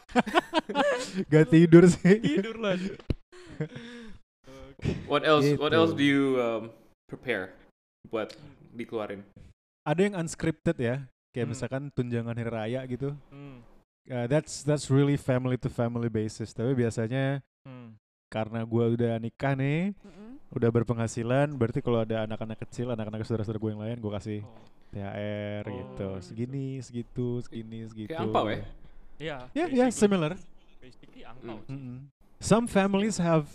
Gak 1.28 1.46
tidur 1.48 1.84
sih. 1.86 2.16
Tidur 2.18 2.56
lah. 2.58 2.74
What 5.06 5.22
else? 5.22 5.46
What 5.56 5.70
Gitu. 5.70 5.78
else 5.78 5.92
do 5.92 6.02
you 6.02 6.24
um, 6.36 6.62
prepare 7.10 7.54
buat 8.06 8.34
dikeluarin? 8.74 9.22
Ada 9.86 10.00
yang 10.02 10.14
unscripted 10.18 10.76
ya, 10.76 11.06
kayak 11.30 11.46
Hmm. 11.46 11.52
misalkan 11.54 11.82
tunjangan 11.94 12.34
hari 12.34 12.50
raya 12.50 12.80
gitu. 12.84 13.14
Hmm. 13.30 13.62
Uh, 14.06 14.26
that's 14.30 14.62
that's 14.62 14.86
really 14.86 15.18
family 15.18 15.58
to 15.58 15.66
family 15.66 16.06
basis. 16.06 16.50
Tapi 16.50 16.74
biasanya 16.74 17.42
Hmm. 17.66 17.94
karena 18.26 18.62
gua 18.62 18.90
udah 18.90 19.18
nikah 19.18 19.54
nih, 19.54 19.94
Mm-mm. 20.02 20.38
udah 20.50 20.70
berpenghasilan, 20.70 21.50
berarti 21.54 21.78
kalau 21.78 22.02
ada 22.02 22.26
anak-anak 22.26 22.58
kecil, 22.66 22.90
anak-anak 22.90 23.22
saudara-saudara 23.22 23.58
gue 23.58 23.70
yang 23.70 23.82
lain, 23.82 23.98
gue 23.98 24.12
kasih 24.12 24.40
Oh. 24.42 24.66
THR 24.90 25.62
Oh, 25.62 25.70
gitu. 25.70 25.78
gitu. 25.86 26.08
Segini, 26.22 26.66
segitu, 26.82 27.28
segini, 27.42 27.78
segitu. 27.86 28.10
Kayak 28.10 28.22
angpau 28.26 28.46
ya? 28.46 28.58
Iya. 29.18 29.36
Ya, 29.54 29.64
ya, 29.66 29.66
basically- 29.86 29.94
similar. 29.94 30.32
Basically 30.78 31.22
angpau. 31.22 31.58
Hmm. 31.66 31.98
Some 32.38 32.68
families 32.68 33.16
have 33.18 33.48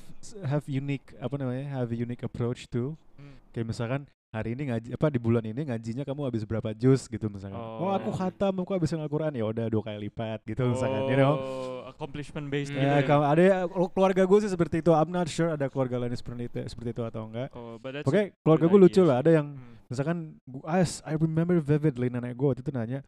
have 0.45 0.65
unique 0.65 1.13
apa 1.17 1.33
namanya 1.37 1.65
have 1.71 1.89
a 1.93 1.97
unique 1.97 2.21
approach 2.21 2.65
too. 2.67 2.97
Hmm. 3.17 3.37
Kayak 3.53 3.67
misalkan 3.69 4.01
hari 4.31 4.55
ini 4.55 4.71
ngaji 4.71 4.89
apa 4.95 5.07
di 5.11 5.19
bulan 5.19 5.43
ini 5.43 5.67
ngajinya 5.67 6.07
kamu 6.07 6.23
habis 6.23 6.43
berapa 6.47 6.71
jus 6.73 7.05
gitu 7.05 7.27
misalkan. 7.27 7.57
Oh, 7.57 7.91
aku 7.91 8.09
Oh. 8.09 8.15
khatam, 8.15 8.53
aku 8.57 8.71
habis 8.73 8.89
Al-Qur'an 8.93 9.33
ya 9.35 9.43
udah 9.43 9.67
dua 9.67 9.83
kali 9.83 10.07
lipat 10.07 10.39
gitu 10.47 10.71
misalkan, 10.71 11.03
you 11.09 11.17
know. 11.19 11.35
Oh, 11.37 11.81
accomplishment 11.91 12.47
based 12.47 12.71
Hmm. 12.71 12.79
gitu 12.79 12.87
Ya, 12.87 13.03
ya. 13.03 13.17
ada 13.21 13.43
kalau 13.67 13.87
keluarga 13.91 14.23
gue 14.23 14.39
sih 14.41 14.51
seperti 14.51 14.79
itu. 14.81 14.91
I'm 14.95 15.11
not 15.11 15.27
sure 15.27 15.51
ada 15.51 15.67
keluarga 15.67 15.99
lain 15.99 16.15
seperti 16.15 16.47
itu, 16.47 16.57
seperti 16.65 16.89
itu 16.95 17.03
atau 17.03 17.27
enggak. 17.27 17.49
Oh, 17.53 17.75
Oke, 17.77 18.21
a 18.21 18.33
keluarga 18.41 18.65
gue 18.65 18.79
lucu 18.79 19.01
lah. 19.03 19.19
Ada 19.21 19.31
yang 19.35 19.47
Hmm. 19.51 19.73
misalkan 19.91 20.17
as 20.63 21.03
I 21.03 21.19
remember 21.19 21.59
vividly 21.59 22.07
nenek 22.07 22.33
gue 22.33 22.47
waktu 22.49 22.63
itu 22.63 22.71
nanya, 22.71 23.03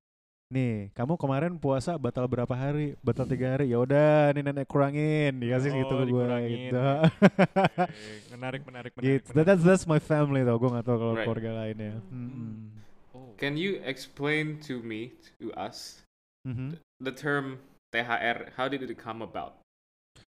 nih 0.54 0.94
kamu 0.94 1.18
kemarin 1.18 1.58
puasa 1.58 1.98
batal 1.98 2.30
berapa 2.30 2.54
hari? 2.54 2.94
Batal 3.02 3.26
tiga 3.26 3.58
hari. 3.58 3.74
Ya 3.74 3.82
udah, 3.82 4.30
nih 4.32 4.46
nenek 4.46 4.70
kurangin, 4.70 5.42
dikasih 5.42 5.74
gitu 5.74 5.94
Oh, 5.94 6.00
ke 6.00 6.06
gue 6.06 6.26
gitu. 6.48 6.78
Menarik, 8.38 8.62
menarik, 8.64 8.92
menarik. 8.94 8.94
gitu. 9.02 9.30
menarik. 9.34 9.46
That's 9.50 9.64
that's 9.66 9.86
my 9.90 9.98
family 9.98 10.46
tau. 10.46 10.62
Gue 10.62 10.70
gak 10.70 10.86
tau 10.86 10.98
kalau 11.02 11.14
Right. 11.18 11.26
keluarga 11.26 11.50
lainnya. 11.66 11.98
Hmm. 12.08 12.70
Oh. 13.12 13.34
Can 13.36 13.58
you 13.58 13.82
explain 13.82 14.62
to 14.66 14.78
me, 14.80 15.18
to 15.42 15.50
us, 15.58 16.06
Mhm. 16.46 16.78
the 17.02 17.14
term 17.14 17.58
THR? 17.90 18.54
How 18.54 18.70
did 18.70 18.86
it 18.86 18.94
come 18.96 19.26
about? 19.26 19.58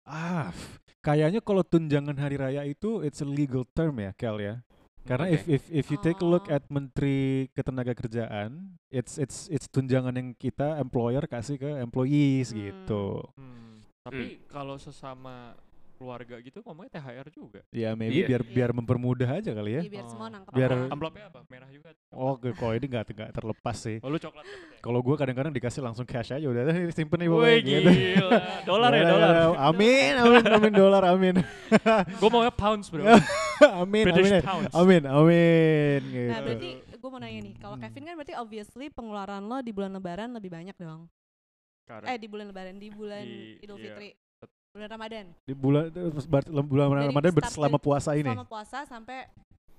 Ah, 0.05 0.53
kayaknya 1.01 1.41
kalau 1.41 1.65
tunjangan 1.65 2.15
hari 2.15 2.37
raya 2.37 2.61
itu 2.63 3.01
it's 3.01 3.19
a 3.19 3.27
legal 3.27 3.65
term 3.73 3.97
ya, 3.97 4.13
Kel 4.13 4.37
ya. 4.37 4.61
Karena 5.05 5.29
Oke. 5.29 5.35
if 5.37 5.41
if 5.45 5.63
if 5.69 5.85
you 5.93 6.01
take 6.01 6.17
a 6.17 6.25
look 6.25 6.49
Oh. 6.49 6.55
at 6.57 6.65
Menteri 6.65 7.47
Ketenagakerjaan, 7.53 8.73
it's 8.89 9.15
it's 9.15 9.45
it's 9.47 9.69
tunjangan 9.69 10.11
yang 10.11 10.33
kita 10.33 10.81
employer 10.81 11.21
kasih 11.25 11.61
ke 11.61 11.69
employees 11.77 12.49
Hmm. 12.49 12.57
gitu. 12.57 13.21
Hmm. 13.37 13.85
Tapi 14.01 14.41
kalau 14.45 14.77
sesama 14.77 15.53
keluarga 15.95 16.35
gitu 16.37 16.59
ngomongnya 16.61 16.91
THR 16.93 17.27
juga. 17.29 17.61
Ya 17.69 17.91
maybe 17.91 18.21
Iya. 18.21 18.27
biar 18.27 18.41
Iya. 18.41 18.51
biar 18.51 18.69
mempermudah 18.71 19.29
aja 19.33 19.51
kali 19.51 19.71
ya. 19.71 19.81
Iya, 19.81 19.91
biar 19.91 20.05
semua 20.05 20.27
Oh. 20.27 20.31
nangkep 20.31 20.51
Biar- 20.51 20.75
apa. 20.75 20.91
Amplopnya 20.91 21.23
apa? 21.27 21.39
Merah 21.47 21.69
juga. 21.69 21.89
Oh, 22.09 22.33
kalau 22.37 22.73
ini 22.73 22.85
nggak 22.85 23.03
nggak 23.07 23.31
terlepas 23.31 23.77
sih. 23.77 23.97
Oh, 23.99 24.07
lu 24.07 24.17
coklat 24.17 24.43
ya? 24.43 24.55
Kalau 24.77 24.99
gue 24.99 25.15
kadang-kadang 25.15 25.51
dikasih 25.51 25.81
langsung 25.81 26.03
cash 26.03 26.31
aja 26.31 26.43
udah 26.43 26.61
"Nih, 26.65 26.91
simpen 26.91 27.17
nih 27.17 27.27
pokoknya 27.27 27.59
gitu. 27.59 27.89
gila. 27.89 28.39
Dolar 28.63 28.91
ya, 28.91 29.03
dolar. 29.03 29.29
ya, 29.31 29.45
Amin, 29.65 30.13
amin, 30.15 30.43
amin 30.45 30.73
dolar, 30.73 31.03
amin. 31.07 31.35
Gue 32.21 32.29
maunya 32.29 32.51
pounds, 32.51 32.87
bro. 32.87 33.01
amin, 33.81 34.03
British 34.05 34.29
amin, 34.29 34.41
pounds. 34.41 34.73
amin, 34.73 35.03
amin, 35.03 35.99
gitu. 36.05 36.29
Nah 36.29 36.39
berarti 36.41 36.69
gue 36.85 37.09
mau 37.09 37.19
nanya 37.19 37.39
nih, 37.41 37.53
kalau. 37.57 37.75
Kevin 37.77 38.03
kan 38.03 38.13
berarti 38.15 38.33
obviously 38.35 38.87
pengeluaran 38.89 39.41
lo 39.41 39.57
di 39.59 39.71
bulan 39.71 39.91
Lebaran 39.91 40.29
lebih 40.31 40.49
banyak 40.49 40.75
dong. 40.75 41.07
Karena 41.83 42.05
Eh 42.07 42.17
di 42.17 42.25
bulan 42.25 42.49
Lebaran, 42.49 42.75
di 42.75 42.89
bulan 42.89 43.21
Di- 43.21 43.61
Idul 43.61 43.77
iya. 43.77 43.83
Fitri, 43.87 44.09
bulan 44.75 44.89
Ramadan. 44.91 45.25
di 45.41 45.53
bulan 45.55 45.87
bulan 46.67 46.85
Dari 46.91 47.07
Ramadan 47.09 47.31
selama 47.47 47.79
puasa 47.79 48.11
ini. 48.13 48.27
Selama 48.27 48.43
puasa 48.45 48.77
sampai 48.83 49.19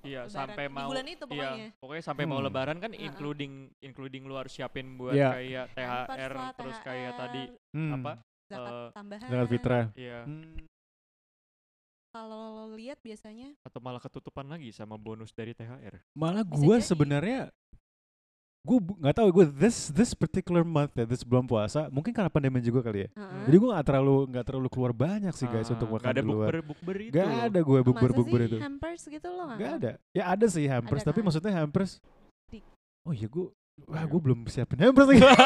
iya 0.00 0.24
Lebaran. 0.24 0.32
sampai 0.32 0.64
Di 0.64 0.72
mau 0.72 0.88
bulan 0.88 1.06
itu 1.06 1.24
pokoknya. 1.24 1.52
Iya, 1.52 1.68
pokoknya 1.76 2.02
sampai 2.02 2.24
mau 2.24 2.38
Hmm. 2.38 2.46
lebaran 2.48 2.76
kan 2.78 2.92
including 2.96 3.52
including 3.78 4.22
lu 4.24 4.34
harus 4.34 4.50
siapin 4.50 4.96
buat 4.96 5.12
Iya. 5.12 5.30
kayak 5.34 5.64
THR 5.74 6.32
lah, 6.32 6.50
terus 6.56 6.76
kayak 6.80 7.12
tadi 7.14 7.42
Hmm. 7.70 7.92
apa? 7.94 8.12
zakat 8.46 8.72
eh, 8.72 8.88
tambahan. 8.94 9.28
Zakat 9.28 9.48
fitrah. 9.50 9.84
Iya, 9.92 10.18
Hmm. 10.24 10.56
Kalau 12.08 12.40
lo 12.56 12.72
lihat 12.72 12.96
biasanya 12.98 13.52
atau 13.60 13.76
malah 13.76 14.00
ketutupan 14.00 14.48
lagi 14.48 14.72
sama 14.72 14.96
bonus 14.96 15.36
dari 15.36 15.52
THR. 15.52 16.00
Malah 16.16 16.48
jadi. 16.80 16.88
sebenarnya 16.88 17.52
gue 18.66 18.78
nggak 18.98 19.14
tahu 19.14 19.28
gue 19.32 19.46
this 19.54 19.88
this 19.90 20.10
particular 20.12 20.60
month 20.60 20.90
ya 20.92 21.06
this 21.06 21.22
bulan 21.22 21.46
puasa 21.46 21.86
mungkin 21.86 22.10
karena 22.10 22.26
pandemi 22.26 22.58
juga 22.58 22.82
kali 22.82 23.06
ya 23.06 23.08
Heeh. 23.14 23.42
jadi 23.46 23.56
gue 23.56 23.70
nggak 23.70 23.86
terlalu 23.86 24.16
nggak 24.26 24.44
terlalu 24.44 24.68
keluar 24.68 24.92
banyak 24.92 25.30
sih 25.32 25.46
guys 25.46 25.66
Ah, 25.66 25.74
untuk 25.74 25.86
nggak 25.88 26.02
makan 26.02 26.10
ada 26.10 26.18
di 26.18 26.26
luar 26.26 26.50
bukber 26.50 26.66
bukber 26.66 26.96
itu. 26.98 27.12
Gak 27.14 27.26
loh. 27.26 27.44
ada 27.46 27.60
gue 27.62 27.78
bukber 27.80 28.10
Masa 28.10 28.18
bukber 28.18 28.40
sih 28.40 28.48
itu 28.48 28.56
hampers 28.58 29.02
gitu 29.06 29.28
lo 29.30 29.42
nggak 29.46 29.58
Gak 29.58 29.72
ada 29.72 29.90
ya 30.10 30.22
ada 30.26 30.46
sih 30.50 30.64
hampers 30.66 31.00
Ada 31.00 31.08
tapi 31.08 31.18
kan? 31.18 31.24
maksudnya 31.24 31.52
hampers 31.54 31.90
oh 33.06 33.14
iya 33.14 33.28
gue 33.30 33.46
wah 33.78 33.98
Iya. 33.98 34.08
gue 34.08 34.20
belum 34.22 34.40
siapin 34.46 34.78
hampers 34.78 35.06
lagi 35.06 35.20
Iya. 35.20 35.36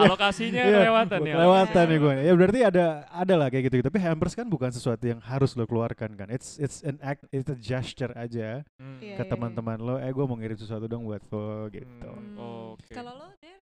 Alokasinya 0.00 0.58
Iya, 0.60 0.76
kelewatan 0.80 1.18
ya. 1.20 1.34
kelewatan 1.34 1.84
Iya. 1.84 1.88
ya 1.88 1.98
gue 1.98 2.14
ya 2.18 2.32
berarti 2.34 2.60
ada 2.64 2.86
ada 3.08 3.34
lah 3.34 3.46
kayak 3.46 3.64
gitu 3.64 3.76
tapi 3.80 3.98
hampers 3.98 4.34
kan 4.34 4.44
bukan 4.44 4.68
sesuatu 4.68 5.04
yang 5.04 5.20
harus 5.20 5.54
lo 5.54 5.64
keluarkan 5.64 6.14
kan 6.14 6.28
it's 6.28 6.56
it's 6.56 6.82
an 6.82 6.98
act 7.00 7.22
it's 7.30 7.46
a 7.46 7.54
gesture 7.54 8.10
aja 8.12 8.66
Hmm. 8.74 8.98
Iya, 8.98 9.14
ke 9.14 9.22
iya, 9.22 9.30
teman-teman 9.30 9.78
lo 9.78 9.94
eh 9.96 10.08
gue 10.08 10.24
mau 10.24 10.34
ngirim 10.34 10.56
sesuatu 10.56 10.84
dong 10.84 11.04
buat 11.04 11.22
lo 11.24 11.68
gitu 11.68 12.10
Hmm. 12.10 12.34
Hmm. 12.34 12.74
Oke. 12.74 12.90
Kalau 12.90 13.14
lo 13.14 13.30
Der, 13.36 13.58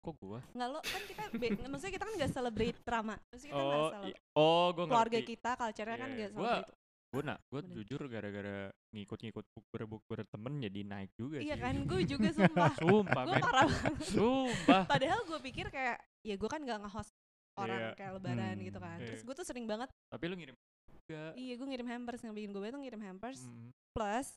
Kok 0.00 0.16
gua? 0.18 0.40
nggak 0.46 0.68
lo 0.68 0.80
kan 0.80 1.00
kita 1.02 1.22
be- 1.34 1.56
maksudnya 1.64 1.92
kita 1.92 2.04
kan 2.04 2.14
nggak 2.14 2.28
celebrate 2.30 2.76
drama. 2.78 3.16
Maksudnya 3.26 3.50
kita 3.50 3.62
nggak 3.62 3.72
Oh, 3.74 3.88
celebrate 3.90 4.12
i- 4.12 4.20
oh, 4.34 4.66
gua 4.70 4.84
keluarga 4.84 5.16
ngerti. 5.16 5.30
kita 5.30 5.50
culture-nya 5.54 5.96
kan 5.96 6.08
Iya, 6.08 6.12
nggak 6.14 6.20
iya. 6.20 6.36
Gua- 6.36 6.60
celebrate. 6.60 6.83
Gue 7.14 7.22
nak, 7.22 7.38
gue 7.46 7.60
jujur 7.72 8.00
gara-gara 8.04 8.56
ngikut-ngikut 8.90 9.44
bukber 9.48 9.82
bukber 9.86 10.18
temen 10.26 10.58
jadi 10.58 10.80
naik 10.82 11.10
juga 11.14 11.38
Iya 11.38 11.54
sih. 11.54 11.62
kan, 11.62 11.74
gue 11.80 12.00
juga 12.12 12.28
sumpah. 12.32 12.72
Sumpah, 12.74 13.22
gue 13.24 13.38
parah 13.40 13.66
banget. 13.70 13.94
Sumpah. 14.10 14.82
Padahal 14.84 15.20
gue 15.22 15.38
pikir 15.40 15.66
kayak, 15.68 15.96
ya 16.20 16.34
gue 16.34 16.48
kan 16.48 16.58
nggak 16.58 16.78
nge-host 16.80 17.14
orang 17.54 17.78
Iya. 17.80 17.94
kayak 17.94 18.12
lebaran 18.12 18.54
Hmm. 18.56 18.66
gitu 18.66 18.78
kan. 18.78 18.98
Iya. 18.98 19.06
Terus 19.06 19.20
gue 19.22 19.34
tuh 19.36 19.46
sering 19.46 19.64
banget, 19.64 19.88
Tapi 20.08 20.24
lu 20.26 20.34
ngirim 20.34 20.56
juga. 20.90 21.22
iya 21.34 21.54
gue 21.54 21.66
ngirim 21.66 21.86
hampers. 21.86 22.20
Yang 22.20 22.34
bikin 22.34 22.50
gue 22.50 22.66
tuh 22.66 22.80
ngirim 22.80 23.02
hampers. 23.04 23.40
Hmm. 23.40 23.70
Plus, 23.92 24.28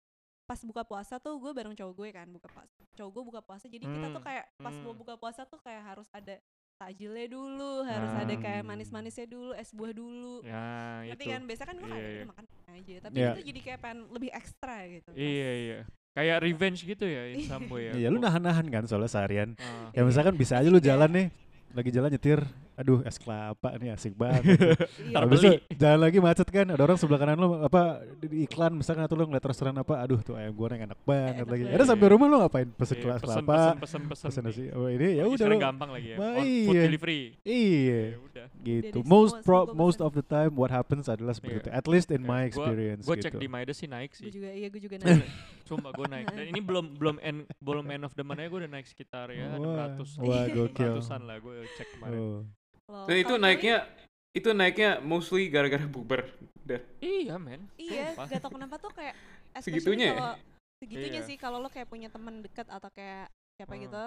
pas 0.46 0.60
buka 0.62 0.82
puasa 0.82 1.18
tuh 1.18 1.34
gue 1.36 1.52
bareng 1.52 1.74
cowok 1.74 1.94
gue 1.94 2.10
kan 2.14 2.28
buka 2.28 2.46
puasa. 2.48 2.78
Cowok 2.94 3.10
gue 3.12 3.24
buka 3.26 3.42
puasa, 3.42 3.66
jadi 3.66 3.84
kita 3.84 4.08
tuh 4.08 4.16
Hmm. 4.16 4.24
kayak 4.24 4.46
pas 4.56 4.76
mau 4.76 4.92
Hmm. 4.92 5.02
buka 5.02 5.14
puasa 5.16 5.42
tuh 5.44 5.58
kayak 5.60 5.82
harus 5.84 6.08
ada 6.12 6.38
takjilnya 6.78 7.26
dulu, 7.28 7.82
harus 7.84 8.14
ada 8.14 8.34
kayak 8.34 8.62
Hmm. 8.62 8.70
manis-manisnya 8.70 9.26
dulu, 9.26 9.52
es 9.52 9.70
buah 9.72 9.92
dulu. 9.92 10.46
Ya, 10.46 10.66
Ngerti 11.04 11.26
itu. 11.26 11.34
kan? 11.34 11.42
Biasa 11.44 11.64
kan 11.64 11.76
gue 11.76 11.84
Iya, 11.84 11.92
kayak 11.92 12.06
iya. 12.06 12.16
udah 12.16 12.30
makan 12.30 12.46
aja, 12.70 12.96
tapi 13.02 13.16
Iya. 13.16 13.28
itu 13.28 13.42
jadi 13.44 13.60
kayak 13.60 13.80
pengen 13.82 14.00
lebih 14.08 14.30
ekstra 14.32 14.76
gitu. 14.88 15.10
Iya, 15.12 15.52
iya. 15.58 15.80
Kayak 16.14 16.38
revenge 16.40 16.80
gitu 16.82 17.06
ya 17.06 17.24
in 17.28 17.46
some 17.46 17.66
way 17.68 17.84
ya. 17.84 17.94
Iya 17.96 18.08
lu 18.10 18.18
nahan-nahan 18.18 18.66
kan 18.68 18.84
soalnya 18.86 19.06
seharian 19.08 19.54
Ah. 19.56 19.90
Ya 19.92 20.02
misalkan 20.02 20.34
bisa 20.34 20.58
aja 20.58 20.66
lu 20.66 20.78
jalan 20.80 21.10
nih 21.10 21.28
lagi 21.74 21.90
jalan 21.92 22.10
nyetir, 22.10 22.42
aduh 22.78 23.02
es 23.02 23.18
kelapa 23.18 23.74
nih 23.76 23.90
asik 23.92 24.14
banget. 24.14 24.46
Iya. 25.08 25.24
Habis 25.24 25.40
beli. 25.40 25.50
itu 25.50 25.78
jalan 25.80 26.00
lagi 26.04 26.18
macet 26.20 26.48
kan, 26.50 26.68
ada 26.68 26.82
orang 26.84 26.98
sebelah 27.00 27.20
kanan 27.22 27.38
lu 27.40 27.48
apa 27.60 28.02
di, 28.20 28.44
iklan 28.44 28.76
misalkan 28.76 29.02
atau 29.04 29.16
lu 29.16 29.26
ngeliat 29.26 29.46
restoran 29.46 29.74
apa, 29.78 29.98
aduh 29.98 30.20
tuh 30.22 30.36
ayam 30.36 30.54
goreng 30.54 30.84
enak 30.84 31.00
banget 31.02 31.42
Enak 31.42 31.48
lagi. 31.48 31.64
Ada 31.74 31.86
sampai 31.90 32.08
rumah 32.12 32.28
lu 32.28 32.38
ngapain? 32.38 32.68
Pesen 32.76 32.96
Iya, 32.98 33.04
kelas 33.04 33.22
kelapa, 33.24 33.56
pesen, 33.82 34.02
pesen, 34.10 34.30
pesen, 34.30 34.42
nasi. 34.46 34.64
Oh 34.74 34.86
ini 34.86 35.18
ya 35.18 35.24
Lagi 35.26 35.42
udah 35.42 35.58
gampang 35.58 35.90
lagi 35.90 36.08
ya. 36.14 36.18
On 36.20 36.44
food 36.44 36.76
iya. 36.76 36.84
delivery. 36.86 37.22
Iya. 37.42 38.02
Ya 38.14 38.18
udah. 38.20 38.46
Gitu. 38.62 38.98
Most 39.06 39.36
pro, 39.42 39.60
most 39.72 40.00
of 40.04 40.12
the 40.14 40.26
time 40.26 40.54
what 40.54 40.70
happens 40.70 41.08
adalah 41.08 41.34
seperti 41.34 41.58
Iya. 41.58 41.64
itu. 41.66 41.70
At 41.74 41.86
least 41.88 42.10
in 42.12 42.22
my 42.22 42.46
experience 42.46 43.04
Gue 43.06 43.16
gitu. 43.18 43.26
cek 43.32 43.34
di 43.40 43.48
Midas 43.48 43.78
sih 43.80 43.88
naik 43.88 44.12
Gue 44.14 44.20
sih. 44.28 44.32
juga, 44.34 44.50
iya 44.52 44.68
gue 44.68 44.82
juga 44.82 44.96
nanya. 45.02 45.26
Sumpah 45.64 45.92
gue 45.94 46.06
naik. 46.06 46.26
Dan 46.30 46.46
ini 46.48 46.60
belum 46.62 46.86
belum 46.96 47.16
end 47.24 47.40
belum 47.58 47.86
end 47.88 48.04
of 48.04 48.14
the 48.14 48.22
month 48.22 48.40
gue 48.44 48.60
udah 48.62 48.72
naik 48.72 48.86
sekitar 48.86 49.32
ya 49.32 49.56
Wah, 49.58 49.96
600 49.98 50.22
wah, 50.22 50.46
gokil. 50.56 50.94
600-an 51.02 51.22
lah 51.26 51.38
gue 51.40 51.56
cek 51.74 51.88
kemarin. 51.98 52.20
Oh. 52.88 52.94
Loh, 52.94 53.06
Dan 53.06 53.18
itu 53.18 53.28
kalau 53.30 53.44
naiknya 53.44 53.76
itu 54.32 54.50
naiknya 54.50 54.90
mostly 55.02 55.48
gara-gara 55.48 55.84
bukber. 55.84 56.24
Dah. 56.62 56.80
Iya 57.00 57.36
men. 57.36 57.68
Iya, 57.76 58.16
gak 58.16 58.40
tau 58.40 58.48
kenapa 58.50 58.76
tuh 58.78 58.92
kayak 58.92 59.16
Segitunya 59.66 60.08
ya? 60.08 60.16
kalau 60.16 60.36
segitunya 60.78 61.20
Iya. 61.20 61.28
sih 61.28 61.36
kalau 61.36 61.58
lo 61.58 61.68
kayak 61.68 61.88
punya 61.88 62.08
teman 62.08 62.40
dekat 62.40 62.68
atau 62.68 62.88
kayak 62.90 63.28
siapa 63.56 63.74
Hmm. 63.74 63.84
gitu 63.84 64.06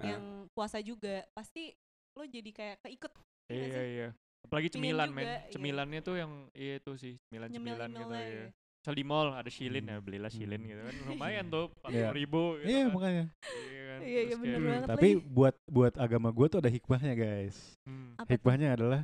yang 0.00 0.22
puasa 0.50 0.78
juga 0.78 1.26
pasti 1.30 1.74
lo 2.14 2.24
jadi 2.24 2.50
kayak 2.50 2.76
keikut 2.80 3.12
Iya 3.46 3.54
Iya 3.60 3.68
sih? 3.68 3.86
iya. 3.92 4.08
Apalagi 4.40 4.68
cemilan 4.70 5.08
juga, 5.08 5.16
men. 5.16 5.24
iya. 5.24 5.38
Cemilannya 5.50 6.00
tuh 6.00 6.16
yang 6.16 6.32
iya 6.52 6.74
itu 6.78 6.92
sih 6.96 7.14
cemilan 7.28 7.48
cemilan 7.50 7.90
gitu 7.90 8.02
ya. 8.08 8.24
gitu. 8.24 8.46
Misal 8.78 8.94
di 8.94 9.04
mall 9.04 9.28
ada 9.32 9.50
shilin 9.50 9.84
ya 9.84 9.94
Hmm. 9.94 10.04
belilah 10.04 10.30
shilin 10.30 10.58
Hmm. 10.58 10.70
gitu 10.70 10.80
kan 10.80 10.94
lumayan 11.12 11.44
tuh 11.46 11.64
empat 11.76 11.90
Iya. 11.92 12.08
ribu 12.10 12.42
gitu 12.56 12.66
Iya 12.66 12.80
kan. 12.80 12.90
makanya. 12.94 13.24
Iya 13.68 13.87
kan. 13.98 14.06
Iya, 14.06 14.20
iya, 14.22 14.36
bener 14.38 14.58
kayak, 14.58 14.68
banget. 14.70 14.88
Tapi 14.88 15.08
lagi. 15.18 15.26
buat 15.34 15.54
buat 15.66 15.94
agama 15.98 16.28
gue 16.30 16.46
tuh 16.46 16.58
ada 16.62 16.70
hikmahnya 16.70 17.14
guys. 17.18 17.56
hmm? 17.84 18.08
Hikmahnya 18.30 18.68
adalah 18.78 19.00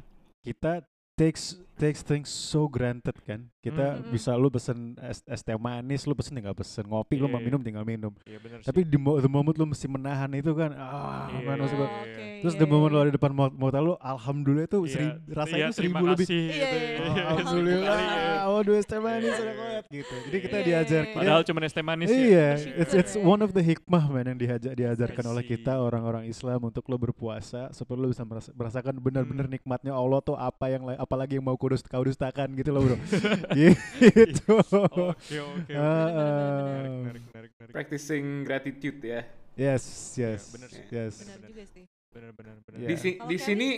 kita 0.47 0.87
takes 1.19 1.59
takes 1.75 2.01
things 2.01 2.29
so 2.29 2.67
granted 2.67 3.15
kan. 3.23 3.51
Kita 3.59 3.97
Hmm. 3.97 4.09
bisa 4.09 4.31
lu 4.35 4.49
pesen 4.49 4.95
es, 5.01 5.25
es 5.25 5.41
teh 5.41 5.57
manis, 5.57 6.05
lu 6.05 6.13
pesen 6.13 6.33
tinggal 6.33 6.53
pesen 6.53 6.85
ngopi, 6.85 7.17
lu 7.17 7.27
mau 7.27 7.41
Iya. 7.41 7.47
minum 7.49 7.61
tinggal 7.61 7.83
minum. 7.83 8.13
Iya 8.23 8.39
bener 8.39 8.59
Tapi 8.61 8.81
sih. 8.81 8.91
di 8.91 8.97
mo- 8.97 9.17
the 9.17 9.27
moment 9.27 9.57
lu 9.57 9.65
mesti 9.65 9.87
menahan 9.87 10.29
itu 10.33 10.53
kan, 10.53 10.71
ah, 10.73 11.33
Iya, 11.33 11.41
man, 11.43 11.57
iya, 11.57 11.67
iya. 11.67 11.87
oke, 11.89 12.25
Terus 12.45 12.55
iya, 12.55 12.61
the 12.61 12.69
moment 12.69 12.91
iya. 12.91 12.95
lu 12.95 13.01
ada 13.01 13.09
di 13.09 13.17
depan 13.17 13.33
mau 13.33 13.49
mau 13.49 13.69
lu, 13.71 13.97
alhamdulillah 13.99 14.69
Iya, 14.69 14.85
seri- 14.87 15.17
rasanya 15.29 15.57
iya, 15.59 15.67
tuh 15.67 15.77
seribu 15.77 16.05
lebih. 16.05 16.27
kasih 16.29 16.45
Iya, 16.45 16.53
gitu. 16.53 16.77
iya, 16.77 16.89
Oh, 16.95 17.05
iya. 17.09 17.25
alhamdulillah, 17.27 17.99
Iya. 17.99 18.33
oh 18.45 18.61
dua 18.63 18.77
es 18.77 18.87
teh 18.87 19.01
manis 19.01 19.25
Iya, 19.27 19.41
iya. 19.41 19.53
banget 19.55 19.85
gitu. 19.91 20.15
Jadi 20.25 20.39
kita 20.39 20.57
Iya, 20.57 20.65
diajar, 20.65 21.03
iya, 21.03 21.15
Padahal 21.15 21.43
cuma 21.43 21.59
es 21.61 21.73
teh 21.73 21.83
manis 21.83 22.09
ya. 22.09 22.15
Iya, 22.15 22.47
Bersyukur 22.55 22.81
it's 22.81 22.95
it's 22.95 23.15
ya. 23.15 23.25
one 23.25 23.41
of 23.41 23.51
the 23.51 23.63
hikmah 23.63 24.05
man 24.07 24.25
yang 24.27 24.39
dihajar 24.39 24.73
diajarkan 24.73 25.25
oleh 25.27 25.43
kita 25.43 25.73
orang-orang 25.75 26.25
Islam 26.27 26.61
untuk 26.63 26.85
lo 26.85 26.97
berpuasa 26.97 27.73
supaya 27.73 27.97
lo 27.97 28.07
bisa 28.07 28.23
meras- 28.23 28.53
merasakan 28.53 28.95
benar-benar 28.95 29.45
Hmm. 29.45 29.55
nikmatnya 29.55 29.93
Allah 29.93 30.21
tuh 30.21 30.37
apa 30.37 30.69
yang 30.69 30.85
la- 30.85 30.97
apalagi 30.97 31.35
yang 31.35 31.45
mau 31.45 31.57
kau 31.65 31.73
dus- 31.73 31.89
kau 31.89 32.05
dustakan 32.05 32.49
gitu 32.53 32.71
loh 32.71 32.85
bro. 32.85 32.97
gitu. 33.57 34.61
Oke 34.61 35.37
oke. 35.41 35.73
Ah, 35.73 36.85
Bener, 36.85 37.17
bener, 37.17 37.17
bener. 37.25 37.69
Practicing 37.73 38.45
gratitude 38.45 39.01
ya. 39.01 39.25
Yes, 39.57 40.13
Iya, 40.15 40.37
yes, 40.37 40.43
bener 40.53 40.69
sih. 40.69 40.85
yes. 40.91 41.15
Benar 41.25 41.39
juga 41.47 41.65
sih. 41.65 41.85
Benar 42.13 42.31
benar 42.37 42.55
benar. 42.61 42.77
Iya. 42.77 42.89
Di, 42.91 42.97
si- 42.99 43.17
di 43.19 43.37
sini 43.39 43.69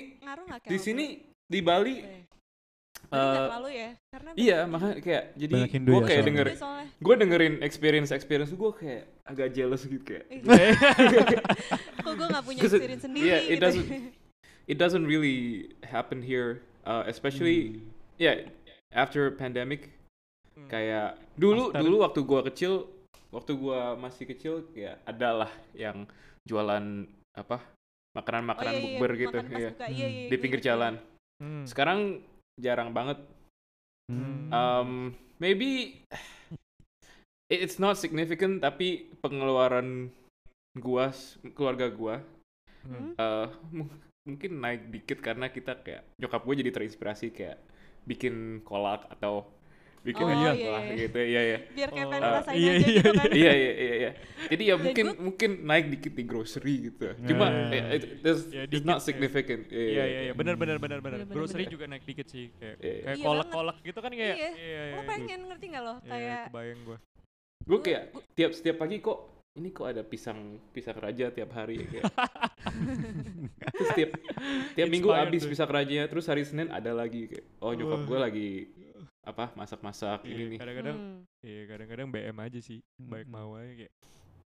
di 0.67 0.79
sini 0.79 1.05
di 1.47 1.61
Bali 1.61 1.97
nggak 3.07 3.23
Eh, 3.23 3.39
terlalu 3.39 3.71
ya 3.71 3.91
karena 4.11 4.31
iya 4.35 4.59
makanya 4.67 4.97
kayak 4.99 5.25
jadi 5.39 5.53
gue 5.55 5.63
ya 5.63 5.69
kayak 5.71 5.87
soalnya. 6.11 6.27
denger 6.27 6.47
gue 6.99 7.15
dengerin 7.15 7.55
experience 7.63 8.11
experience 8.11 8.51
gue 8.51 8.71
kayak 8.75 9.03
agak 9.23 9.49
jealous 9.55 9.87
gitu 9.87 10.03
kayak 10.03 10.27
Eh, 10.33 10.75
kok 12.03 12.13
gue 12.19 12.27
gak 12.27 12.43
punya 12.43 12.61
experience 12.67 13.05
sendiri 13.07 13.27
yeah, 13.31 13.41
it 13.47 13.51
gitu. 13.53 13.63
doesn't 13.63 13.87
it 14.67 14.77
doesn't 14.77 15.07
really 15.07 15.71
happen 15.87 16.19
here 16.19 16.67
uh, 16.87 17.03
especially 17.07 17.75
Hmm. 17.75 17.83
yeah 18.17 18.37
after 18.95 19.35
pandemic 19.35 19.91
Hmm. 20.57 20.71
kayak 20.73 21.21
dulu 21.37 21.69
After- 21.69 21.83
dulu 21.85 21.97
waktu 22.01 22.21
gua 22.25 22.41
kecil 22.47 22.89
waktu 23.29 23.53
gua 23.55 23.93
masih 23.95 24.25
kecil 24.25 24.65
kayak 24.73 24.97
ada 25.05 25.45
lah 25.45 25.53
yang 25.77 26.09
jualan 26.49 27.05
apa 27.37 27.61
makanan-makanan 28.17 28.73
Oh, 28.73 28.79
iya, 28.79 28.81
iya, 28.81 28.97
bukber 28.97 29.11
gitu 29.13 29.37
makan 29.37 29.45
iya, 29.53 29.69
buka. 29.69 29.87
Iya, 29.87 30.07
Hmm. 30.09 30.15
iya, 30.17 30.29
di 30.31 30.33
gue 30.33 30.41
pinggir 30.41 30.61
inget, 30.63 30.69
jalan 30.73 30.95
Hmm. 31.37 31.65
sekarang 31.69 32.01
jarang 32.57 32.91
banget 32.97 33.19
Hmm. 34.09 34.49
um, 34.49 34.91
maybe 35.37 36.01
it- 37.53 37.61
it's 37.61 37.77
not 37.77 38.01
significant 38.01 38.65
tapi 38.65 39.11
pengeluaran 39.21 40.09
gua 40.79 41.13
keluarga 41.53 41.93
gua 41.93 42.25
Hmm. 42.87 43.13
mu- 43.69 43.93
mungkin 44.27 44.59
naik 44.59 44.91
dikit 44.91 45.19
karena 45.21 45.47
kita 45.49 45.79
kayak 45.79 46.03
nyokap 46.19 46.43
gue 46.43 46.55
jadi 46.59 46.71
terinspirasi 46.73 47.31
kayak 47.31 47.63
bikin 48.03 48.35
kolak 48.61 49.07
atau 49.09 49.47
bikin 50.03 50.23
Oh, 50.23 50.31
iya, 50.31 50.55
lah 50.55 50.83
iya. 50.85 50.95
gitu 51.01 51.19
iya 51.19 51.41
iya 51.43 51.59
Biar 51.69 51.91
kayak 51.91 52.07
Oh, 52.07 52.11
pengen 52.13 52.23
uh, 52.23 52.31
ngerasain 52.33 52.55
iya, 52.57 52.71
aja 52.71 52.79
iya, 52.79 52.95
gitu 52.97 53.11
kan. 53.13 53.31
iya 53.33 53.53
iya 53.53 53.73
iya 53.73 53.95
iya 53.97 54.11
jadi 54.47 54.63
ya 54.65 54.75
mungkin 54.85 55.05
gua- 55.05 55.19
mungkin 55.21 55.51
naik 55.63 55.87
dikit 55.89 56.13
di 56.13 56.25
grocery 56.25 56.75
gitu 56.85 57.07
cuma 57.25 57.47
Yeah. 57.49 57.73
eh, 57.73 57.97
it, 57.97 58.03
it's, 58.21 58.43
Ya, 58.49 58.63
it's 58.65 58.85
not 58.85 58.99
ya. 58.99 59.05
significant 59.05 59.67
Iya 59.69 60.05
iya 60.05 60.21
iya 60.23 60.33
benar 60.33 60.55
benar 60.55 60.79
benar 60.79 60.99
benar. 61.01 61.19
Bener, 61.19 61.27
bener, 61.27 61.35
Grocery 61.37 61.65
bener. 61.65 61.73
juga 61.73 61.85
naik 61.89 62.05
dikit 62.05 62.27
sih 62.27 62.51
kayak 62.53 62.77
Iya, 62.77 62.87
iya. 62.89 63.03
kayak 63.03 63.17
Iya 63.17 63.25
kolak-kolak 63.25 63.77
gitu 63.83 63.99
kan 64.01 64.11
kayak 64.13 64.37
Iya. 64.37 64.51
iya 64.53 64.83
Lo 64.87 64.95
iya. 64.97 65.09
pengen 65.09 65.41
ngerti 65.45 65.67
gak 65.69 65.83
lo? 65.83 65.95
Iya, 65.97 66.07
Kayak 66.09 66.43
kebayang 66.47 66.81
gua. 66.85 66.99
gue 67.67 67.79
kayak 67.81 68.03
tiap 68.33 68.51
setiap 68.53 68.77
pagi 68.79 68.97
kok 69.01 69.19
ini 69.57 69.69
kok 69.71 69.89
ada 69.89 70.03
pisang 70.03 70.39
pisang 70.71 70.97
raja 70.97 71.33
tiap 71.33 71.51
hari 71.51 71.81
kayak 71.83 72.05
terus 73.75 73.91
tiap 73.97 74.11
tiap 74.77 74.89
minggu 74.89 75.09
habis 75.09 75.43
pisang 75.43 75.67
rajanya 75.67 76.07
terus 76.07 76.29
hari 76.29 76.45
senin 76.45 76.69
ada 76.69 76.93
lagi 76.93 77.27
kayak 77.27 77.45
oh 77.59 77.73
nyokap 77.73 78.01
gue 78.05 78.19
lagi 78.19 78.49
apa 79.27 79.51
masak-masak 79.53 80.23
Iya, 80.23 80.31
ini 80.31 80.45
nih 80.55 80.59
kadang-kadang 80.61 80.97
Hmm. 80.97 81.19
iya 81.43 81.63
kadang-kadang 81.67 82.07
BM 82.09 82.37
aja 82.39 82.61
sih. 82.61 82.79
Baik 82.97 83.27
Hmm. 83.27 83.35
mau 83.35 83.51
aja 83.55 83.73
kayak 83.77 83.93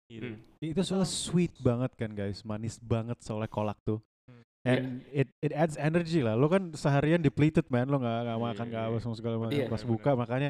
gitu. 0.10 0.28
Hmm. 0.30 0.40
itu 0.62 0.82
soalnya 0.82 1.06
sweet 1.06 1.54
banget 1.60 1.92
kan 1.94 2.12
guys 2.12 2.42
manis 2.42 2.80
banget 2.80 3.18
soalnya 3.20 3.46
kolak 3.48 3.78
tuh 3.84 4.02
Hmm. 4.24 4.42
and 4.66 4.86
it 5.12 5.28
it 5.44 5.52
adds 5.52 5.76
energy 5.76 6.24
lah 6.24 6.34
lo 6.34 6.48
kan 6.48 6.72
seharian 6.74 7.20
depleted 7.20 7.68
man 7.68 7.86
lo 7.86 8.00
nggak 8.00 8.20
nggak 8.24 8.38
Iya, 8.40 8.46
makan 8.50 8.66
nggak 8.66 8.84
iya, 8.84 8.90
apa 8.90 8.98
semua 8.98 9.18
segala 9.20 9.36
macam 9.38 9.60
Iya, 9.60 9.68
pas 9.68 9.84
buka 9.84 10.12
makanya 10.16 10.50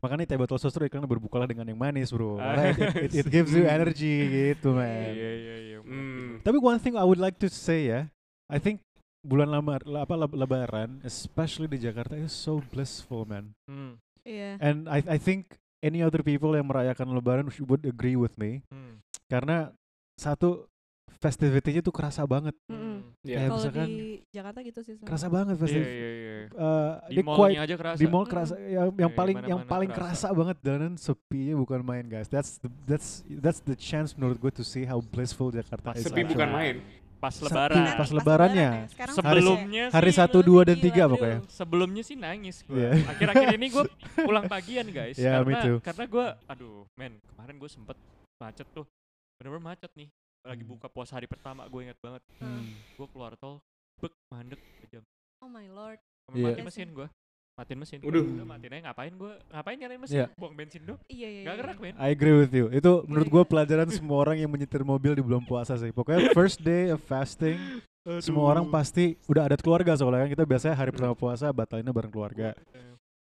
makanya 0.00 0.24
teh 0.26 0.36
botol 0.36 0.56
susu 0.56 0.80
iklan 0.80 1.04
berbukalah 1.04 1.44
dengan 1.44 1.64
yang 1.64 1.76
manis 1.76 2.08
bro 2.08 2.36
Ah. 2.36 2.72
It, 2.72 2.80
it, 3.12 3.12
it 3.14 3.26
gives 3.28 3.52
you 3.52 3.64
energy 3.64 4.24
gitu 4.52 4.72
Iya, 4.72 4.80
man 4.80 5.12
Iya 5.12 5.30
iya 5.30 5.56
iya. 5.60 5.78
Hmm. 5.80 6.40
tapi 6.40 6.56
one 6.56 6.76
thing 6.76 6.96
I 6.96 7.04
would 7.04 7.18
like 7.18 7.36
to 7.36 7.48
say 7.48 7.88
ya 7.88 8.08
I 8.46 8.56
think 8.56 8.80
bulan 9.20 9.48
lama 9.48 9.76
la- 9.84 10.02
apa 10.02 10.16
leb- 10.16 10.32
lebaran 10.32 11.00
especially 11.02 11.68
di 11.68 11.76
Jakarta 11.78 12.16
is 12.16 12.32
so 12.32 12.64
blissful 12.66 13.24
man 13.24 13.52
Hmm. 13.66 14.00
Iya. 14.22 14.56
and 14.58 14.86
I 14.86 15.04
I 15.06 15.18
think 15.18 15.56
any 15.80 16.00
other 16.00 16.20
people 16.20 16.52
yang 16.52 16.64
merayakan 16.64 17.08
lebaran 17.10 17.48
would 17.60 17.84
agree 17.84 18.16
with 18.16 18.36
me 18.36 18.64
Hmm. 18.68 19.04
karena 19.26 19.72
satu 20.16 20.69
festivity-nya 21.20 21.80
tuh 21.80 21.92
kerasa 21.92 22.24
banget 22.24 22.56
Mm-mm. 22.64 23.04
Iya. 23.20 23.36
Kayak 23.36 23.44
Kalau 23.44 23.58
misalkan 23.60 23.86
di 23.86 24.00
Jakarta 24.26 24.58
gitu 24.62 24.80
sih. 24.80 24.94
kerasa 24.98 25.26
banget 25.28 25.52
Iya 25.52 25.60
festiv 25.60 25.82
iya 25.82 25.92
iya. 26.10 26.34
eh, 26.48 26.92
Di 27.06 27.12
dia 27.12 27.22
mallnya 27.22 27.36
quite- 27.36 27.60
aja 27.60 27.74
kerasa. 27.76 27.98
di 28.00 28.06
mall 28.06 28.24
Mm. 28.24 28.30
kerasa 28.30 28.54
yang, 28.56 28.88
yang 28.96 28.96
Iya, 29.06 29.08
paling 29.14 29.36
yang 29.38 29.44
mana-mana 29.60 29.68
paling 29.68 29.90
kerasa. 29.90 30.26
kerasa 30.26 30.28
banget 30.34 30.56
dan 30.58 30.90
sepinya 30.96 31.54
bukan 31.54 31.80
main 31.82 32.06
guys 32.06 32.26
that's 32.26 32.56
the, 32.56 32.68
that's 32.84 33.08
that's 33.28 33.60
the 33.60 33.76
chance 33.76 34.12
menurut 34.14 34.36
gue 34.38 34.50
to 34.50 34.62
see 34.62 34.82
how 34.82 34.98
blissful 34.98 35.48
Jakarta 35.48 35.84
Pas 35.86 35.94
is 35.94 36.02
sepi 36.02 36.16
actually. 36.18 36.32
bukan 36.32 36.50
main 36.50 36.76
Pas 37.20 37.28
Sepi, 37.30 37.52
lebaran. 37.52 37.76
pas 37.76 37.98
Pas 38.00 38.10
lebarannya. 38.10 38.68
ya. 38.80 38.88
Sekarang 38.88 39.12
Sebelumnya 39.12 39.84
hari 39.92 40.08
sih, 40.08 40.16
satu 40.16 40.40
lebih 40.40 40.48
dua 40.48 40.60
dan 40.64 40.72
gila, 40.72 40.84
tiga 40.86 41.02
bro. 41.02 41.12
pokoknya 41.12 41.38
sebelumnya 41.44 42.00
sih 42.02 42.16
nangis 42.16 42.56
gue. 42.64 42.80
Iya. 42.80 42.90
Akhir-akhir 43.04 43.48
ini 43.54 43.66
gue 43.68 43.84
pulang 44.24 44.46
pagian 44.46 44.88
guys. 44.88 45.20
Yeah, 45.20 45.36
me 45.38 45.52
karena 45.52 45.60
too. 45.60 45.76
karena 45.84 46.04
gue, 46.06 46.26
aduh, 46.48 46.88
men, 46.96 47.20
kemarin 47.26 47.54
gue 47.54 47.68
sempet 47.68 47.96
macet 48.34 48.64
tuh, 48.72 48.88
bener-bener 49.36 49.60
macet 49.62 49.92
nih. 49.92 50.08
Lagi 50.40 50.64
Hmm. 50.64 50.72
buka 50.72 50.88
puasa 50.88 51.20
hari 51.20 51.28
pertama 51.28 51.68
gue 51.68 51.80
inget 51.84 51.98
banget. 52.00 52.22
Hmm. 52.40 52.72
Gue 52.96 53.06
keluar 53.12 53.36
tol, 53.36 53.60
bek 54.00 54.12
mandek 54.32 54.60
sejam. 54.80 55.04
Oh 55.44 55.48
my 55.48 55.68
lord. 55.68 56.00
Iya. 56.32 56.54
Mati 56.54 56.62
mesin 56.62 56.88
gue, 56.94 57.08
matiin 57.58 57.78
mesin. 57.80 57.98
Udah 58.00 58.22
matiin 58.46 58.72
aja 58.72 58.82
ngapain 58.88 59.12
gue? 59.12 59.32
Ngapain 59.50 59.76
nyalain 59.76 60.00
mesin? 60.00 60.16
Iya. 60.22 60.26
Buang 60.38 60.54
bensin 60.56 60.82
dong. 60.86 60.98
Iya 61.10 61.28
iya. 61.28 61.42
Gak 61.44 61.54
iya. 61.54 61.60
gerak 61.60 61.76
men. 61.82 61.94
I 61.98 62.08
agree 62.14 62.36
with 62.38 62.52
you 62.54 62.66
itu 62.72 62.92
menurut 63.04 63.28
gue 63.28 63.42
pelajaran 63.44 63.88
semua 63.92 64.16
orang 64.22 64.40
yang 64.40 64.48
menyetir 64.48 64.80
mobil 64.80 65.12
di 65.12 65.22
bulan 65.24 65.44
puasa 65.44 65.76
sih 65.76 65.92
pokoknya 65.92 66.32
first 66.32 66.62
day 66.62 66.88
of 66.94 67.02
fasting 67.04 67.58
semua 68.24 68.56
orang 68.56 68.64
pasti 68.72 69.12
udah 69.28 69.44
ada 69.44 69.60
keluarga 69.60 69.92
soalnya 69.92 70.24
kan 70.24 70.30
kita 70.32 70.44
biasanya 70.48 70.72
hari 70.72 70.88
pertama 70.88 71.12
puasa 71.12 71.52
batalinnya 71.52 71.92
bareng 71.92 72.08
keluarga 72.08 72.56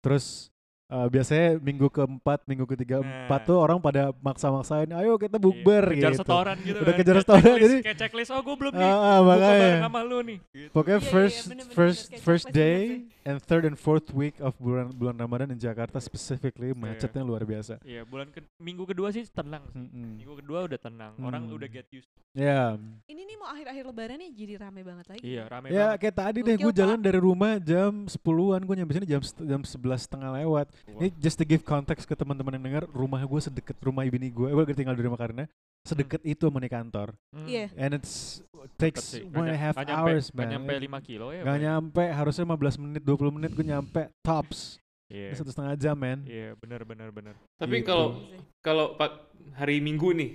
terus 0.04 0.52
uh, 0.88 1.08
biasanya 1.08 1.58
minggu 1.60 1.88
keempat, 1.88 2.46
minggu 2.46 2.66
ketiga, 2.68 3.00
Nah. 3.00 3.26
empat 3.26 3.42
tuh 3.44 3.58
orang 3.58 3.78
pada 3.80 4.14
maksa-maksain, 4.16 4.90
ayo 4.92 5.16
kita 5.16 5.36
bukber 5.36 5.84
Iya, 5.88 5.94
kejar 5.96 6.12
gitu. 6.12 6.22
setoran 6.22 6.58
gitu 6.60 6.78
Udah 6.78 6.88
kan. 6.88 7.00
kejar 7.00 7.16
setoran, 7.18 7.42
checklist- 7.44 7.64
jadi- 7.66 7.84
kayak 7.84 8.00
checklist 8.00 8.30
oh 8.30 8.42
gue 8.42 8.56
belum 8.56 8.74
nih 8.74 8.86
ah, 8.86 8.94
buka 8.94 9.22
makanya. 9.28 9.50
bareng 9.56 9.84
sama 9.84 10.00
lu 10.02 10.18
nih 10.22 10.38
gitu. 10.52 10.70
Pokoknya 10.72 10.94
Iya, 10.94 11.02
iya, 11.02 11.12
first 11.12 11.36
iya, 11.36 11.48
bener-bener 11.48 11.76
first 11.76 12.02
kayak 12.06 12.22
first 12.22 12.46
checklist 12.46 12.56
day 12.56 12.82
and 13.26 13.42
third 13.42 13.66
and 13.66 13.74
fourth 13.74 14.14
week 14.14 14.38
of 14.38 14.54
bulan 14.56 14.94
bulan 14.94 15.18
Ramadan 15.18 15.50
di 15.50 15.58
Jakarta 15.58 15.98
specifically 15.98 16.72
Iya. 16.72 16.78
macetnya 16.78 17.26
luar 17.26 17.42
biasa. 17.42 17.82
Iya 17.82 18.06
bulan 18.06 18.30
ke 18.30 18.46
minggu 18.58 18.86
kedua 18.86 19.10
sih 19.10 19.26
tenang 19.28 19.66
sih. 19.74 19.82
Mm-mm. 19.82 20.22
Minggu 20.22 20.36
kedua 20.40 20.60
udah 20.64 20.78
tenang. 20.78 21.14
Orang 21.20 21.50
Hmm. 21.50 21.58
udah 21.58 21.68
get 21.68 21.90
used. 21.90 22.08
Ya, 22.32 22.76
Ini 23.08 23.22
nih 23.24 23.36
mau 23.40 23.48
akhir-akhir 23.48 23.84
lebaran 23.88 24.18
nih 24.20 24.30
jadi 24.30 24.54
rame 24.60 24.82
banget 24.84 25.06
lagi. 25.08 25.22
Iya 25.24 25.44
rame 25.48 25.68
ya 25.68 25.96
banget. 25.96 25.98
kayak 26.04 26.16
tadi 26.16 26.40
deh 26.44 26.56
gue 26.60 26.74
jalan 26.76 27.00
dari 27.00 27.16
rumah 27.18 27.54
jam 27.58 27.92
10-an, 28.06 28.62
gue 28.62 28.76
nyampe 28.76 28.92
sini 28.94 29.08
jam 29.08 29.22
jam 29.24 29.62
11 29.64 30.04
setengah 30.04 30.30
lewat. 30.36 30.68
Ini 30.86 31.08
just 31.18 31.36
to 31.36 31.48
give 31.48 31.64
context 31.64 32.04
ke 32.04 32.14
teman-teman 32.14 32.60
yang 32.60 32.66
dengar, 32.68 32.84
rumah 32.92 33.20
gue 33.20 33.40
sedekat 33.42 33.80
rumah 33.80 34.04
bini 34.04 34.30
gue, 34.30 34.48
gue 34.48 34.76
tinggal 34.76 34.94
di 34.94 35.02
rumah 35.02 35.18
karena 35.18 35.48
sedekat 35.82 36.20
itu 36.22 36.44
sama 36.44 36.60
di 36.60 36.68
kantor. 36.68 37.16
Hmm. 37.32 37.48
Iya. 37.48 37.72
And 37.80 37.96
it's 37.96 38.44
takes 38.76 39.18
one 39.30 39.46
and 39.46 39.54
a 39.54 39.60
half 39.60 39.76
nggak 39.76 39.90
hours 39.90 40.26
nyampe, 40.30 40.38
man. 40.38 40.48
nyampe 40.52 40.74
5 41.00 41.08
kilo 41.08 41.28
ya. 41.30 41.42
Gak 41.42 41.48
Bang? 41.48 41.62
nyampe, 41.62 42.04
harusnya 42.10 42.46
15 42.46 42.82
menit, 42.82 43.02
20 43.02 43.32
menit 43.32 43.52
gue 43.52 43.66
nyampe 43.66 44.02
tops. 44.22 44.78
Iya. 45.06 45.30
Ini 45.30 45.38
Satu 45.38 45.50
setengah 45.54 45.76
jam 45.76 45.96
man. 45.96 46.20
Iya 46.26 46.58
benar 46.58 46.82
benar 46.82 47.10
benar. 47.14 47.36
Tapi 47.56 47.80
Gitu. 47.80 47.88
kalau 47.88 48.08
Iya 48.12 48.26
sih. 48.34 48.42
kalau 48.60 48.86
pak 48.96 49.12
hari 49.54 49.78
Minggu 49.78 50.10
nih, 50.12 50.32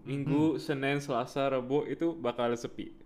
Minggu, 0.00 0.56
Senin, 0.56 0.96
Selasa, 0.98 1.44
Rabu 1.46 1.84
itu 1.84 2.16
bakal 2.16 2.56
sepi. 2.56 2.96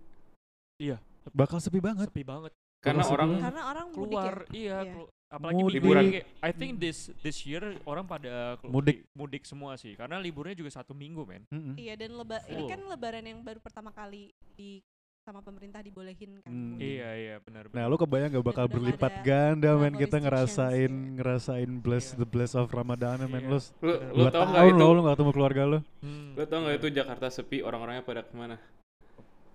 Bakal 1.33 1.57
sepi 1.59 1.79
banget. 1.81 2.07
Sepi 2.07 2.23
banget. 2.23 2.53
Karena 2.79 3.01
sepi 3.01 3.13
orang 3.13 3.29
banget. 3.29 3.43
Karena 3.49 3.63
orang 3.65 3.85
mudik 3.89 3.97
Keluar 3.97 4.35
ya. 4.37 4.53
iya. 4.53 4.77
Iya. 4.79 4.93
kelu- 4.93 5.09
apalagi 5.27 5.61
Mudik. 5.61 5.75
Liburan. 5.81 6.03
I 6.39 6.51
think 6.51 6.77
this 6.77 7.09
this 7.19 7.41
year 7.43 7.75
orang 7.83 8.05
pada 8.05 8.55
Mudik. 8.61 9.03
mudik 9.11 9.43
semua 9.43 9.75
sih. 9.75 9.93
Karena 9.93 10.17
liburnya 10.17 10.53
juga 10.53 10.71
satu 10.71 10.93
minggu 10.93 11.25
men. 11.25 11.43
Mm-mm. 11.49 11.75
Iya 11.75 11.93
dan 11.95 12.13
leba 12.13 12.39
ini 12.45 12.63
kan 12.65 12.79
lebaran 12.85 13.25
yang 13.25 13.39
baru 13.41 13.59
pertama 13.59 13.89
kali 13.89 14.29
di 14.53 14.79
sama 15.25 15.41
pemerintah 15.41 15.81
dibolehin 15.81 16.37
kan. 16.37 16.45
Hmm. 16.45 16.77
mudik. 16.77 16.85
Iya 16.85 17.09
iya 17.17 17.35
benar 17.41 17.65
Nah 17.73 17.89
lu 17.89 17.97
kebayang 17.97 18.29
gak 18.29 18.45
bakal 18.45 18.65
nggak 18.69 18.75
berlipat 18.77 19.13
ganda 19.25 19.71
men 19.73 19.97
kita 19.97 20.21
ngerasain 20.21 20.85
iya. 20.85 21.11
ngerasain 21.17 21.71
bless 21.81 22.13
Iya. 22.13 22.21
the 22.21 22.27
bless 22.29 22.53
of 22.53 22.69
Ramadan 22.69 23.25
men 23.25 23.41
Iya. 23.41 23.57
lu 23.81 23.93
lu 24.13 24.25
tau 24.29 24.45
tahun 24.45 24.69
itu 24.71 24.85
lo 24.85 24.93
lu 24.93 25.01
gak 25.01 25.17
ketemu 25.17 25.31
keluarga 25.33 25.61
lu 25.65 25.79
Hmm. 26.05 26.37
lu 26.37 26.45
tau 26.45 26.59
nggak 26.61 26.77
itu 26.77 26.87
Jakarta 26.93 27.25
sepi 27.27 27.65
orang-orangnya 27.65 28.05
pada 28.05 28.21
ke 28.21 28.37
mana? 28.37 28.61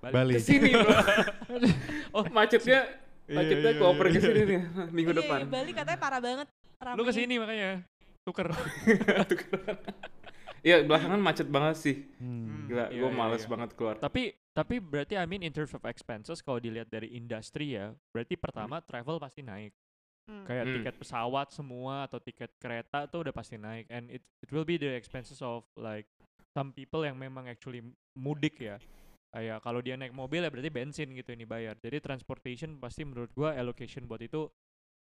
Bali. 0.00 0.32
Ke 0.32 0.42
sini 0.42 0.72
bro. 0.74 0.90
oh 2.18 2.24
macetnya 2.32 2.88
Iya, 3.30 3.36
macetnya 3.38 3.70
iya, 3.70 3.78
kooper 3.78 4.04
iya. 4.04 4.12
ke 4.12 4.20
sini 4.20 4.40
nih 4.42 4.60
minggu 4.96 5.10
Iya, 5.14 5.18
depan. 5.22 5.38
Iya, 5.38 5.46
Bali 5.46 5.70
katanya 5.70 5.98
parah 5.98 6.20
banget. 6.20 6.46
Lu 6.50 6.82
ramenya. 6.82 7.04
ke 7.06 7.12
sini 7.14 7.34
makanya 7.38 7.70
tuker. 8.20 8.48
Iya 10.60 10.84
belakangan 10.84 11.16
macet 11.16 11.48
banget 11.48 11.76
sih. 11.80 11.96
Hmm. 12.20 12.68
Gila, 12.68 12.92
Iya, 12.92 13.00
gue 13.00 13.08
iya, 13.08 13.16
males 13.16 13.40
iya. 13.40 13.48
banget 13.48 13.70
keluar. 13.72 13.96
tapi 13.96 14.22
tapi 14.52 14.76
berarti 14.76 15.16
I 15.16 15.24
mean 15.24 15.40
in 15.40 15.54
terms 15.56 15.72
of 15.72 15.80
expenses 15.88 16.44
kalau 16.44 16.60
dilihat 16.60 16.92
dari 16.92 17.08
industri 17.16 17.80
ya, 17.80 17.96
berarti 18.12 18.36
pertama 18.36 18.84
travel 18.84 19.16
pasti 19.16 19.40
naik. 19.40 19.72
Hmm. 20.28 20.44
Kayak 20.44 20.64
Hmm. 20.68 20.74
tiket 20.76 20.94
pesawat 21.00 21.48
semua 21.50 22.04
atau 22.04 22.20
tiket 22.20 22.52
kereta 22.60 23.08
tuh 23.08 23.24
udah 23.24 23.32
pasti 23.32 23.56
naik 23.56 23.88
and 23.88 24.12
it 24.12 24.20
it 24.44 24.52
will 24.52 24.68
be 24.68 24.76
the 24.76 24.92
expenses 24.92 25.40
of 25.40 25.64
like 25.80 26.04
some 26.52 26.76
people 26.76 27.08
yang 27.08 27.16
memang 27.16 27.48
actually 27.48 27.80
mudik 28.12 28.60
ya. 28.60 28.76
Kayak 29.30 29.62
kalau 29.62 29.78
dia 29.78 29.94
naik 29.94 30.10
mobil 30.10 30.42
ya 30.42 30.50
berarti 30.50 30.68
bensin 30.68 31.08
gitu 31.10 31.30
ini 31.30 31.44
bayar. 31.44 31.78
Jadi 31.78 32.02
transportation 32.02 32.74
pasti 32.76 33.02
menurut 33.02 33.30
gua 33.30 33.54
allocation 33.54 34.02
buat 34.04 34.18
itu 34.18 34.50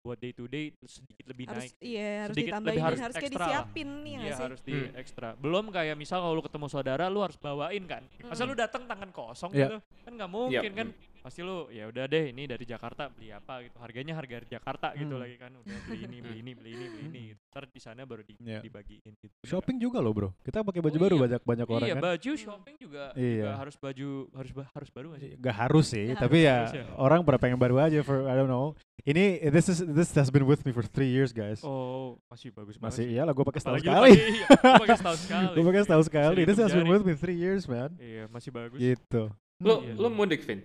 buat 0.00 0.16
day 0.16 0.30
to 0.30 0.46
day 0.46 0.70
sedikit 0.80 1.26
lebih 1.26 1.50
harus 1.50 1.66
naik. 1.66 1.72
iya 1.82 2.10
harus 2.22 2.30
Sedikit 2.32 2.46
ditambahin 2.48 2.70
lebih 2.70 2.86
harus 2.86 3.00
harus 3.02 3.14
kayak 3.16 3.26
ekstra 3.26 3.34
lah. 3.36 3.48
disiapin 3.50 3.88
nih 3.98 4.06
Iya 4.06 4.16
nggak 4.16 4.30
sih? 4.32 4.44
harus 4.46 4.60
di 4.62 4.72
Hmm. 4.72 4.92
ekstra. 4.96 5.28
Belum 5.34 5.64
kayak 5.68 5.96
misal 5.96 6.18
kalau 6.22 6.32
lu 6.32 6.44
ketemu 6.46 6.66
saudara 6.70 7.04
lu 7.10 7.20
harus 7.20 7.36
bawain 7.36 7.84
kan. 7.84 8.02
Masa 8.22 8.42
Mm. 8.42 8.48
lu 8.48 8.54
datang 8.54 8.82
tangan 8.86 9.10
kosong 9.10 9.50
Iya. 9.50 9.66
gitu? 9.66 9.76
Kan 10.00 10.12
nggak 10.14 10.30
mungkin 10.30 10.72
kan. 10.72 10.88
Pasti 11.26 11.42
lu 11.42 11.66
ya 11.68 11.90
udah 11.90 12.06
deh 12.06 12.30
ini 12.30 12.46
dari 12.46 12.62
Jakarta 12.62 13.10
beli 13.10 13.28
apa 13.28 13.58
gitu 13.60 13.74
harganya 13.76 14.14
harga 14.14 14.46
Jakarta 14.46 14.94
gitu 14.94 15.10
Hmm. 15.10 15.18
lagi 15.18 15.34
kan 15.34 15.50
udah 15.50 15.74
beli 15.82 15.98
ini 16.00 16.16
beli 16.22 16.36
ini 16.38 16.52
beli 16.54 16.70
ini 16.70 16.86
beli 16.86 17.02
ini 17.04 17.20
gitu. 17.28 17.40
ntar 17.50 17.64
di 17.66 17.80
sana 17.82 18.06
baru 18.06 18.22
di, 18.22 18.38
Iya. 18.38 18.62
dibagiin 18.62 19.10
gitu 19.16 19.34
Shopping 19.42 19.76
juga 19.76 19.98
loh 19.98 20.14
bro. 20.14 20.30
Kita 20.40 20.62
pakai 20.62 20.78
baju 20.78 20.94
Oh 20.94 21.02
baru 21.02 21.14
iya. 21.16 21.22
banyak 21.26 21.40
banyak 21.42 21.66
orang 21.66 21.82
iya 21.82 21.94
kan. 21.94 22.02
baju 22.06 22.30
shopping 22.36 22.76
juga, 22.78 23.04
Iya. 23.12 23.34
juga 23.42 23.50
harus 23.58 23.74
baju 23.76 24.08
harus 24.30 24.52
ba- 24.52 24.70
harus 24.70 24.90
baru 24.92 25.06
gak 25.10 25.20
sih 25.20 25.30
Gak 25.36 25.56
harus 25.56 25.86
sih, 25.88 26.06
Nggak 26.06 26.22
tapi 26.22 26.38
harus, 26.38 26.46
ya 26.46 26.56
harus 26.62 26.74
ya. 26.78 26.84
orang 26.94 27.20
pada 27.20 27.38
pengen 27.38 27.58
baru 27.58 27.76
aja 27.80 27.98
for 28.00 28.22
I 28.22 28.34
don't 28.34 28.46
know. 28.46 28.78
Ini 29.02 29.24
this 29.48 29.66
is 29.66 29.82
this 29.82 30.14
has 30.14 30.30
been 30.30 30.44
with 30.44 30.62
me 30.62 30.70
for 30.70 30.86
three 30.86 31.10
years 31.10 31.30
guys. 31.32 31.58
oh 31.60 32.22
masih 32.28 32.50
bagus 32.50 32.78
Masih 32.78 33.02
banget 33.02 33.18
iyalah 33.18 33.32
gue 33.32 33.44
pakai 33.50 33.60
setahun 33.60 33.80
sekali. 33.82 34.10
pakai- 34.12 34.30
iya, 34.30 34.46
lu 34.46 34.72
pakai 34.78 34.96
setahun 34.96 35.18
sekali 35.20 35.46
gue 35.52 35.64
pakai 35.66 35.82
setahun 35.82 36.04
sekali. 36.06 36.40
This 36.44 36.58
has 36.60 36.70
been 36.70 36.86
with 36.86 37.02
me 37.02 37.14
three 37.14 37.34
years 37.34 37.66
man. 37.66 37.90
iya 37.98 38.28
masih 38.28 38.48
bagus 38.48 38.78
Gitu. 38.78 39.26
Lo 39.58 39.80
Iya. 39.80 39.96
lo 39.96 40.06
mudik 40.08 40.44
Vin? 40.44 40.60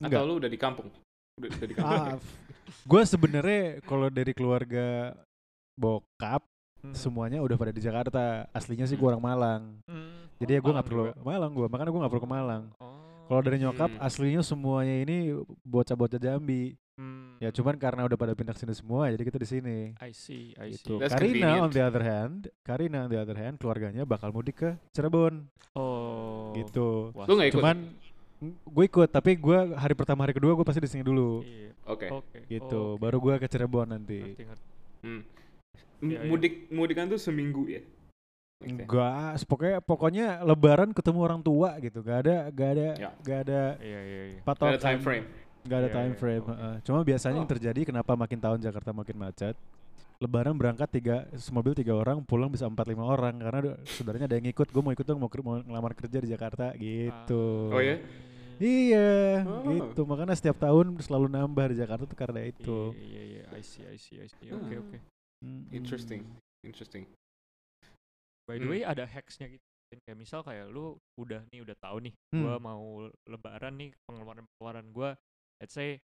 Atau 0.00 0.08
Enggak. 0.08 0.22
lu 0.24 0.34
udah 0.36 0.48
di 0.48 0.56
kampung? 0.56 0.88
Udah, 1.36 1.48
udah 1.50 1.68
di 1.68 1.74
kampung. 1.74 2.00
Ah, 2.00 2.16
gue 2.90 3.02
sebenarnya 3.04 3.62
kalau 3.82 4.08
dari 4.08 4.32
keluarga 4.32 5.12
bokap 5.74 6.42
Hmm. 6.80 6.96
semuanya 6.96 7.44
udah 7.44 7.60
pada 7.60 7.68
di 7.70 7.84
Jakarta. 7.84 8.48
Aslinya 8.50 8.88
sih 8.88 8.96
gue 8.96 9.04
orang 9.04 9.20
Malang. 9.20 9.84
Hmm. 9.84 10.24
Jadi 10.40 10.56
ya 10.56 10.58
gue 10.58 10.64
Malang 10.64 10.74
nggak 10.74 10.88
perlu 10.88 11.04
juga. 11.06 11.20
Malang 11.20 11.52
gue, 11.52 11.66
makanya 11.68 11.90
gue 11.90 12.00
nggak 12.00 12.12
perlu 12.16 12.24
ke 12.24 12.32
Malang. 12.32 12.62
Oh, 12.80 12.96
Kalau 13.28 13.40
dari 13.44 13.56
nyokap 13.60 13.90
Hmm. 13.92 14.00
aslinya 14.00 14.40
semuanya 14.40 14.96
ini 14.98 15.16
bocah-bocah 15.62 16.16
Jambi. 16.16 16.72
hmm. 16.96 17.36
Ya 17.38 17.52
cuman 17.52 17.76
karena 17.76 18.04
udah 18.04 18.16
pada 18.16 18.32
pindah 18.32 18.52
sini 18.52 18.72
semua, 18.72 19.08
jadi 19.08 19.20
kita 19.22 19.36
di 19.36 19.44
sini. 19.46 19.78
I 20.00 20.12
see 20.12 20.56
I 20.56 20.72
Gitu. 20.72 20.96
see 20.96 21.00
That's 21.00 21.12
Karina 21.12 21.60
on 21.60 21.68
convenient. 21.68 21.72
the 21.72 21.82
other 21.82 22.00
hand, 22.02 22.38
Karina 22.60 22.98
on 23.04 23.08
the 23.08 23.20
other 23.20 23.36
hand, 23.36 23.54
keluarganya 23.56 24.04
bakal 24.04 24.28
mudik 24.30 24.56
ke 24.58 24.70
Cirebon, 24.90 25.52
oh 25.72 26.52
gitu. 26.52 27.12
Wah, 27.12 27.24
Lu 27.24 27.36
ikut? 27.38 27.60
Cuman 27.60 27.76
gue 28.42 28.84
ikut, 28.88 29.08
tapi 29.12 29.36
gue 29.36 29.58
hari 29.76 29.92
pertama 29.92 30.24
hari 30.24 30.32
kedua 30.32 30.56
gue 30.56 30.64
pasti 30.64 30.80
di 30.80 30.88
sini 30.88 31.04
dulu, 31.04 31.44
iya. 31.44 31.76
Oke. 31.84 32.08
oke 32.08 32.38
gitu. 32.48 32.96
oke. 32.96 33.00
Baru 33.00 33.20
gue 33.20 33.34
ke 33.36 33.46
Cirebon 33.46 33.84
nanti. 33.86 34.20
Ngerti, 34.24 34.44
ngerti. 34.48 34.66
Hmm. 35.04 35.22
Iya, 36.00 36.18
iya. 36.24 36.28
Mudik 36.28 36.54
mudikan 36.72 37.04
tuh 37.06 37.20
seminggu 37.20 37.68
ya? 37.68 37.84
Enggak, 38.60 39.40
pokoknya 39.48 39.76
pokoknya 39.80 40.26
Lebaran 40.44 40.92
ketemu 40.92 41.18
orang 41.24 41.40
tua 41.40 41.76
gitu. 41.80 42.04
Gak 42.04 42.28
ada, 42.28 42.36
gak 42.52 42.70
ada, 42.76 42.88
Ya. 42.96 43.10
gak 43.24 43.38
ada 43.48 43.62
iya 43.80 44.00
iya 44.04 44.22
iya 44.36 44.40
patokan. 44.44 44.76
Ada 44.76 44.80
time 44.84 45.00
frame. 45.00 45.26
Gak 45.60 45.78
ada 45.80 45.88
Iya, 45.88 45.96
time 45.96 46.14
frame. 46.16 46.44
oke. 46.44 46.52
heeh. 46.52 46.74
Cuma 46.84 46.98
biasanya 47.04 47.36
yang 47.40 47.48
Oh. 47.48 47.52
terjadi 47.52 47.80
kenapa 47.84 48.12
makin 48.16 48.38
tahun 48.40 48.58
Jakarta 48.60 48.90
makin 48.92 49.16
macet. 49.16 49.56
Lebaran 50.20 50.52
berangkat 50.52 50.88
tiga 50.92 51.16
semobil 51.32 51.72
tiga 51.72 51.96
orang, 51.96 52.20
pulang 52.20 52.52
bisa 52.52 52.68
empat 52.68 52.84
lima 52.84 53.08
orang 53.08 53.40
karena 53.40 53.72
saudaranya 53.88 54.28
ada 54.28 54.36
yang 54.36 54.52
ikut. 54.52 54.68
Gue 54.68 54.82
mau 54.84 54.92
ikut 54.92 55.04
dong 55.08 55.16
mau, 55.16 55.32
mau 55.40 55.56
ngelamar 55.64 55.92
kerja 55.96 56.20
di 56.20 56.28
Jakarta 56.28 56.76
gitu. 56.76 57.72
Ah, 57.72 57.76
Oh 57.76 57.80
ya? 57.80 57.96
Iya, 58.60 59.40
Oh. 59.42 59.64
gitu. 59.64 60.04
Makanya 60.04 60.36
setiap 60.36 60.60
tahun 60.60 60.92
selalu 61.00 61.32
nambah 61.32 61.72
di 61.72 61.80
Jakarta 61.80 62.04
tuh 62.04 62.14
karena 62.14 62.44
itu. 62.44 62.92
Iya 62.92 63.00
iya 63.00 63.22
iya 63.24 63.44
I 63.50 63.62
see 63.64 63.82
I 63.82 63.96
see 63.96 64.20
I 64.20 64.28
see. 64.28 64.52
Oke 64.52 64.68
Hmm. 64.68 64.82
oke. 64.84 64.98
Mm. 65.40 65.62
Interesting. 65.72 66.22
Interesting. 66.60 67.04
By 68.44 68.56
the 68.56 68.68
Hmm. 68.68 68.72
way 68.72 68.80
ada 68.82 69.08
hacksnya 69.08 69.48
gitu. 69.48 69.64
Kayak 70.06 70.18
misal 70.18 70.40
kayak 70.44 70.68
lu 70.68 70.94
udah 71.16 71.42
nih 71.50 71.64
udah 71.64 71.74
tahu 71.74 71.98
nih 72.00 72.14
Hmm. 72.30 72.42
gua 72.42 72.54
mau 72.60 72.84
lebaran 73.26 73.74
nih 73.74 73.90
pengeluaran 74.04 74.44
pengeluaran 74.46 74.86
gua 74.92 75.10
let's 75.58 75.74
say 75.74 75.98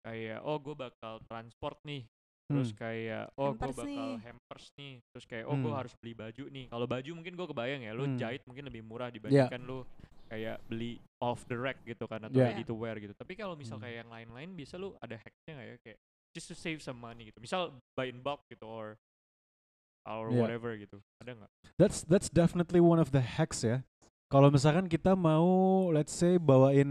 kayak 0.00 0.38
oh 0.40 0.54
gue 0.56 0.70
bakal 0.72 1.18
transport 1.26 1.74
nih 1.82 2.06
terus 2.46 2.70
Hmm. 2.70 2.78
kayak 2.78 3.24
oh 3.34 3.50
gue 3.50 3.58
bakal 3.66 3.82
nih. 3.82 4.22
hampers 4.22 4.66
nih 4.78 5.02
terus 5.10 5.26
kayak 5.26 5.42
oh 5.44 5.58
gue 5.58 5.66
Hmm. 5.66 5.80
harus 5.82 5.90
beli 5.98 6.14
baju 6.14 6.44
nih 6.46 6.66
kalau 6.70 6.86
baju 6.86 7.10
mungkin 7.12 7.34
gue 7.34 7.46
kebayang 7.50 7.82
ya 7.82 7.90
lu 7.90 8.06
Hmm. 8.06 8.14
jahit 8.14 8.46
mungkin 8.46 8.70
lebih 8.70 8.86
murah 8.86 9.10
dibandingkan 9.10 9.58
lu 9.60 9.82
kayak 10.26 10.58
beli 10.66 10.98
off 11.18 11.46
the 11.46 11.56
rack 11.56 11.78
gitu 11.82 12.04
kan 12.04 12.20
atau 12.22 12.36
Yeah. 12.36 12.52
ready 12.52 12.62
to 12.62 12.74
wear 12.74 12.96
gitu 12.96 13.14
tapi 13.14 13.34
kalau 13.34 13.54
misal 13.54 13.78
Hmm. 13.78 13.84
kayak 13.86 13.96
yang 14.04 14.10
lain-lain 14.10 14.50
bisa 14.52 14.76
lu 14.76 14.92
ada 14.98 15.16
hacknya 15.16 15.52
nggak 15.54 15.68
ya 15.68 15.76
kayak 15.82 15.98
just 16.32 16.46
to 16.46 16.54
save 16.54 16.78
some 16.78 16.98
money 16.98 17.30
gitu 17.30 17.40
misal 17.40 17.72
buy 17.94 18.06
in 18.06 18.20
bulk 18.20 18.44
gitu 18.46 18.66
or 18.66 18.98
or 20.04 20.30
Yeah. 20.30 20.38
whatever 20.44 20.74
gitu 20.74 20.98
ada 21.18 21.34
nggak 21.34 21.52
That's 21.76 22.04
that's 22.04 22.28
definitely 22.28 22.80
one 22.80 22.96
of 22.96 23.12
the 23.12 23.20
hacks 23.20 23.60
ya. 23.60 23.84
Kalau 24.26 24.48
misalkan 24.48 24.88
kita 24.88 25.12
mau 25.12 25.46
let's 25.92 26.10
say 26.10 26.34
bawain 26.34 26.88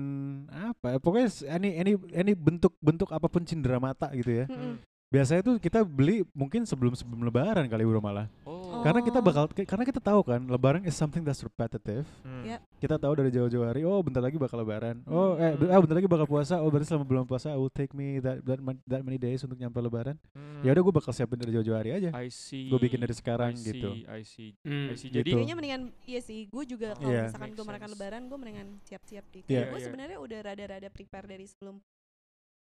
apa 0.48 0.96
ya, 0.96 0.98
pokoknya 1.02 1.28
any 1.50 1.76
any 1.76 1.94
any 2.14 2.32
bentuk-bentuk 2.32 3.10
apa 3.10 3.28
pun 3.28 3.44
cindera 3.44 3.76
mata 3.76 4.08
gitu 4.14 4.32
ya. 4.32 4.46
Mm-mm. 4.48 4.78
Biasanya 5.16 5.42
tuh 5.42 5.56
kita 5.58 5.80
beli 5.82 6.28
mungkin 6.36 6.68
sebelum 6.68 6.92
sebelum 6.92 7.24
lebaran 7.24 7.64
kali 7.66 7.84
bro 7.84 8.04
malah. 8.04 8.28
oh 8.44 8.84
Karena 8.84 9.00
kita 9.00 9.18
bakal 9.18 9.48
karena 9.48 9.82
kita 9.82 9.98
tahu 9.98 10.20
kan 10.22 10.44
lebaran 10.44 10.84
is 10.84 10.92
something 10.92 11.24
that's 11.24 11.40
repetitive. 11.40 12.04
Hmm. 12.22 12.44
Ya. 12.44 12.58
Kita 12.76 13.00
tahu 13.00 13.16
dari 13.16 13.32
jauh-jauh 13.32 13.64
hari, 13.64 13.82
oh 13.82 14.04
bentar 14.04 14.20
lagi 14.20 14.36
bakal 14.36 14.60
lebaran. 14.60 15.00
Oh 15.08 15.40
eh 15.40 15.56
Hmm. 15.56 15.72
ah, 15.72 15.80
bentar 15.80 15.96
lagi 15.96 16.06
bakal 16.06 16.28
puasa. 16.28 16.60
Oh 16.60 16.68
berarti 16.68 16.92
selama 16.92 17.08
bulan 17.08 17.24
puasa 17.24 17.50
I 17.50 17.58
will 17.58 17.72
take 17.72 17.96
me 17.96 18.20
that 18.20 18.44
that, 18.44 18.60
that 18.86 19.02
many 19.02 19.16
days 19.16 19.40
untuk 19.42 19.56
nyampe 19.56 19.80
lebaran. 19.80 20.20
Hmm. 20.36 20.60
Ya 20.62 20.76
udah 20.76 20.84
gue 20.84 20.94
bakal 20.94 21.16
siapin 21.16 21.40
dari 21.40 21.56
jauh-jauh 21.56 21.74
hari 21.74 21.96
aja. 21.96 22.10
I 22.12 22.28
see 22.28 22.68
Gue 22.68 22.78
bikin 22.78 23.00
dari 23.00 23.16
sekarang 23.16 23.56
I 23.56 23.64
gitu. 23.64 23.90
see, 23.90 24.04
I 24.06 24.22
see 24.22 24.50
Hmm. 24.62 24.92
I 24.92 24.96
see 24.96 25.08
Gitu. 25.08 25.18
jadi 25.24 25.30
Kayaknya 25.32 25.56
mendingan 25.56 25.82
iya 26.04 26.20
sih, 26.20 26.40
gue 26.46 26.64
juga 26.68 26.94
kalau 26.94 27.08
Iya. 27.08 27.32
misalkan 27.32 27.52
gue 27.54 27.64
merayakan 27.64 27.92
lebaran, 27.96 28.22
gue 28.28 28.38
mendingan 28.38 28.68
siap-siap 28.84 29.26
di. 29.32 29.40
Iya. 29.48 29.72
Gue 29.72 29.80
Iya. 29.80 29.86
sebenarnya 29.88 30.18
udah 30.20 30.40
rada-rada 30.44 30.90
prepare 30.90 31.26
dari 31.26 31.46
sebelum 31.48 31.80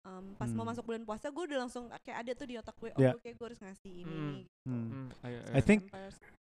um, 0.03 0.23
pas 0.35 0.49
mau 0.49 0.61
Hmm. 0.61 0.71
masuk 0.71 0.83
bulan 0.83 1.03
puasa, 1.03 1.27
gue 1.27 1.43
udah 1.45 1.59
langsung 1.59 1.83
kayak 2.01 2.17
ada 2.19 2.31
tuh 2.33 2.45
di 2.45 2.55
otak 2.55 2.75
gue, 2.75 2.89
oh 2.89 2.99
Iya. 2.99 3.11
gue 3.13 3.21
kayak 3.21 3.35
gue 3.35 3.47
harus 3.47 3.59
ngasih 3.59 3.91
ini. 3.93 4.03
Hmm. 4.05 4.31
nih, 4.31 4.43
Hmm. 4.63 4.85
Hmm, 4.85 5.07
I- 5.21 5.43
I 5.53 5.61
think. 5.61 5.81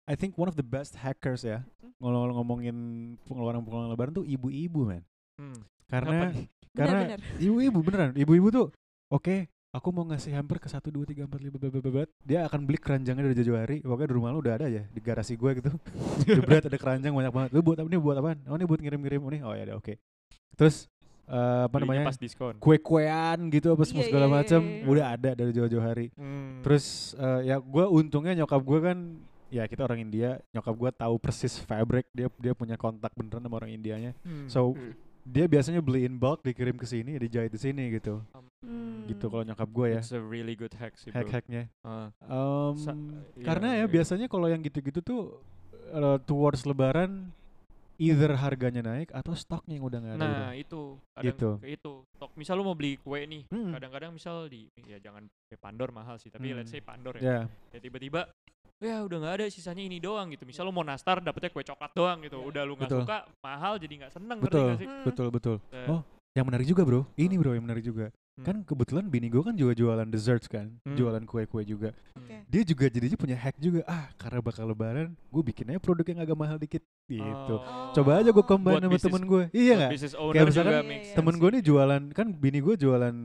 I 0.08 0.16
think 0.16 0.36
one 0.36 0.48
of 0.48 0.56
the 0.56 0.64
best 0.64 0.96
hackers 0.96 1.44
ya 1.44 1.68
Hmm. 1.84 1.92
ngomong 2.00 2.32
ngomongin 2.34 2.78
pengeluaran 3.24 3.60
pengeluaran 3.60 3.92
lebaran 3.92 4.14
tuh 4.14 4.24
ibu-ibu 4.24 4.86
man. 4.86 5.04
hmm. 5.36 5.60
Karena 5.86 6.32
Kenapa 6.32 6.32
nih? 6.32 6.48
karena 6.72 7.00
ibu-ibu 7.38 7.80
beneran 7.82 8.12
ibu-ibu 8.14 8.48
tuh 8.48 8.68
oke 9.10 9.36
aku 9.68 9.88
mau 9.90 10.06
ngasih 10.06 10.32
hamper 10.32 10.58
ke 10.58 10.68
satu 10.68 10.88
dua 10.90 11.04
tiga 11.04 11.24
empat 11.24 11.40
lima 11.40 11.56
bla 11.56 11.68
bla 11.68 11.80
bla 11.80 11.92
bla. 11.92 12.06
dia 12.22 12.44
akan 12.44 12.64
beli 12.64 12.78
keranjangnya 12.78 13.24
dari 13.26 13.36
jauh 13.38 13.56
hari 13.56 13.78
pokoknya 13.82 14.08
di 14.08 14.16
rumah 14.16 14.30
lu 14.32 14.40
udah 14.40 14.54
ada 14.56 14.68
ya 14.68 14.84
di 14.86 15.00
garasi 15.00 15.36
gue 15.36 15.52
gitu 15.58 15.72
jebret 16.28 16.66
ada 16.66 16.78
keranjang 16.78 17.12
banyak 17.12 17.32
banget 17.32 17.50
lu 17.52 17.60
buat 17.62 17.78
apa 17.78 17.88
ini 17.88 17.98
buat 17.98 18.16
apaan 18.16 18.40
oh 18.46 18.56
ini 18.56 18.64
buat 18.64 18.80
ngirim-ngirim 18.80 19.20
oh 19.20 19.30
ini 19.30 19.40
oh 19.44 19.54
ya 19.54 19.64
udah 19.68 19.78
oke 19.78 19.94
terus 20.56 20.88
eh, 21.28 21.62
apa 21.68 21.76
namanya 21.78 22.08
pas 22.08 22.16
diskon 22.16 22.56
kue-kuean 22.58 23.38
gitu 23.50 23.72
apa 23.72 23.84
semua 23.84 24.02
Iya, 24.02 24.10
segala 24.10 24.24
iya, 24.24 24.32
iya, 24.32 24.38
macam 24.40 24.62
iya. 24.64 24.84
udah 24.88 25.06
ada 25.12 25.30
dari 25.34 25.52
jauh-jauh 25.52 25.84
hari 25.84 26.08
Hmm. 26.16 26.64
Terus 26.64 26.86
eh, 27.14 27.42
ya 27.46 27.56
gue 27.58 27.86
untungnya 27.86 28.34
nyokap 28.34 28.62
gue 28.62 28.80
kan 28.82 28.98
ya 29.48 29.64
kita 29.64 29.80
orang 29.82 30.02
India, 30.02 30.44
nyokap 30.52 30.76
gue 30.76 30.90
tahu 30.94 31.16
persis 31.18 31.56
fabric 31.58 32.08
dia 32.12 32.28
dia 32.36 32.52
punya 32.52 32.76
kontak 32.76 33.12
beneran 33.14 33.40
sama 33.40 33.56
orang 33.56 33.72
Indianya. 33.72 34.12
Hmm. 34.22 34.48
So 34.48 34.72
Hmm. 34.74 34.92
dia 35.24 35.44
biasanya 35.44 35.80
beli 35.80 36.04
in 36.04 36.16
bulk 36.16 36.40
dikirim 36.42 36.76
ke 36.76 36.84
sini, 36.84 37.16
dijahit 37.16 37.52
di 37.52 37.60
sini 37.60 37.92
gitu. 37.92 38.24
Hmm. 38.60 39.04
Gitu 39.06 39.28
kalau 39.28 39.44
nyokap 39.44 39.68
gue 39.68 39.88
ya 39.90 40.02
It's 40.04 40.12
a 40.12 40.20
really 40.20 40.56
good 40.56 40.72
hack 40.74 40.96
sih 40.96 41.12
bro 41.12 41.20
hack-hacknya. 41.20 41.68
Ah, 41.82 42.12
Em, 42.24 42.76
Sa- 42.78 42.96
karena 43.40 43.76
iya, 43.76 43.80
ya 43.80 43.86
iya. 43.86 43.92
biasanya 43.92 44.28
kalau 44.28 44.48
yang 44.48 44.60
gitu-gitu 44.60 45.00
tuh 45.00 45.40
eh, 45.90 46.18
towards 46.24 46.64
lebaran 46.64 47.32
either 47.98 48.32
harganya 48.34 48.82
naik 48.82 49.10
atau 49.10 49.34
stoknya 49.34 49.76
yang 49.76 49.86
udah 49.86 50.00
nggak 50.00 50.14
ada. 50.14 50.22
Nah 50.22 50.30
udah. 50.30 50.52
itu 50.54 50.82
kadang 51.12 51.26
Gitu. 51.28 51.50
itu 51.66 51.94
Tok, 52.14 52.32
misal 52.34 52.54
lu 52.56 52.64
mau 52.64 52.74
beli 52.74 52.98
kue 52.98 53.22
nih 53.22 53.44
Hmm. 53.48 53.74
kadang-kadang 53.74 54.12
misal 54.12 54.46
di 54.46 54.66
ya 54.80 54.98
jangan 54.98 55.24
ya 55.46 55.58
Pandor 55.58 55.90
mahal 55.90 56.16
sih 56.16 56.30
tapi 56.30 56.50
Hmm. 56.50 56.58
let's 56.58 56.70
say 56.70 56.80
Pandor 56.80 57.18
ya 57.18 57.24
Ya, 57.24 57.40
ya 57.74 57.80
tiba-tiba 57.80 58.30
ya 58.78 59.02
udah 59.02 59.18
nggak 59.18 59.34
ada 59.36 59.46
sisanya 59.48 59.82
ini 59.82 59.98
doang 59.98 60.30
gitu 60.30 60.46
misal 60.46 60.64
lu 60.64 60.72
mau 60.72 60.86
nastar 60.86 61.18
dapetnya 61.18 61.50
kue 61.50 61.62
coklat 61.62 61.92
doang 61.92 62.22
gitu 62.22 62.38
udah 62.40 62.62
lu 62.62 62.78
nggak 62.78 62.94
suka 62.94 63.26
mahal 63.40 63.76
jadi 63.76 64.06
nggak 64.06 64.14
seneng 64.14 64.38
ngerti 64.38 64.48
betul, 64.48 64.66
nggak 64.68 64.78
sih 64.78 64.88
Hmm. 64.88 65.04
betul, 65.04 65.28
betul. 65.30 65.56
Eh, 65.72 65.90
Oh, 65.90 66.02
yang 66.32 66.46
menarik 66.46 66.66
juga 66.66 66.86
bro, 66.86 67.02
ini 67.16 67.34
bro 67.36 67.52
yang 67.52 67.66
menarik 67.66 67.82
juga. 67.82 68.14
Hmm. 68.38 68.46
Kan 68.46 68.56
kebetulan 68.62 69.06
bini 69.06 69.28
gue 69.28 69.42
kan 69.42 69.52
juga 69.52 69.74
jualan 69.74 70.06
desserts 70.06 70.46
kan, 70.46 70.70
Hmm. 70.82 70.94
jualan 70.94 71.24
kue-kue 71.24 71.64
juga. 71.64 71.90
hmm. 72.14 72.22
Oke. 72.22 72.36
dia 72.48 72.62
juga 72.64 72.86
jadinya 72.88 73.18
punya 73.18 73.36
hack 73.36 73.56
juga 73.58 73.82
ah 73.86 74.08
karena 74.16 74.40
bakal 74.40 74.66
lebaran 74.66 75.12
gue 75.12 75.44
bikin 75.44 75.68
aja 75.68 75.80
produk 75.80 76.06
yang 76.06 76.22
agak 76.22 76.38
mahal 76.38 76.56
dikit 76.56 76.80
gitu 77.06 77.56
Oh. 77.56 77.92
coba 77.92 78.20
aja 78.20 78.30
gue 78.30 78.40
Oh. 78.40 78.46
combine 78.46 78.78
Buat 78.78 78.84
sama 78.84 78.94
bisnis- 78.94 79.06
temen 79.10 79.24
gue 79.26 79.44
iya 79.52 79.74
nggak 79.76 79.92
business 79.92 80.14
Kayak 80.16 80.46
misalkan 80.46 80.70
juga 80.70 80.80
Iya, 80.80 80.96
iya. 81.02 81.16
temen 81.16 81.34
gue 81.36 81.50
nih 81.50 81.64
jualan 81.64 82.04
kan 82.14 82.28
bini 82.30 82.60
gue 82.62 82.76
jualan 82.78 83.16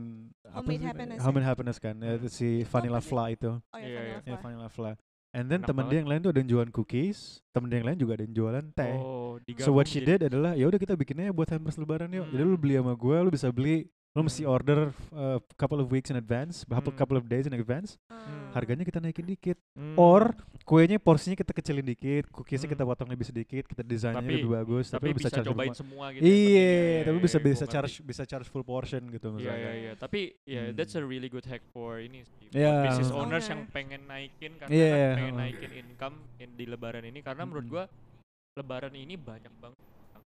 apa 0.43 0.55
Homemade 0.57 0.75
sih 0.75 0.85
happiness 0.85 1.15
ya? 1.15 1.23
Homemade 1.23 1.45
happiness 1.45 1.77
kan 1.77 1.95
ya, 1.97 2.13
Hmm. 2.13 2.27
si 2.27 2.47
vanilla 2.65 2.99
sih? 2.99 3.07
fla 3.07 3.23
itu 3.29 3.51
Oh 3.53 3.77
Iya, 3.77 3.87
ya, 3.87 4.01
iya. 4.01 4.17
ya 4.19 4.35
vanilla 4.35 4.35
fla. 4.35 4.41
vanilla 4.41 4.69
fla 4.69 4.91
and 5.31 5.45
then 5.47 5.61
temen 5.61 5.83
dia 5.87 5.97
yang 5.97 6.09
lain 6.09 6.19
tuh 6.19 6.29
ada 6.29 6.39
yang 6.39 6.49
jualan 6.49 6.69
cookies 6.69 7.19
temen 7.49 7.67
dia 7.67 7.77
yang 7.79 7.87
lain 7.89 7.97
juga 7.97 8.11
ada 8.13 8.23
yang 8.23 8.35
jualan 8.35 8.65
teh 8.71 8.93
oh, 8.93 9.33
so 9.57 9.71
what 9.71 9.85
she 9.85 9.99
did 9.99 10.19
adalah 10.21 10.51
ya 10.53 10.65
udah 10.65 10.77
kita 10.77 10.93
bikinnya 10.93 11.29
buat 11.29 11.47
hampers 11.47 11.75
lebaran 11.75 12.07
yuk 12.09 12.27
jadi 12.27 12.41
lu 12.41 12.53
Hmm. 12.53 12.61
beli 12.61 12.73
sama 12.75 12.93
gue 12.93 13.17
lu 13.19 13.29
bisa 13.29 13.47
beli 13.49 13.87
lu 14.13 14.21
mesti 14.21 14.45
Hmm. 14.45 14.53
order 14.53 14.79
uh, 15.09 15.41
couple 15.57 15.81
of 15.81 15.89
weeks 15.89 16.13
in 16.13 16.17
advance 16.21 16.61
couple 16.69 16.93
Hmm. 16.93 16.99
couple 17.01 17.17
of 17.17 17.25
days 17.25 17.49
in 17.49 17.53
advance 17.57 17.97
Ah. 18.13 18.53
harganya 18.53 18.85
kita 18.85 19.01
naikin 19.01 19.25
dikit 19.25 19.57
Hmm. 19.73 19.97
Or 19.97 20.37
kuenya 20.63 21.01
porsinya 21.01 21.33
kita 21.33 21.49
kecilin 21.49 21.81
dikit, 21.81 22.29
cookiesnya 22.29 22.69
kita 22.69 22.85
Hmm. 22.85 22.93
potong 22.93 23.09
lebih 23.09 23.25
sedikit, 23.25 23.65
kita 23.65 23.81
desainnya 23.81 24.21
Tapi- 24.21 24.37
lebih 24.37 24.53
bagus, 24.53 24.85
tapi, 24.87 25.09
tapi 25.09 25.17
bisa, 25.17 25.27
bisa 25.27 25.35
charge 25.35 25.49
cobain 25.49 25.73
semua 25.73 26.05
gitu 26.13 26.21
ya. 26.21 26.29
Iya, 26.29 26.37
Iya, 26.37 27.01
tapi 27.03 27.17
iya, 27.17 27.25
bisa 27.25 27.37
iya, 27.37 27.43
bisa 27.43 27.65
gua 27.65 27.73
charge 27.73 27.93
bisa 28.05 28.23
charge 28.23 28.47
full 28.47 28.61
portion 28.63 29.01
gitu 29.09 29.27
Iya 29.27 29.35
misalnya. 29.35 29.57
iya 29.57 29.71
iya, 29.73 29.91
tapi 29.97 30.19
ya 30.45 30.61
Hmm. 30.69 30.75
that's 30.77 30.93
a 30.93 31.01
really 31.01 31.27
good 31.27 31.45
hack 31.49 31.65
for 31.73 31.97
ini 31.97 32.21
sih. 32.21 32.53
Iya. 32.53 32.85
business 32.85 33.09
Owner. 33.09 33.41
owners 33.41 33.45
yang 33.49 33.65
pengen 33.67 34.05
naikin 34.05 34.53
karena 34.55 34.69
Iya, 34.69 34.85
kan 34.85 34.93
iya, 34.95 35.11
pengen 35.17 35.35
naikin 35.35 35.71
income 35.73 36.15
in- 36.37 36.53
di 36.53 36.65
lebaran 36.69 37.01
ini 37.01 37.19
karena 37.19 37.43
menurut 37.43 37.65
Mm-mm. 37.65 37.81
gua 37.81 37.85
lebaran 38.53 38.93
ini 38.93 39.17
banyak 39.17 39.49
banget 39.57 39.79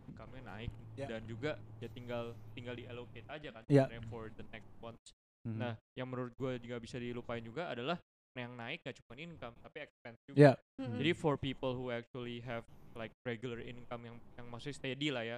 income-nya 0.07 0.43
naik 0.43 0.71
Ya. 0.93 1.09
dan 1.09 1.25
juga 1.25 1.57
ya 1.81 1.89
tinggal 1.89 2.37
tinggal 2.53 2.77
di 2.77 2.85
allocate 2.85 3.25
aja 3.25 3.49
kan 3.49 3.61
Ya. 3.65 3.89
sebenarnya 3.89 4.03
for 4.07 4.29
the 4.37 4.45
next 4.53 4.69
months. 4.77 5.07
Mhm. 5.43 5.57
Nah, 5.59 5.73
yang 5.97 6.07
menurut 6.07 6.33
gue 6.37 6.51
juga 6.61 6.77
bisa 6.79 6.95
dilupain 7.01 7.43
juga 7.43 7.67
adalah 7.67 7.97
yang 8.33 8.53
naik 8.57 8.81
gak 8.81 8.97
cuma 8.97 9.13
income 9.17 9.53
tapi 9.61 9.77
expense 9.81 10.19
juga. 10.25 10.37
Ya. 10.37 10.53
Mm-mm. 10.81 10.97
Jadi 10.97 11.11
for 11.13 11.37
people 11.37 11.73
who 11.77 11.93
actually 11.93 12.41
have 12.41 12.65
like 12.93 13.13
regular 13.25 13.61
income 13.61 14.05
yang 14.05 14.17
yang 14.37 14.47
maksudnya 14.49 14.77
steady 14.77 15.09
lah 15.09 15.25
ya. 15.25 15.37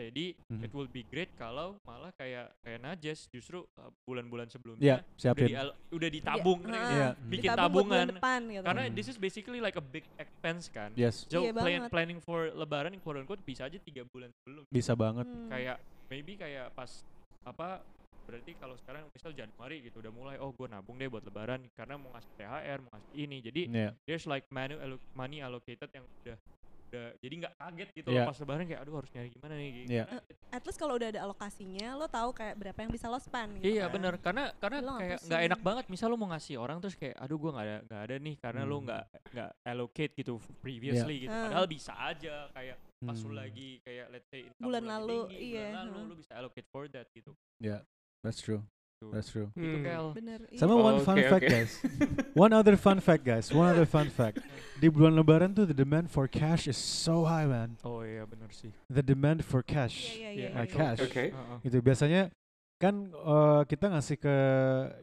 Steady, 0.00 0.32
Mhm. 0.48 0.64
it 0.64 0.72
will 0.72 0.88
be 0.88 1.04
great 1.04 1.28
kalau 1.36 1.76
malah 1.84 2.08
kayak 2.10 2.56
kayak 2.58 2.80
Najes 2.80 3.28
justru 3.28 3.68
uh, 3.76 3.92
bulan-bulan 4.02 4.48
sebelumnya 4.48 4.80
Ya, 4.80 4.96
udah, 4.96 5.04
siapin. 5.14 5.46
di- 5.46 5.60
udah 5.92 6.08
ditabung 6.10 6.58
Iya, 6.58 6.64
nih. 6.64 6.80
heeh. 6.80 6.96
Iya. 6.96 7.08
bikin 7.20 7.42
Ditabung 7.44 7.60
tabungan. 7.84 8.06
depan 8.10 8.40
gitu. 8.48 8.64
Karena 8.64 8.82
Hmm. 8.82 8.94
this 8.96 9.06
is 9.06 9.18
basically 9.18 9.60
like 9.60 9.76
a 9.76 9.84
big 9.84 10.08
expense 10.16 10.64
kan. 10.66 10.96
Yes, 10.96 11.28
So 11.28 11.44
Iya 11.44 11.52
plan- 11.52 11.68
banget. 11.84 11.90
planning 11.92 12.18
for 12.18 12.48
lebaran 12.50 12.96
quote 12.96 13.20
unquote 13.20 13.44
bisa 13.44 13.68
aja 13.68 13.76
tiga 13.76 14.08
bulan 14.08 14.32
sebelum. 14.32 14.64
bisa 14.66 14.96
banget. 14.96 15.28
Hmm. 15.28 15.52
Kayak 15.52 15.76
maybe 16.08 16.32
kayak 16.34 16.72
pas 16.72 17.04
apa 17.42 17.84
berarti 18.22 18.56
kalau 18.56 18.78
sekarang 18.78 19.04
misal 19.10 19.32
Januari 19.32 19.82
gitu 19.82 19.98
udah 19.98 20.08
mulai 20.08 20.36
oh 20.38 20.48
gue 20.50 20.64
nabung 20.64 20.94
deh 20.94 21.08
buat 21.08 21.20
lebaran 21.20 21.66
karena 21.72 21.98
mau 21.98 22.08
ngasih 22.08 22.32
THR 22.36 22.78
mau 22.78 22.90
ngasih 22.90 23.12
ini 23.18 23.36
jadi 23.42 23.62
Ya. 23.66 23.90
there's 24.06 24.22
like 24.24 24.46
allo- 24.48 25.02
money 25.12 25.42
allocated 25.42 25.90
yang 25.90 26.06
udah 26.22 26.38
udah 26.90 27.06
jadi 27.16 27.34
nggak 27.38 27.54
kaget 27.54 27.88
gitu 27.94 28.08
Iya. 28.10 28.18
loh 28.18 28.28
pas 28.28 28.36
lebaran 28.36 28.64
kayak 28.66 28.80
aduh 28.82 28.94
harus 28.96 29.10
nyari 29.10 29.28
gimana 29.30 29.54
nih 29.54 29.70
gitu. 29.72 29.88
Iya. 29.88 30.04
At 30.50 30.62
least 30.66 30.76
kalau 30.76 30.94
udah 30.94 31.08
ada 31.08 31.20
alokasinya, 31.22 31.88
lo 31.94 32.06
tahu 32.06 32.30
kayak 32.32 32.54
berapa 32.56 32.78
yang 32.80 32.90
bisa 32.90 33.06
lo 33.06 33.16
spend. 33.16 33.50
Gitu 33.56 33.70
Iya 33.70 33.86
kan. 33.86 33.94
bener 33.94 34.14
karena 34.18 34.44
karena 34.56 34.78
Lo 34.80 34.98
kayak 34.98 35.18
nggak 35.22 35.42
enak 35.46 35.60
banget 35.60 35.84
misal 35.86 36.06
lo 36.06 36.16
mau 36.16 36.28
ngasih 36.28 36.56
orang 36.56 36.78
terus 36.78 36.94
kayak 36.94 37.14
aduh 37.16 37.38
gua 37.38 37.50
nggak 37.52 37.64
ada 37.64 37.76
nggak 37.84 38.00
ada 38.02 38.14
nih 38.18 38.34
karena 38.36 38.62
lo 38.62 38.76
Hmm. 38.76 38.84
nggak 38.84 39.02
nggak 39.30 39.50
allocate 39.62 40.12
gitu 40.14 40.32
previously 40.58 41.16
gitu 41.20 41.32
Ah. 41.32 41.46
padahal 41.46 41.66
bisa 41.66 41.92
aja 41.94 42.34
kayak 42.50 42.76
pas 43.00 43.16
lo 43.16 43.28
Hmm. 43.28 43.38
lagi 43.38 43.70
kayak 43.80 44.06
let's 44.10 44.28
say 44.28 44.42
Bulan 44.58 44.82
lo 44.82 44.90
lalu, 44.92 45.18
tinggi, 45.30 45.36
iya, 45.48 45.66
bulan 45.70 45.86
lalu 45.86 45.94
heeh. 45.94 46.08
lo 46.10 46.14
bisa 46.18 46.32
allocate 46.34 46.68
for 46.68 46.84
that 46.86 47.06
gitu 47.10 47.32
That's 48.20 48.42
true. 48.42 48.60
That's 49.08 49.32
true. 49.32 49.48
itu 49.56 49.64
Hmm. 49.64 49.80
Kel 49.80 50.06
Bener. 50.12 50.40
iya. 50.52 50.60
Sama 50.60 50.76
one 50.76 51.00
Oh, 51.00 51.00
fun 51.00 51.16
oke, 51.16 51.24
fact, 51.32 51.44
oke. 51.44 51.48
guys. 51.48 51.72
One 52.36 52.52
other 52.52 52.76
fun 52.76 53.00
fact, 53.00 53.24
guys. 53.24 53.48
One 53.48 53.72
other 53.72 53.88
fun 53.88 54.12
fact. 54.12 54.44
Di 54.76 54.92
bulan 54.92 55.16
Lebaran 55.16 55.56
tuh 55.56 55.64
the 55.64 55.72
demand 55.72 56.12
for 56.12 56.28
cash 56.28 56.68
is 56.68 56.76
so 56.76 57.24
high, 57.24 57.48
man. 57.48 57.80
oh 57.80 58.04
iya 58.04 58.28
bener 58.28 58.52
sih 58.52 58.68
The 58.92 59.00
demand 59.00 59.40
for 59.40 59.64
cash. 59.64 60.20
iya, 60.20 60.28
Iya, 60.28 60.30
iya. 60.36 60.48
Uh, 60.52 60.64
iya. 60.64 60.68
cash. 60.68 61.00
Oke. 61.00 61.32
Heeh. 61.32 61.58
Itu 61.64 61.80
biasanya 61.80 62.28
kan 62.80 62.94
eh, 63.06 63.62
kita 63.66 63.86
ngasih 63.86 64.16
ke 64.16 64.34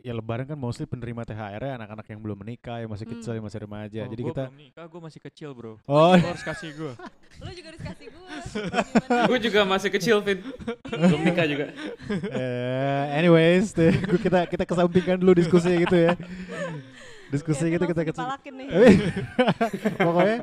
ya 0.01 0.09
Lebaran 0.09 0.43
kan 0.43 0.57
mostly 0.57 0.83
penerima 0.83 1.21
THR 1.21 1.61
ya 1.61 1.73
anak-anak 1.77 2.09
yang 2.09 2.19
belum 2.19 2.37
menikah, 2.37 2.81
yang 2.81 2.89
masih 2.89 3.05
Hmm. 3.05 3.13
kecil, 3.15 3.31
yang 3.31 3.45
masih 3.45 3.59
remaja. 3.61 4.01
Oh, 4.01 4.09
Jadi 4.09 4.21
gua 4.21 4.29
kita 4.33 4.43
belum 4.43 4.57
nikah 4.59 4.85
gue 4.87 5.01
masih 5.03 5.19
kecil 5.21 5.49
bro 5.53 5.73
Oh, 5.85 6.11
Lo 6.11 6.27
harus 6.27 6.41
kasih 6.41 6.73
gue 6.73 6.93
Lo 7.37 7.49
juga 7.53 7.67
harus 7.69 7.83
kasih 7.85 8.07
gue. 8.09 8.29
Gue 9.29 9.39
juga 9.39 9.59
masih 9.63 9.89
kecil, 9.91 10.17
Fit. 10.19 10.41
Belum 10.89 11.21
nikah 11.21 11.45
juga. 11.45 11.65
eh, 12.33 13.03
anyways, 13.13 13.69
deh, 13.71 13.93
gua- 14.03 14.17
kita 14.19 14.39
kita 14.47 14.63
kesampingkan 14.65 15.15
dulu 15.15 15.37
diskusi 15.37 15.69
gitu 15.77 15.93
ya. 15.93 16.17
Diskusi 17.27 17.69
gitu 17.69 17.83
kita. 17.85 18.01
Tapi 18.01 18.49
pokoknya 19.99 20.37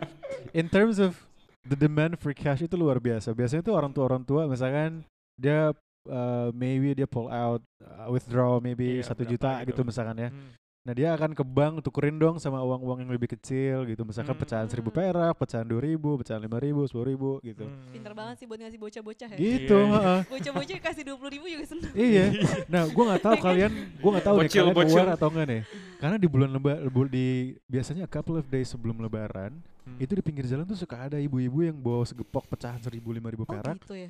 in 0.53 0.68
terms 0.68 0.97
of 0.99 1.18
the 1.62 1.74
demand 1.74 2.14
for 2.14 2.30
cash 2.30 2.61
itu 2.61 2.74
luar 2.74 2.97
biasa. 2.97 3.32
Biasanya 3.32 3.64
tuh 3.64 3.74
orang 3.74 3.91
tua 3.91 4.05
orang 4.07 4.22
tua 4.22 4.47
misalkan 4.47 5.03
dia 5.35 5.74
uh, 6.07 6.48
maybe 6.50 6.92
dia 6.92 7.05
pull 7.05 7.26
out 7.26 7.61
uh, 7.80 8.09
withdraw 8.09 8.59
maybe 8.59 8.98
Iya, 8.98 9.07
satu 9.07 9.22
berapa 9.22 9.32
juta 9.32 9.50
gitu. 9.61 9.68
gitu 9.70 9.80
misalkan 9.84 10.16
ya. 10.18 10.30
Hmm. 10.30 10.52
Nah 10.84 10.92
dia 10.92 11.09
akan 11.11 11.32
ke 11.32 11.40
bank 11.40 11.80
tukerin 11.80 12.12
dong 12.14 12.36
sama 12.36 12.61
uang-uang 12.61 13.00
yang 13.00 13.09
lebih 13.09 13.32
kecil 13.32 13.88
gitu. 13.88 14.05
Misalkan 14.05 14.36
Hmm. 14.36 14.42
pecahan 14.44 14.68
seribu 14.68 14.92
Hmm. 14.92 15.00
perak, 15.00 15.32
pecahan 15.34 15.64
dua 15.64 15.80
ribu, 15.80 16.20
pecahan 16.20 16.36
lima 16.38 16.61
ribu, 16.61 16.84
sepuluh 16.84 17.09
ribu 17.09 17.30
gitu. 17.40 17.64
Hmm. 17.64 17.88
Pinter 17.88 18.12
banget 18.12 18.36
sih 18.36 18.44
buat 18.44 18.61
ngasih 18.61 18.76
bocah-bocah 18.76 19.28
ya. 19.32 19.36
Gitu. 19.40 19.72
Iya, 19.72 19.88
iya. 19.88 19.96
heeh. 19.96 20.20
Bocah-bocah 20.28 20.76
kasih 20.84 21.02
dua 21.02 21.16
puluh 21.16 21.32
ribu 21.32 21.46
juga 21.48 21.64
seneng. 21.64 21.88
Iya. 21.96 22.24
Nah, 22.68 22.84
gua 22.92 23.05
nggak 23.09 23.22
tahu 23.22 23.36
kalian, 23.40 23.72
gua 23.96 24.11
nggak 24.12 24.26
tahu 24.28 24.36
nih 24.36 24.44
Bocil, 24.44 24.61
kalian 24.61 24.76
bocil. 24.76 24.92
aware 24.94 25.11
atau 25.16 25.28
enggak 25.32 25.46
nih. 25.48 25.62
Karena 25.96 26.16
di 26.20 26.28
bulan 26.28 26.50
lebar, 26.52 26.76
di 27.09 27.26
biasanya 27.64 28.02
a 28.05 28.11
couple 28.12 28.36
of 28.36 28.44
days 28.46 28.68
sebelum 28.68 29.00
lebaran, 29.00 29.57
Hmm. 29.84 29.96
itu 29.96 30.12
di 30.12 30.20
pinggir 30.20 30.44
jalan 30.44 30.64
tuh 30.64 30.76
suka 30.76 30.96
ada 30.98 31.16
ibu-ibu 31.16 31.61
yang 31.61 31.76
bawa 31.76 32.05
segepok 32.05 32.44
pecahan 32.46 32.80
seribu 32.80 33.09
lima 33.09 33.28
ribu 33.28 33.44
Oh 33.44 33.50
perak. 33.50 33.80
gitu 33.80 33.96
ya. 33.96 34.09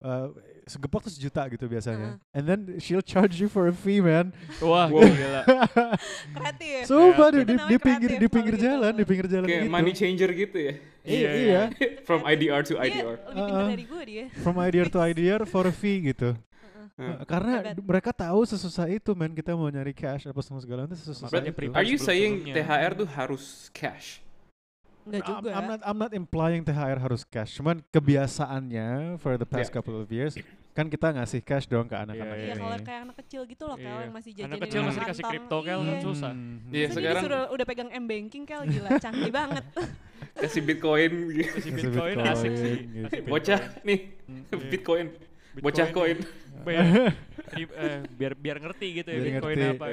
Uh, 0.00 0.32
segepok 0.64 1.04
tuh 1.04 1.12
sejuta 1.12 1.44
gitu 1.52 1.68
biasanya. 1.68 2.16
Heeh. 2.16 2.36
And 2.40 2.44
then 2.48 2.60
she'll 2.80 3.04
charge 3.04 3.36
you 3.36 3.52
for 3.52 3.68
a 3.68 3.74
fee, 3.74 4.00
man. 4.00 4.32
wah 4.58 4.88
Wow. 4.88 5.04
gila 5.04 5.44
Kreatif. 6.36 6.88
Sumpah 6.88 7.28
Kreatif. 7.28 7.44
di, 7.44 7.52
di, 7.52 7.56
di 7.68 7.76
pinggir 7.76 8.10
di 8.16 8.28
pinggir 8.32 8.54
gitu. 8.56 8.64
jalan, 8.64 8.92
di 8.96 9.04
pinggir 9.04 9.26
jalan 9.28 9.44
Kayak 9.44 9.62
gitu. 9.66 9.72
money 9.72 9.92
changer 9.92 10.30
gitu 10.32 10.56
ya. 10.56 10.74
Iya, 11.00 11.16
Iya, 11.20 11.30
iya. 11.36 11.62
From 12.08 12.24
IDR 12.24 12.64
to 12.64 12.74
Dia 12.74 12.88
IDR. 12.88 13.16
lebih 13.20 13.28
pinter 13.28 13.44
Heeh. 13.52 13.68
dari 13.68 13.84
gue 13.84 14.02
dia. 14.08 14.24
From 14.40 14.56
IDR 14.56 14.88
to 14.88 14.98
IDR 15.00 15.40
for 15.44 15.64
a 15.64 15.74
fee 15.74 16.00
gitu. 16.00 16.32
Uh, 16.96 17.24
Karena 17.24 17.72
mereka 17.76 18.12
tahu 18.12 18.44
sesusah 18.44 18.84
itu, 18.88 19.12
man. 19.12 19.32
Kita 19.32 19.56
mau 19.56 19.68
nyari 19.68 19.92
cash 19.92 20.28
apa 20.28 20.40
semua 20.40 20.60
segala 20.60 20.84
itu 20.84 20.96
sesusah 20.96 21.28
Berarti 21.28 21.48
itu. 21.48 21.72
Are 21.72 21.84
you 21.84 21.96
saying. 21.96 22.44
THR 22.52 22.92
tuh 22.96 23.08
harus 23.08 23.68
cash? 23.72 24.20
Enggak 25.02 25.22
juga. 25.24 25.48
I'm 25.50 25.66
not 25.66 25.80
I'm 25.82 25.98
not 25.98 26.12
implying 26.12 26.62
THR 26.62 26.98
harus 26.98 27.22
cash, 27.24 27.54
cuman 27.54 27.80
kebiasaannya 27.86 28.88
for 29.16 29.34
the 29.34 29.44
past 29.44 29.68
Yeah. 29.68 29.74
couple 29.74 29.96
of 29.96 30.08
years 30.08 30.36
kan 30.70 30.86
kita 30.86 31.10
ngasih 31.10 31.40
cash 31.40 31.66
dong 31.66 31.84
ke 31.84 31.94
anak-anak 31.94 32.30
Iya, 32.32 32.46
Iya 32.46 32.54
ini. 32.54 32.62
kalau 32.62 32.76
kayak 32.80 33.00
anak 33.02 33.16
kecil 33.18 33.42
gitu 33.44 33.64
loh 33.64 33.74
Iya. 33.74 33.90
yang 34.00 34.12
masih 34.12 34.30
Anak 34.30 34.38
jajanin 34.40 34.60
kecil 34.62 34.80
masih 34.82 35.00
dikasih 35.02 35.24
kripto, 35.26 35.56
Kel, 35.58 35.66
Iya. 35.74 35.82
kan 35.82 35.96
susah. 36.00 36.30
Hmm. 36.30 36.46
Iya, 36.46 36.54
Terus 36.62 36.70
dia 36.70 36.86
sekarang- 36.94 37.14
disuruh 37.18 37.44
udah 37.50 37.64
pegang 37.66 37.90
M 37.90 38.04
banking 38.06 38.44
Kel 38.44 38.62
gila, 38.64 38.90
canggih 39.04 39.32
banget. 39.34 39.64
Kasih 40.32 40.62
Bitcoin. 40.62 41.12
Kasih 41.34 41.70
Bitcoin 41.70 42.14
Bitcoin, 42.14 42.16
asik 42.30 42.52
sih 42.54 42.74
gitu. 42.86 43.14
Bocah 43.26 43.60
Bitcoin. 43.60 43.82
nih, 43.82 43.98
Hmm. 44.24 44.68
Bitcoin. 44.68 45.06
Bocah 45.52 45.88
koin. 45.90 46.18
biar, 46.60 46.84
eh, 47.82 47.98
biar 48.06 48.32
biar 48.34 48.56
ngerti 48.60 48.86
gitu 48.94 49.08
ya 49.08 49.16
Biar 49.16 49.26
Bitcoin 49.34 49.56
ngerti. 49.56 49.74
apa 49.74 49.86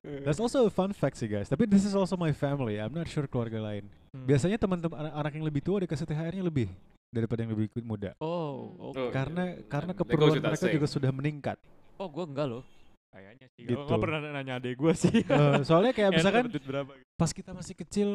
That's 0.00 0.38
also 0.38 0.64
a 0.64 0.72
fun 0.72 0.90
fact 0.90 1.16
sih 1.16 1.28
guys. 1.28 1.46
Tapi 1.46 1.64
this 1.64 1.84
is 1.84 1.92
also 1.92 2.16
my 2.16 2.32
family. 2.32 2.76
I'm 2.76 2.90
not 2.90 3.04
sure 3.04 3.24
keluarga 3.24 3.60
lain. 3.60 3.84
Hmm. 4.10 4.24
Biasanya 4.24 4.56
teman-teman 4.56 4.96
anak, 4.98 5.12
anak 5.14 5.32
yang 5.34 5.44
lebih 5.44 5.60
tua 5.60 5.76
dikasih 5.78 6.04
THR-nya 6.04 6.40
lebih 6.40 6.72
daripada 7.08 7.42
yang 7.42 7.52
lebih 7.52 7.68
muda. 7.80 8.16
oh 8.18 8.72
Hmm. 8.72 8.88
oke 8.88 8.96
Oh, 8.98 9.10
Karena 9.10 9.42
karena 9.66 9.92
That 9.92 9.98
goes 9.98 10.08
keperluan 10.08 10.40
mereka 10.40 10.66
juga 10.68 10.86
sudah 10.86 11.10
meningkat. 11.10 11.58
oh 11.96 12.08
gue 12.08 12.24
enggak 12.24 12.48
loh 12.48 12.64
kayaknya 13.10 13.46
sih 13.52 13.62
Gitu. 13.66 13.76
gue 13.76 13.98
pernah 13.98 14.18
nanya 14.24 14.56
adek 14.56 14.74
gue 14.74 14.92
sih 14.94 15.16
Eh, 15.20 15.60
soalnya 15.62 15.92
kayak 15.92 16.10
misalkan 16.16 16.48
gitu. 16.48 16.70
pas 17.14 17.28
kita 17.28 17.50
masih 17.52 17.74
kecil 17.76 18.08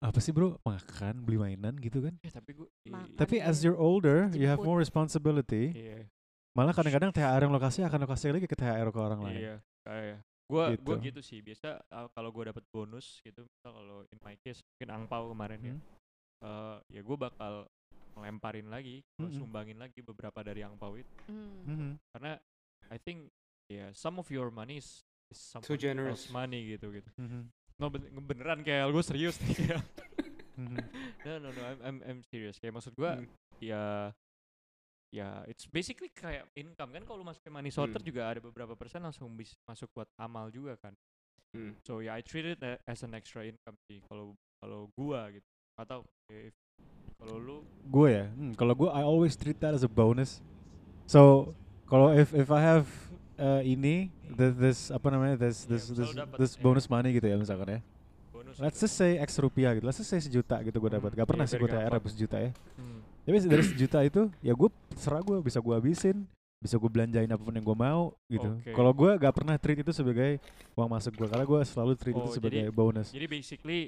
apa 0.00 0.16
sih 0.18 0.32
bro 0.32 0.56
makan 0.60 1.20
beli 1.20 1.36
mainan 1.36 1.76
gitu 1.76 2.00
kan 2.00 2.16
eh 2.18 2.32
tapi 2.32 2.56
gue 2.56 2.66
Makan. 2.88 3.14
tapi 3.14 3.36
Iya. 3.38 3.46
as 3.46 3.60
you're 3.60 3.76
older 3.76 4.32
you 4.32 4.48
have 4.48 4.58
more 4.58 4.80
responsibility 4.80 5.76
iya 5.76 6.08
malah 6.50 6.72
kadang-kadang 6.72 7.12
THR 7.12 7.44
yang 7.44 7.52
lo 7.52 7.60
kasih 7.60 7.84
akan 7.84 8.02
lo 8.02 8.08
kasih 8.08 8.32
lagi 8.32 8.48
ke 8.48 8.56
THR 8.56 8.88
ke 8.88 8.98
orang 8.98 9.20
lain 9.22 9.38
iya 9.38 9.54
kayak 9.84 10.18
gue 10.50 10.64
Gitu. 10.72 10.82
gue 10.82 10.96
gitu 11.04 11.20
sih 11.20 11.38
biasa 11.38 11.78
uh, 11.86 12.10
kalau 12.10 12.28
gue 12.28 12.44
dapet 12.44 12.64
bonus 12.68 13.22
gitu 13.22 13.40
misal 13.40 13.70
kalau 13.72 13.98
in 14.04 14.18
my 14.20 14.34
case 14.36 14.58
mungkin 14.60 14.88
angpau 14.92 15.30
kemarin 15.30 15.60
ya 15.62 15.72
Hmm. 15.72 15.82
eh, 16.42 16.76
ya 16.90 17.00
gue 17.00 17.16
bakal 17.16 17.64
ngelemparin 18.10 18.66
lagi 18.66 19.06
gua 19.14 19.24
Mm-mm. 19.24 19.38
sumbangin 19.38 19.78
lagi 19.78 20.00
beberapa 20.00 20.42
dari 20.42 20.60
angpau 20.60 20.98
itu 20.98 21.12
Hmm. 21.24 21.62
Mhm. 21.64 21.90
karena 22.10 22.32
I 22.90 22.98
think 22.98 23.30
ya 23.66 23.94
some 23.94 24.18
of 24.18 24.26
your 24.28 24.50
money 24.50 24.76
is, 24.76 25.00
is 25.28 25.38
So 25.38 25.62
someone 25.62 25.78
generous. 25.78 26.26
money 26.28 26.74
gitu 26.74 26.90
gitu 26.90 27.06
Mhm. 27.14 27.46
no 27.78 27.86
ben- 27.86 28.10
beneran 28.20 28.60
kayak 28.60 28.90
gue 28.90 29.04
serius 29.04 29.38
nih 29.38 29.54
kayak 29.54 29.80
Mhm. 30.58 30.76
no 31.24 31.32
no 31.38 31.48
no 31.48 31.62
I'm 31.62 31.78
I'm, 31.80 31.96
I'm 32.02 32.20
serious 32.26 32.58
kayak 32.58 32.74
maksud 32.74 32.92
gue 32.92 33.08
Hmm. 33.16 33.28
ya 33.62 34.10
ya 35.10 35.42
it's 35.46 35.66
basically 35.66 36.10
kayak 36.10 36.46
income. 36.54 36.94
Kan 36.94 37.02
kalau 37.02 37.22
masuk 37.22 37.42
ke 37.42 37.50
money 37.50 37.70
sorter 37.70 37.98
Hmm. 37.98 38.08
juga 38.08 38.22
ada 38.30 38.40
beberapa 38.40 38.74
persen 38.74 39.02
langsung 39.02 39.30
bis 39.34 39.54
masuk 39.66 39.90
buat 39.94 40.08
amal 40.16 40.48
juga 40.50 40.78
kan. 40.78 40.94
Hmm. 41.50 41.74
so 41.82 41.98
ya 41.98 42.14
I 42.14 42.22
treat 42.22 42.46
it 42.46 42.62
as 42.86 43.02
an 43.02 43.10
extra 43.10 43.42
income 43.42 43.74
sih 43.90 43.98
kalau 44.06 44.38
kalau 44.62 44.86
gua 44.94 45.34
gitu. 45.34 45.46
Atau 45.74 46.06
if 46.30 46.54
kalau 47.18 47.36
lu? 47.36 47.56
Gue 47.90 48.08
ya? 48.16 48.26
Hmm, 48.32 48.54
kalau 48.56 48.72
gue 48.72 48.88
I 48.88 49.02
always 49.04 49.36
treat 49.36 49.58
that 49.60 49.74
as 49.76 49.82
a 49.84 49.90
bonus. 49.90 50.40
So 51.04 51.52
kalau 51.90 52.14
if 52.14 52.30
if 52.32 52.48
I 52.48 52.62
have 52.62 52.86
uh, 53.36 53.60
ini 53.60 54.08
this, 54.30 54.52
this 54.56 54.78
apa 54.88 55.10
namanya 55.10 55.36
this 55.36 55.66
Iya, 55.66 55.74
this 55.74 55.82
misal 55.90 56.06
this, 56.06 56.38
this 56.38 56.52
ya. 56.56 56.62
bonus 56.64 56.86
money 56.88 57.10
gitu 57.12 57.26
ya 57.28 57.36
misalkan 57.36 57.68
ya. 57.76 57.80
Bonus 58.32 58.56
let's 58.62 58.78
just 58.80 58.94
say 58.96 59.18
X 59.18 59.36
rupiah 59.36 59.74
gitu. 59.76 59.84
Let's 59.84 60.00
just 60.00 60.08
say 60.08 60.22
sejuta 60.22 60.62
gitu 60.64 60.78
gue 60.80 60.90
dapat. 60.96 61.12
Hmm, 61.12 61.18
gak 61.20 61.28
pernah 61.28 61.44
iya, 61.44 61.52
sih 61.52 61.58
gue 61.60 61.68
THR 61.68 61.92
habis 61.92 62.12
sejuta 62.16 62.36
ya. 62.40 62.50
Hmm. 62.78 62.89
Tapi 63.20 63.36
dari 63.42 63.62
sejuta 63.62 63.98
itu 64.00 64.22
ya 64.40 64.52
gue 64.52 64.68
serah 64.94 65.20
gue 65.20 65.36
bisa 65.40 65.58
gue 65.58 65.72
habisin 65.72 66.24
bisa 66.56 66.76
gue 66.76 66.88
belanjain 66.88 67.24
apa 67.24 67.40
pun 67.40 67.52
yang 67.52 67.64
gue 67.64 67.78
mau 67.78 68.02
gitu 68.26 68.50
Oke. 68.54 68.72
kalau 68.72 68.92
gue 68.92 69.10
gak 69.16 69.32
pernah 69.32 69.56
treat 69.56 69.80
itu 69.80 69.92
sebagai 69.92 70.36
uang 70.74 70.90
masuk 70.90 71.12
gue 71.14 71.26
karena 71.26 71.44
gue 71.44 71.60
selalu 71.64 71.92
treat 71.94 72.12
itu 72.12 72.20
Oh, 72.22 72.30
sebagai 72.30 72.62
jadi- 72.62 72.74
bonus 72.74 73.08
jadi 73.08 73.26
basically 73.26 73.80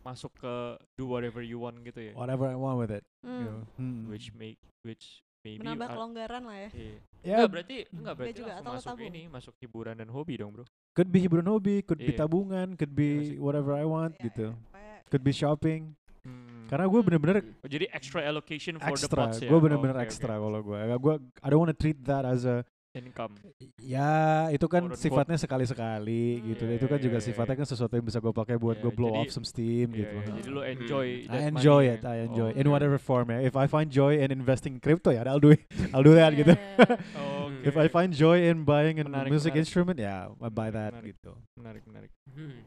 masuk 0.00 0.30
ke 0.34 0.54
do 0.94 1.06
whatever 1.08 1.38
you 1.38 1.58
want 1.58 1.78
gitu 1.82 1.98
ya 2.00 2.12
whatever 2.12 2.46
I 2.46 2.54
want 2.54 2.78
with 2.78 2.90
it 2.90 3.02
Hmm. 3.20 3.30
gitu. 3.36 3.52
Hmm. 3.76 4.00
which 4.06 4.30
make 4.32 4.58
which 4.82 5.22
maybe 5.42 5.62
Menambah 5.62 5.86
kelonggaran 5.88 6.42
lah 6.42 6.58
ya. 6.60 6.70
iya. 6.72 6.96
ya 7.22 7.36
Enggak 7.36 7.50
berarti 7.52 7.76
enggak 7.92 8.14
berarti 8.16 8.34
juga, 8.36 8.52
atau 8.52 8.64
lo 8.64 8.74
masuk 8.76 8.90
tabung? 8.92 9.06
ini 9.08 9.22
masuk 9.28 9.54
hiburan 9.56 9.94
dan 9.94 10.08
hobi 10.08 10.34
dong 10.36 10.50
bro 10.50 10.64
could 10.92 11.10
be 11.10 11.18
hiburan 11.20 11.46
hobi 11.46 11.76
could 11.80 11.98
be 11.98 12.10
Iya. 12.10 12.18
tabungan 12.22 12.68
could 12.74 12.90
Iya 12.90 12.98
be 13.00 13.10
whatever 13.36 13.72
I 13.72 13.84
want 13.84 14.14
Ya, 14.16 14.24
gitu 14.24 14.44
ya, 14.44 14.52
kayak 14.72 14.98
could 15.08 15.22
be 15.22 15.30
shopping 15.30 15.94
hmm. 16.22 16.55
Karena 16.66 16.84
gue 16.84 17.00
bener-bener 17.00 17.36
Oh, 17.62 17.68
jadi 17.68 17.86
extra 17.90 18.20
allocation 18.22 18.74
for 18.76 18.90
the 18.90 19.06
ekstra. 19.06 19.18
pots 19.26 19.38
ya. 19.38 19.48
Gue 19.48 19.58
Oh, 19.58 19.62
bener-bener 19.62 19.94
oke, 19.94 20.02
oke. 20.02 20.08
ekstra 20.08 20.34
kalau 20.36 20.60
gue. 20.60 20.80
Gue 20.98 21.14
I 21.40 21.48
don't 21.48 21.60
wanna 21.60 21.74
treat 21.74 21.98
that 22.04 22.24
as 22.24 22.42
a 22.42 22.66
Income. 22.90 23.36
ya 23.76 24.48
itu 24.48 24.64
kan 24.64 24.88
unquote. 24.88 24.96
sifatnya 24.96 25.36
sekali-sekali 25.36 26.22
Hmm. 26.40 26.44
gitu. 26.48 26.64
Iya, 26.64 26.74
itu 26.74 26.86
kan 26.88 26.96
iya, 26.96 27.04
juga 27.04 27.18
iya, 27.20 27.26
sifatnya 27.28 27.52
iya. 27.52 27.60
kan 27.60 27.68
sesuatu 27.68 27.92
yang 27.92 28.06
bisa 28.08 28.18
gue 28.18 28.32
pakai 28.32 28.56
buat 28.56 28.80
Iya, 28.80 28.82
gue 28.82 28.92
blow 28.96 29.12
jadi- 29.12 29.20
off 29.20 29.28
some 29.30 29.44
steam 29.44 29.92
Iya, 29.92 29.98
gitu. 30.00 30.14
iya, 30.16 30.24
Jadi 30.26 30.40
Hmm. 30.40 30.54
lo 30.56 30.60
enjoy 30.64 31.06
I 31.06 31.28
that 31.28 31.42
enjoy 31.52 31.82
money 31.84 31.92
it, 31.92 32.00
ya. 32.00 32.08
I 32.08 32.18
enjoy 32.24 32.50
Oh, 32.50 32.58
in 32.58 32.66
whatever 32.66 32.96
form 32.96 33.26
ya. 33.28 33.38
If 33.42 33.52
I 33.52 33.68
find 33.68 33.92
joy 33.92 34.16
in 34.16 34.32
investing 34.32 34.74
in 34.74 34.80
crypto 34.80 35.12
ya, 35.12 35.22
I'll 35.22 35.36
do 35.38 35.52
it. 35.52 35.60
I'll 35.92 36.00
do 36.02 36.16
that 36.16 36.32
gitu. 36.32 36.56
Yeah. 36.56 36.96
Oh, 37.20 37.52
If 37.60 37.68
If 37.68 37.76
I 37.76 37.86
find 37.86 38.10
joy 38.10 38.48
in 38.48 38.64
buying 38.64 38.96
a 38.96 39.04
Menarik, 39.04 39.28
music 39.28 39.52
menarik. 39.52 39.60
instrument, 39.60 39.98
ya 40.00 40.32
I 40.32 40.48
buy 40.48 40.70
that 40.70 40.96
Menarik. 40.96 41.12
gitu. 41.14 41.32
menarik 41.52 41.82
menarik. 41.84 42.10
Hmm. 42.32 42.64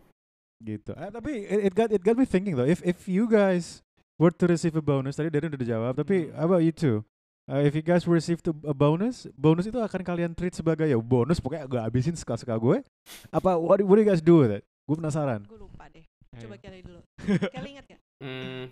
Gitu. 0.59 0.91
Eh, 0.91 1.09
tapi 1.09 1.31
it, 1.41 1.59
it 1.65 1.73
got 1.73 1.89
it 1.89 2.03
got 2.03 2.13
me 2.13 2.27
thinking 2.27 2.53
though. 2.53 2.67
If 2.67 2.83
if 2.83 3.07
you 3.07 3.25
guys 3.25 3.79
were 4.19 4.29
to 4.29 4.45
receive 4.45 4.75
a 4.75 4.83
bonus, 4.83 5.15
tadi 5.15 5.31
Darren 5.31 5.49
udah 5.49 5.61
dijawab. 5.61 5.93
Tapi 5.95 6.29
Hmm. 6.29 6.35
how 6.35 6.45
about 6.45 6.61
you 6.61 6.75
two? 6.75 7.01
Uh, 7.49 7.65
if 7.65 7.73
you 7.73 7.81
guys 7.81 8.05
received 8.05 8.45
a, 8.45 8.53
a 8.61 8.75
bonus, 8.77 9.25
bonus 9.33 9.65
itu 9.65 9.81
akan 9.81 10.05
kalian 10.05 10.37
treat 10.37 10.53
sebagai 10.53 10.85
ya 10.85 10.93
bonus 11.01 11.41
pokoknya 11.41 11.65
gue 11.65 11.81
habisin 11.81 12.13
suka-suka 12.13 12.53
gue. 12.53 12.85
Apa 13.33 13.57
what, 13.57 13.81
what 13.81 13.97
do 13.97 14.01
you 14.03 14.09
guys 14.09 14.21
do 14.21 14.45
with 14.45 14.53
it? 14.53 14.61
Gue 14.85 14.93
penasaran. 14.93 15.41
Gue 15.49 15.57
lupa 15.57 15.89
deh. 15.89 16.05
Coba. 16.37 16.59
Kelly 16.61 16.85
dulu. 16.85 17.01
Kelly 17.49 17.69
inget 17.73 17.85
gak? 17.89 18.01
Hmm. 18.21 18.69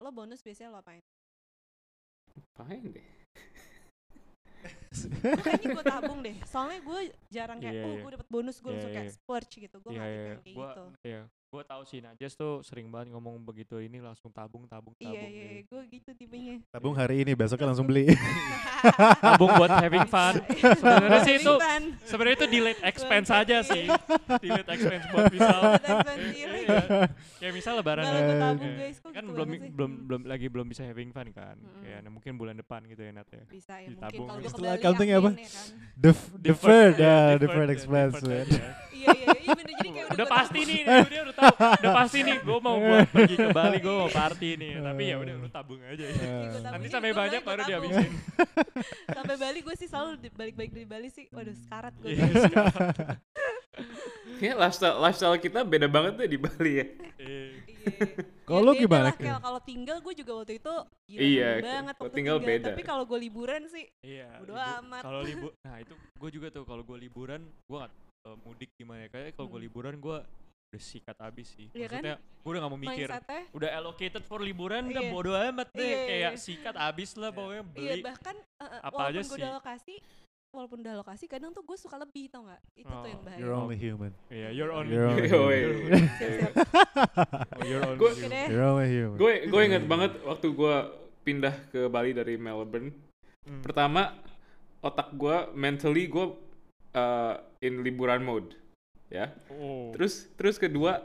Lo 0.00 0.08
bonus 0.08 0.40
biasanya 0.40 0.72
lo 0.72 0.80
apain? 0.80 1.04
Apain 2.56 2.88
deh? 2.88 3.04
Gue 4.96 5.42
kayaknya 5.44 5.76
gue 5.76 5.84
tabung 5.84 6.20
deh. 6.24 6.36
Soalnya 6.48 6.80
gue 6.80 7.00
jarang 7.28 7.58
kayak, 7.60 7.74
Iya, 7.76 7.84
oh 7.84 7.92
iya. 7.92 8.00
gue 8.00 8.10
dapet 8.16 8.28
bonus, 8.32 8.56
gue 8.58 8.66
Iya, 8.66 8.74
langsung 8.74 8.92
kayak 8.96 9.06
iya. 9.06 9.14
splurge 9.14 9.52
gitu. 9.60 9.76
Gue 9.84 9.90
Iya 9.92 10.00
gak 10.00 10.08
iya. 10.08 10.16
tipe 10.16 10.24
yang 10.26 10.40
kayak 10.40 10.56
Gua 10.56 10.66
gitu. 10.66 10.84
iya. 11.04 11.22
Gua 11.46 11.62
tahu 11.62 11.86
sih 11.86 12.02
Najas 12.02 12.34
tuh 12.34 12.58
sering 12.66 12.90
banget 12.90 13.14
ngomong 13.14 13.38
begitu 13.38 13.78
ini 13.78 14.02
langsung 14.02 14.34
tabung 14.34 14.66
tabung 14.66 14.98
tabung. 14.98 15.14
Iya, 15.14 15.30
iya, 15.30 15.44
gitu. 15.62 15.78
gue 15.78 15.82
gitu 15.94 16.10
tipenya. 16.18 16.58
Tabung 16.74 16.90
hari 16.98 17.22
ini, 17.22 17.38
besoknya 17.38 17.70
langsung 17.70 17.86
beli. 17.86 18.10
Tabung 19.24 19.54
buat 19.54 19.70
having 19.78 20.10
fun. 20.10 20.42
Sebenarnya 20.82 21.20
sih 21.22 21.34
itu 21.38 21.54
sebenarnya 22.02 22.36
itu 22.42 22.46
delete 22.50 22.82
expense 22.82 23.30
aja 23.30 23.62
sih. 23.62 23.86
delete 24.42 24.70
expense 24.74 25.06
buat 25.14 25.24
misal. 25.30 25.60
Iya. 26.34 26.50
Iya. 26.66 26.78
Kayak 27.38 27.54
misal 27.54 27.72
lebaran 27.78 28.04
ya. 28.04 28.10
gue 28.10 28.34
tabung 28.36 28.66
Iya. 28.66 28.78
guys, 28.82 28.98
kok 28.98 29.10
kan 29.14 29.22
gitu 29.22 29.32
belum 29.32 29.48
sih? 29.48 29.60
belum 29.70 29.90
belum 30.10 30.20
lagi 30.26 30.46
belum 30.50 30.66
bisa 30.66 30.82
having 30.82 31.10
fun 31.14 31.30
kan. 31.30 31.56
Nah, 31.62 32.10
mungkin 32.10 32.34
bulan 32.34 32.58
depan 32.58 32.82
gitu 32.90 33.06
ya 33.06 33.14
Nat 33.14 33.28
ya. 33.30 33.42
Bisa 33.46 33.74
ya 33.78 33.86
mungkin 33.86 34.02
Ditabung. 34.02 34.26
kalau 34.26 34.40
gue 34.42 34.50
Istilah 34.50 34.66
kembali 34.66 34.80
accounting 34.82 35.08
yakin 35.08 35.22
apa? 35.22 35.30
ya 35.30 35.46
kan. 35.46 35.66
Deferred, 35.96 36.96
ya, 36.98 37.06
ya, 37.06 37.14
deferred 37.38 37.38
deferred 37.40 37.70
ya, 37.70 37.74
expense. 37.78 38.16
Iya, 38.92 39.12
iya, 39.46 39.54
iya 39.54 39.54
bener. 39.54 39.74
Jadi 39.76 39.88
kayak 39.94 40.06
udah 40.10 40.26
pasti 40.26 40.60
nih, 40.60 40.80
dia 40.82 41.20
udah 41.22 41.36
tahu, 41.38 41.54
udah 41.54 41.92
pasti 41.94 42.18
nih, 42.20 42.36
gue 42.42 42.58
mau 42.58 42.76
buat 42.76 43.08
pergi 43.08 43.34
ke 43.38 43.48
Bali, 43.54 43.76
gue 43.78 43.94
mau 43.94 44.10
party 44.10 44.48
nih, 44.58 44.72
tapi 44.82 45.02
ya 45.06 45.16
udah 45.22 45.34
lu 45.38 45.48
tabung 45.48 45.80
aja. 45.86 46.04
ya. 46.04 46.14
Tabung. 46.18 46.72
Nanti 46.74 46.86
sampai 46.90 47.10
banyak 47.14 47.40
baru 47.46 47.60
dihabisin. 47.64 48.10
Sampai 49.16 49.36
Bali 49.38 49.58
gue 49.62 49.74
sih 49.78 49.88
selalu 49.88 50.10
balik-balik 50.34 50.72
dari 50.74 50.86
Bali 50.86 51.08
sih. 51.08 51.24
Waduh, 51.30 51.54
sekarat 51.54 51.94
gue. 52.02 52.10
Iya, 52.12 52.26
Kayaknya 54.36 54.56
lifestyle, 54.58 54.96
lifestyle 55.00 55.36
kita 55.38 55.60
beda 55.64 55.88
banget 55.88 56.12
deh 56.16 56.28
di 56.28 56.38
Bali 56.40 56.72
ya. 56.76 56.86
Iya. 57.16 57.44
Kalau 58.44 58.60
lu 58.62 58.72
gimana? 58.76 59.10
Kalau 59.16 59.60
tinggal 59.62 59.98
gue 60.02 60.14
juga 60.16 60.32
waktu 60.42 60.58
itu 60.58 60.74
gila 61.06 61.20
Iya, 61.22 61.50
banget 61.62 61.94
waktu 61.96 62.16
tinggal 62.16 62.38
beda. 62.42 62.66
Tapi 62.72 62.82
kalau 62.82 63.04
gue 63.06 63.18
liburan 63.20 63.62
sih 63.70 63.84
Iya. 64.02 64.42
Libu- 64.42 64.58
amat. 64.58 65.02
Kalau 65.02 65.20
libur, 65.22 65.50
nah 65.66 65.76
itu 65.80 65.94
gue 65.94 66.30
juga 66.32 66.46
tuh 66.52 66.64
kalau 66.66 66.82
gue 66.84 66.96
liburan, 66.98 67.40
gue 67.42 67.76
nggak 67.76 67.92
eh, 68.26 68.36
mudik 68.44 68.70
gimana 68.76 69.06
ya. 69.06 69.08
Kayak. 69.08 69.25
Liburan 69.76 70.00
gue 70.00 70.18
udah 70.66 70.80
sikat 70.82 71.16
abis 71.20 71.52
sih. 71.52 71.68
Iya 71.70 71.86
kan? 71.86 72.02
Gue 72.16 72.50
udah 72.50 72.60
gak 72.62 72.72
mau 72.72 72.80
mikir. 72.80 73.06
mindsetnya 73.06 73.42
Udah 73.52 73.68
allocated 73.70 74.24
for 74.24 74.40
liburan, 74.40 74.88
udah 74.88 74.98
Iya. 74.98 75.12
bodo 75.12 75.32
amat 75.36 75.68
deh. 75.70 75.78
Iya, 75.78 75.92
iya, 75.92 76.06
Kayak 76.06 76.32
iya. 76.32 76.40
sikat 76.40 76.74
abis 76.74 77.10
lah 77.14 77.28
pokoknya 77.28 77.62
Iya 77.68 77.92
beli. 77.92 78.00
bahkan 78.02 78.36
eh, 78.36 78.64
eh, 78.64 78.80
apa 78.80 78.88
walaupun 78.90 79.04
aja 79.06 79.20
gue 79.20 79.28
sih. 79.28 79.36
udah 79.36 79.52
lokasi 79.54 79.96
Walaupun 80.48 80.78
udah 80.80 80.94
lokasi 80.96 81.24
kadang 81.26 81.52
tuh 81.52 81.60
gue 81.60 81.76
suka 81.76 81.96
lebih 81.98 82.32
tau 82.32 82.40
gak 82.42 82.56
Itu 82.74 82.88
tuh 82.88 83.04
yang 83.04 83.20
Oh, 83.20 83.22
bahaya 83.22 83.38
You're 83.38 83.52
only 83.54 83.76
human. 83.76 84.12
Iya, 84.26 84.48
you're 84.50 84.72
on. 84.72 84.84
You're 84.86 85.04
only 85.06 85.28
Oh, 85.28 85.52
human. 85.52 85.76
iya. 85.84 86.00
Siap-siap. 86.16 86.52
Oh, 87.52 87.66
you're 87.66 87.84
on. 87.84 87.94
Gua- 87.94 88.16
deh 88.16 88.46
You're 88.48 88.64
only 88.66 88.88
human. 88.88 89.16
Gue 89.16 89.32
gue 89.44 89.60
inget 89.62 89.84
banget 89.84 90.12
waktu 90.22 90.46
gue 90.50 90.74
pindah 91.22 91.54
ke 91.68 91.80
Bali 91.86 92.10
dari 92.10 92.34
Melbourne. 92.36 92.88
Hmm. 93.44 93.60
Pertama 93.60 94.16
otak 94.80 95.12
gue 95.12 95.36
mentally 95.52 96.06
gue 96.06 96.26
uh, 96.94 97.34
in 97.58 97.82
liburan 97.82 98.22
mode, 98.22 98.56
ya. 99.08 99.30
Oh. 99.52 99.90
Terus 99.94 100.26
terus 100.34 100.56
kedua, 100.56 101.04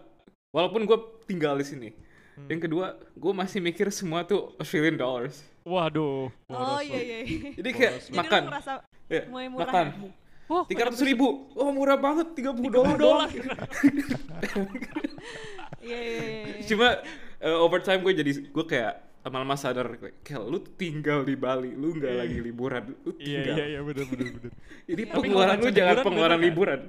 walaupun 0.49 0.83
gue 0.83 0.97
tinggal 1.25 1.55
di 1.55 1.65
sini, 1.65 1.89
Hmm. 2.31 2.47
yang 2.47 2.63
kedua 2.63 2.95
gue 3.11 3.33
masih 3.35 3.59
mikir 3.59 3.91
semua 3.91 4.23
tuh 4.23 4.55
Australian 4.55 4.95
dollars. 4.95 5.43
Waduh. 5.61 6.31
Oh 6.47 6.79
iya 6.79 6.99
iya 7.03 7.17
iya 7.27 7.51
Jadi 7.59 7.69
kayak. 7.75 7.93
Jadi 8.07 8.15
makan, 8.15 8.41
lu 8.41 8.49
ngerasa 8.55 8.71
ya, 9.11 9.21
mulai 9.27 9.47
murah 9.51 9.67
makan. 9.67 9.87
Tiga 10.67 10.81
ratus 10.87 11.03
ribu, 11.03 11.47
oh 11.55 11.71
murah 11.71 11.95
banget, 11.95 12.31
tiga 12.31 12.51
puluh 12.51 12.71
dolar. 12.71 12.95
dolar. 12.95 13.29
Iya 15.81 15.97
iya 15.97 16.13
iya 16.13 16.39
iya. 16.45 16.65
Cuma 16.69 16.87
uh, 17.41 17.57
over 17.65 17.81
time 17.81 18.05
gue 18.05 18.13
jadi 18.13 18.31
gue 18.45 18.65
kayak 18.65 18.93
lama-lama 19.21 19.53
sadar 19.53 19.85
kayak 20.21 20.41
lu 20.45 20.61
tuh 20.61 20.73
tinggal 20.77 21.21
di 21.21 21.33
Bali, 21.33 21.73
lu 21.73 21.93
nggak 21.93 22.13
lagi 22.21 22.37
liburan, 22.37 22.93
lu 23.01 23.13
Iya 23.17 23.17
tinggal. 23.17 23.55
iya 23.57 23.65
iya 23.65 23.79
benar 23.81 24.05
benar 24.05 24.27
benar. 24.29 24.51
Jadi 24.85 25.01
pengeluaran 25.09 25.55
lu 25.57 25.69
jangan 25.71 25.95
pengeluaran 26.01 26.37
kan? 26.37 26.45
liburan. 26.45 26.81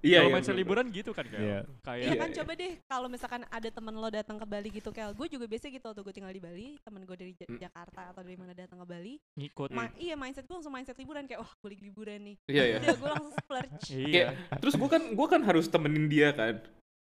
Iya, 0.00 0.18
Kalau 0.18 0.26
iya. 0.26 0.34
mindset 0.34 0.56
liburan 0.56 0.86
gitu 0.88 1.10
kan 1.10 1.24
kayak. 1.24 1.40
Iya. 1.40 1.58
Kayak 1.80 2.00
Iya 2.00 2.06
Iya, 2.06 2.16
kan 2.16 2.28
iya. 2.28 2.36
coba 2.36 2.52
deh 2.54 2.72
kalau 2.82 3.06
misalkan 3.06 3.42
ada 3.46 3.68
teman 3.68 3.94
lo 3.94 4.08
datang 4.08 4.36
ke 4.36 4.46
Bali 4.46 4.68
gitu 4.70 4.90
Kel 4.90 5.12
Gue 5.12 5.26
juga 5.26 5.44
biasa 5.44 5.68
gitu 5.68 5.84
waktu 5.84 6.00
gue 6.00 6.14
tinggal 6.14 6.30
di 6.30 6.40
Bali 6.40 6.66
Temen 6.78 7.02
gue 7.02 7.14
dari 7.14 7.32
Ja- 7.34 7.44
Hmm. 7.46 7.60
Jakarta 7.60 8.00
atau 8.08 8.22
dari 8.22 8.34
mana 8.34 8.52
datang 8.52 8.78
ke 8.78 8.86
Bali 8.86 9.14
ngikut. 9.34 9.68
ma- 9.70 9.92
Iya 9.94 10.14
mindset 10.14 10.42
gue 10.42 10.54
langsung 10.54 10.70
mindset 10.70 10.96
liburan 10.96 11.24
Kayak 11.24 11.40
wah 11.40 11.52
gue 11.54 11.70
liburan 11.78 12.20
nih 12.22 12.36
Iya, 12.46 12.62
iya. 12.66 12.76
Udah 12.78 12.94
gue 12.94 13.08
langsung 13.10 13.34
splurge 13.34 13.76
Iya. 13.92 14.08
Kayak, 14.08 14.28
terus 14.58 14.74
gue 14.74 14.88
kan 14.88 15.02
gue 15.04 15.26
kan 15.28 15.40
harus 15.42 15.66
temenin 15.66 16.06
dia 16.06 16.28
kan. 16.30 16.54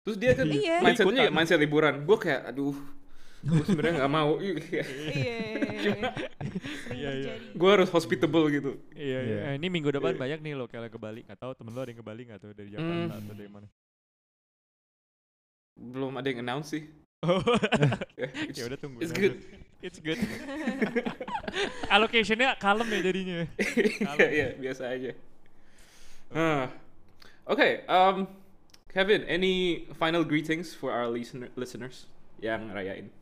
Terus 0.00 0.16
dia 0.16 0.32
kan 0.32 0.46
Iya. 0.46 0.76
mindsetnya 0.80 1.22
ya 1.24 1.30
mindset 1.30 1.58
liburan. 1.58 1.94
Gue 2.02 2.16
kayak 2.16 2.46
aduh, 2.46 2.76
gue 3.46 3.62
sebenarnya 3.64 3.94
nggak 4.02 4.12
mau. 4.12 4.32
Iya 4.42 4.56
Sering 5.76 6.02
Iya, 6.96 7.10
iya. 7.12 7.34
terjadi 7.36 7.54
gue 7.54 7.70
harus 7.70 7.88
hospitable 7.88 8.44
gitu. 8.50 8.70
Iya, 8.92 9.18
iya. 9.22 9.36
Iya. 9.38 9.40
Eh, 9.46 9.54
ini 9.56 9.66
minggu 9.68 9.90
depan 9.90 10.12
Iya. 10.12 10.20
banyak 10.20 10.38
nih 10.42 10.52
lo 10.54 10.66
kayak 10.66 10.90
ke 10.90 10.98
Bali. 10.98 11.22
Nggak 11.22 11.38
tahu 11.38 11.52
temen 11.54 11.70
lo 11.70 11.80
ada 11.80 11.90
yang 11.90 12.00
ke 12.00 12.06
Bali 12.06 12.22
nggak 12.26 12.38
tuh 12.38 12.50
dari 12.52 12.68
Jakarta 12.70 12.92
Hmm. 12.92 13.16
atau 13.16 13.34
dari 13.34 13.50
mana? 13.50 13.66
Belum 15.76 16.12
ada 16.12 16.26
yang 16.26 16.40
announce 16.42 16.68
sih. 16.72 16.84
Oh. 17.22 17.40
Ya, 18.56 18.64
udah 18.64 18.78
tunggu. 18.80 18.98
It's 19.04 19.12
good. 19.12 19.36
It's 19.84 20.00
good. 20.00 20.16
Allocationnya 21.92 22.56
kalem 22.56 22.88
ya 22.88 23.00
jadinya. 23.04 23.38
Iya, 24.16 24.28
iya, 24.32 24.48
biasa 24.56 24.82
aja. 24.88 25.12
Ah. 26.32 26.72
Oke, 27.46 27.84
um, 27.86 28.26
Kevin, 28.88 29.22
any 29.28 29.84
final 29.94 30.24
greetings 30.24 30.72
for 30.72 30.90
our 30.90 31.06
listener 31.06 31.52
listeners 31.54 32.08
yang 32.40 32.72
rayain? 32.72 33.12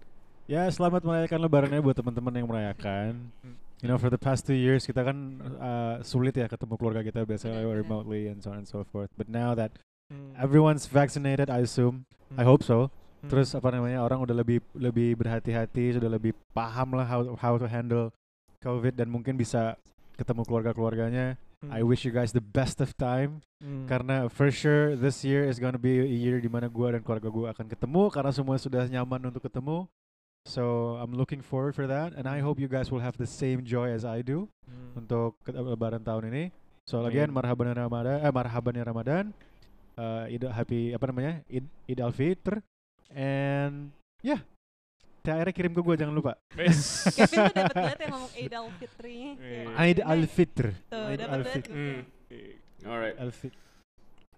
Ya, 0.45 0.69
selamat 0.69 1.01
merayakan 1.09 1.41
lebarannya 1.41 1.81
buat 1.81 1.97
teman-teman 1.97 2.35
yang 2.37 2.49
merayakan. 2.49 3.33
Hmm. 3.41 3.57
You 3.81 3.89
know, 3.89 3.97
for 3.97 4.13
the 4.13 4.21
past 4.21 4.45
two 4.45 4.57
years 4.57 4.85
kita 4.85 5.01
kan 5.05 5.17
uh, 5.61 6.01
sulit 6.05 6.37
ya 6.37 6.49
ketemu 6.49 6.77
keluarga 6.77 7.01
kita 7.05 7.25
biasanya 7.25 7.65
benar. 7.65 7.81
remotely 7.81 8.29
and 8.29 8.41
so 8.45 8.53
on 8.53 8.61
and 8.65 8.69
so 8.69 8.85
forth. 8.93 9.09
But 9.17 9.29
now 9.29 9.57
that 9.57 9.73
Hmm. 10.13 10.37
everyone's 10.37 10.85
vaccinated, 10.85 11.49
I 11.49 11.65
assume, 11.65 12.05
I 12.37 12.45
Hmm. 12.45 12.53
hope 12.53 12.61
so. 12.61 12.93
Hmm. 13.25 13.33
Terus 13.33 13.57
apa 13.57 13.73
namanya 13.73 14.05
orang 14.05 14.21
udah 14.21 14.37
lebih 14.37 14.61
lebih 14.77 15.17
berhati-hati, 15.17 15.97
sudah 15.97 16.13
lebih 16.13 16.37
paham 16.53 16.93
lah 16.93 17.09
how 17.09 17.33
how 17.41 17.57
to 17.57 17.65
handle 17.65 18.13
COVID 18.61 19.01
dan 19.01 19.09
mungkin 19.09 19.41
bisa 19.41 19.81
ketemu 20.21 20.45
keluarga-keluarganya. 20.45 21.41
Hmm. 21.65 21.73
I 21.73 21.81
wish 21.81 22.05
you 22.05 22.13
guys 22.13 22.37
the 22.37 22.45
best 22.45 22.85
of 22.85 22.93
time 23.01 23.41
Hmm. 23.65 23.89
karena 23.89 24.29
for 24.29 24.53
sure 24.53 24.93
this 24.93 25.25
year 25.25 25.49
is 25.49 25.57
gonna 25.57 25.81
be 25.81 26.05
a 26.05 26.13
year 26.21 26.37
di 26.37 26.53
mana 26.53 26.69
gua 26.69 26.93
dan 26.93 27.01
keluarga 27.01 27.33
gua 27.33 27.57
akan 27.57 27.65
ketemu 27.65 28.13
karena 28.13 28.29
semua 28.29 28.61
sudah 28.61 28.85
nyaman 28.85 29.33
untuk 29.33 29.41
ketemu. 29.41 29.89
So 30.45 30.97
I'm 31.01 31.17
looking 31.17 31.41
forward 31.41 31.73
for 31.75 31.87
that 31.89 32.13
and 32.13 32.29
I 32.29 32.41
hope 32.45 32.61
you 32.61 32.69
guys 32.69 32.93
will 32.93 33.01
have 33.01 33.17
the 33.17 33.27
same 33.27 33.65
joy 33.65 33.89
as 33.91 34.05
I 34.05 34.21
do 34.21 34.45
Hmm. 34.69 35.05
untuk 35.05 35.41
lebaran 35.49 36.05
tahun 36.05 36.29
ini. 36.29 36.45
So 36.85 37.01
Amin. 37.01 37.09
again 37.17 37.29
marhaban 37.33 37.73
ya 37.73 37.81
Ramadan, 37.81 38.21
eh 38.21 38.29
marhaban 38.29 38.77
ya 38.77 38.85
Ramadan. 38.85 39.25
Uh, 39.97 40.29
Id 40.29 40.45
happy 40.53 40.93
apa 40.93 41.05
namanya? 41.09 41.41
Id 41.49 41.65
Id 41.89 41.99
al 42.05 42.13
Fitr 42.13 42.61
and. 43.09 43.89
Yeah, 44.25 44.41
THR 45.21 45.49
kirim 45.53 45.73
ke 45.73 45.81
gua 45.81 45.97
jangan 45.97 46.13
lupa. 46.17 46.33
Kevin 47.17 47.45
tuh 47.45 47.53
dapet 47.53 47.77
banget 47.77 47.99
yang 48.05 48.13
ngomong 48.17 48.33
Eid 48.37 48.53
al-Fitri 48.57 49.17
Iya. 49.37 49.65
Aid 49.77 49.99
al 50.01 50.23
Fitr. 50.25 50.65
Tuh 50.89 51.05
Eid 51.13 51.21
dapet 51.21 51.33
al 51.33 51.45
Fitr. 51.45 51.69
gue. 51.73 51.77
Hmm. 51.77 52.01
Alright, 52.85 53.17
Al 53.17 53.33
Fitr. 53.33 53.57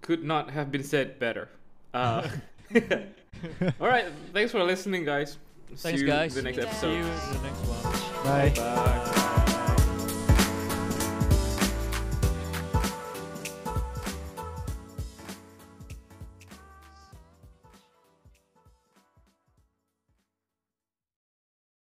could 0.02 0.22
not 0.22 0.50
have 0.54 0.70
been 0.70 0.82
said 0.86 1.18
better. 1.18 1.50
Uh, 1.90 2.22
Alright, 3.82 4.06
thanks 4.30 4.50
for 4.50 4.62
listening, 4.62 5.02
guys. 5.02 5.38
See 5.70 5.76
Thanks, 5.76 6.00
you 6.00 6.06
guys. 6.06 6.36
in 6.36 6.44
the 6.44 6.52
next 6.52 6.80
See 6.80 6.92
you 6.92 7.02
episode. 7.04 7.20
See 7.20 7.32
you 7.32 7.36
in 7.36 7.42
the 7.42 7.48
next 7.48 7.58
one. 7.66 8.24
Bye. 8.24 8.52
Bye. 8.56 9.22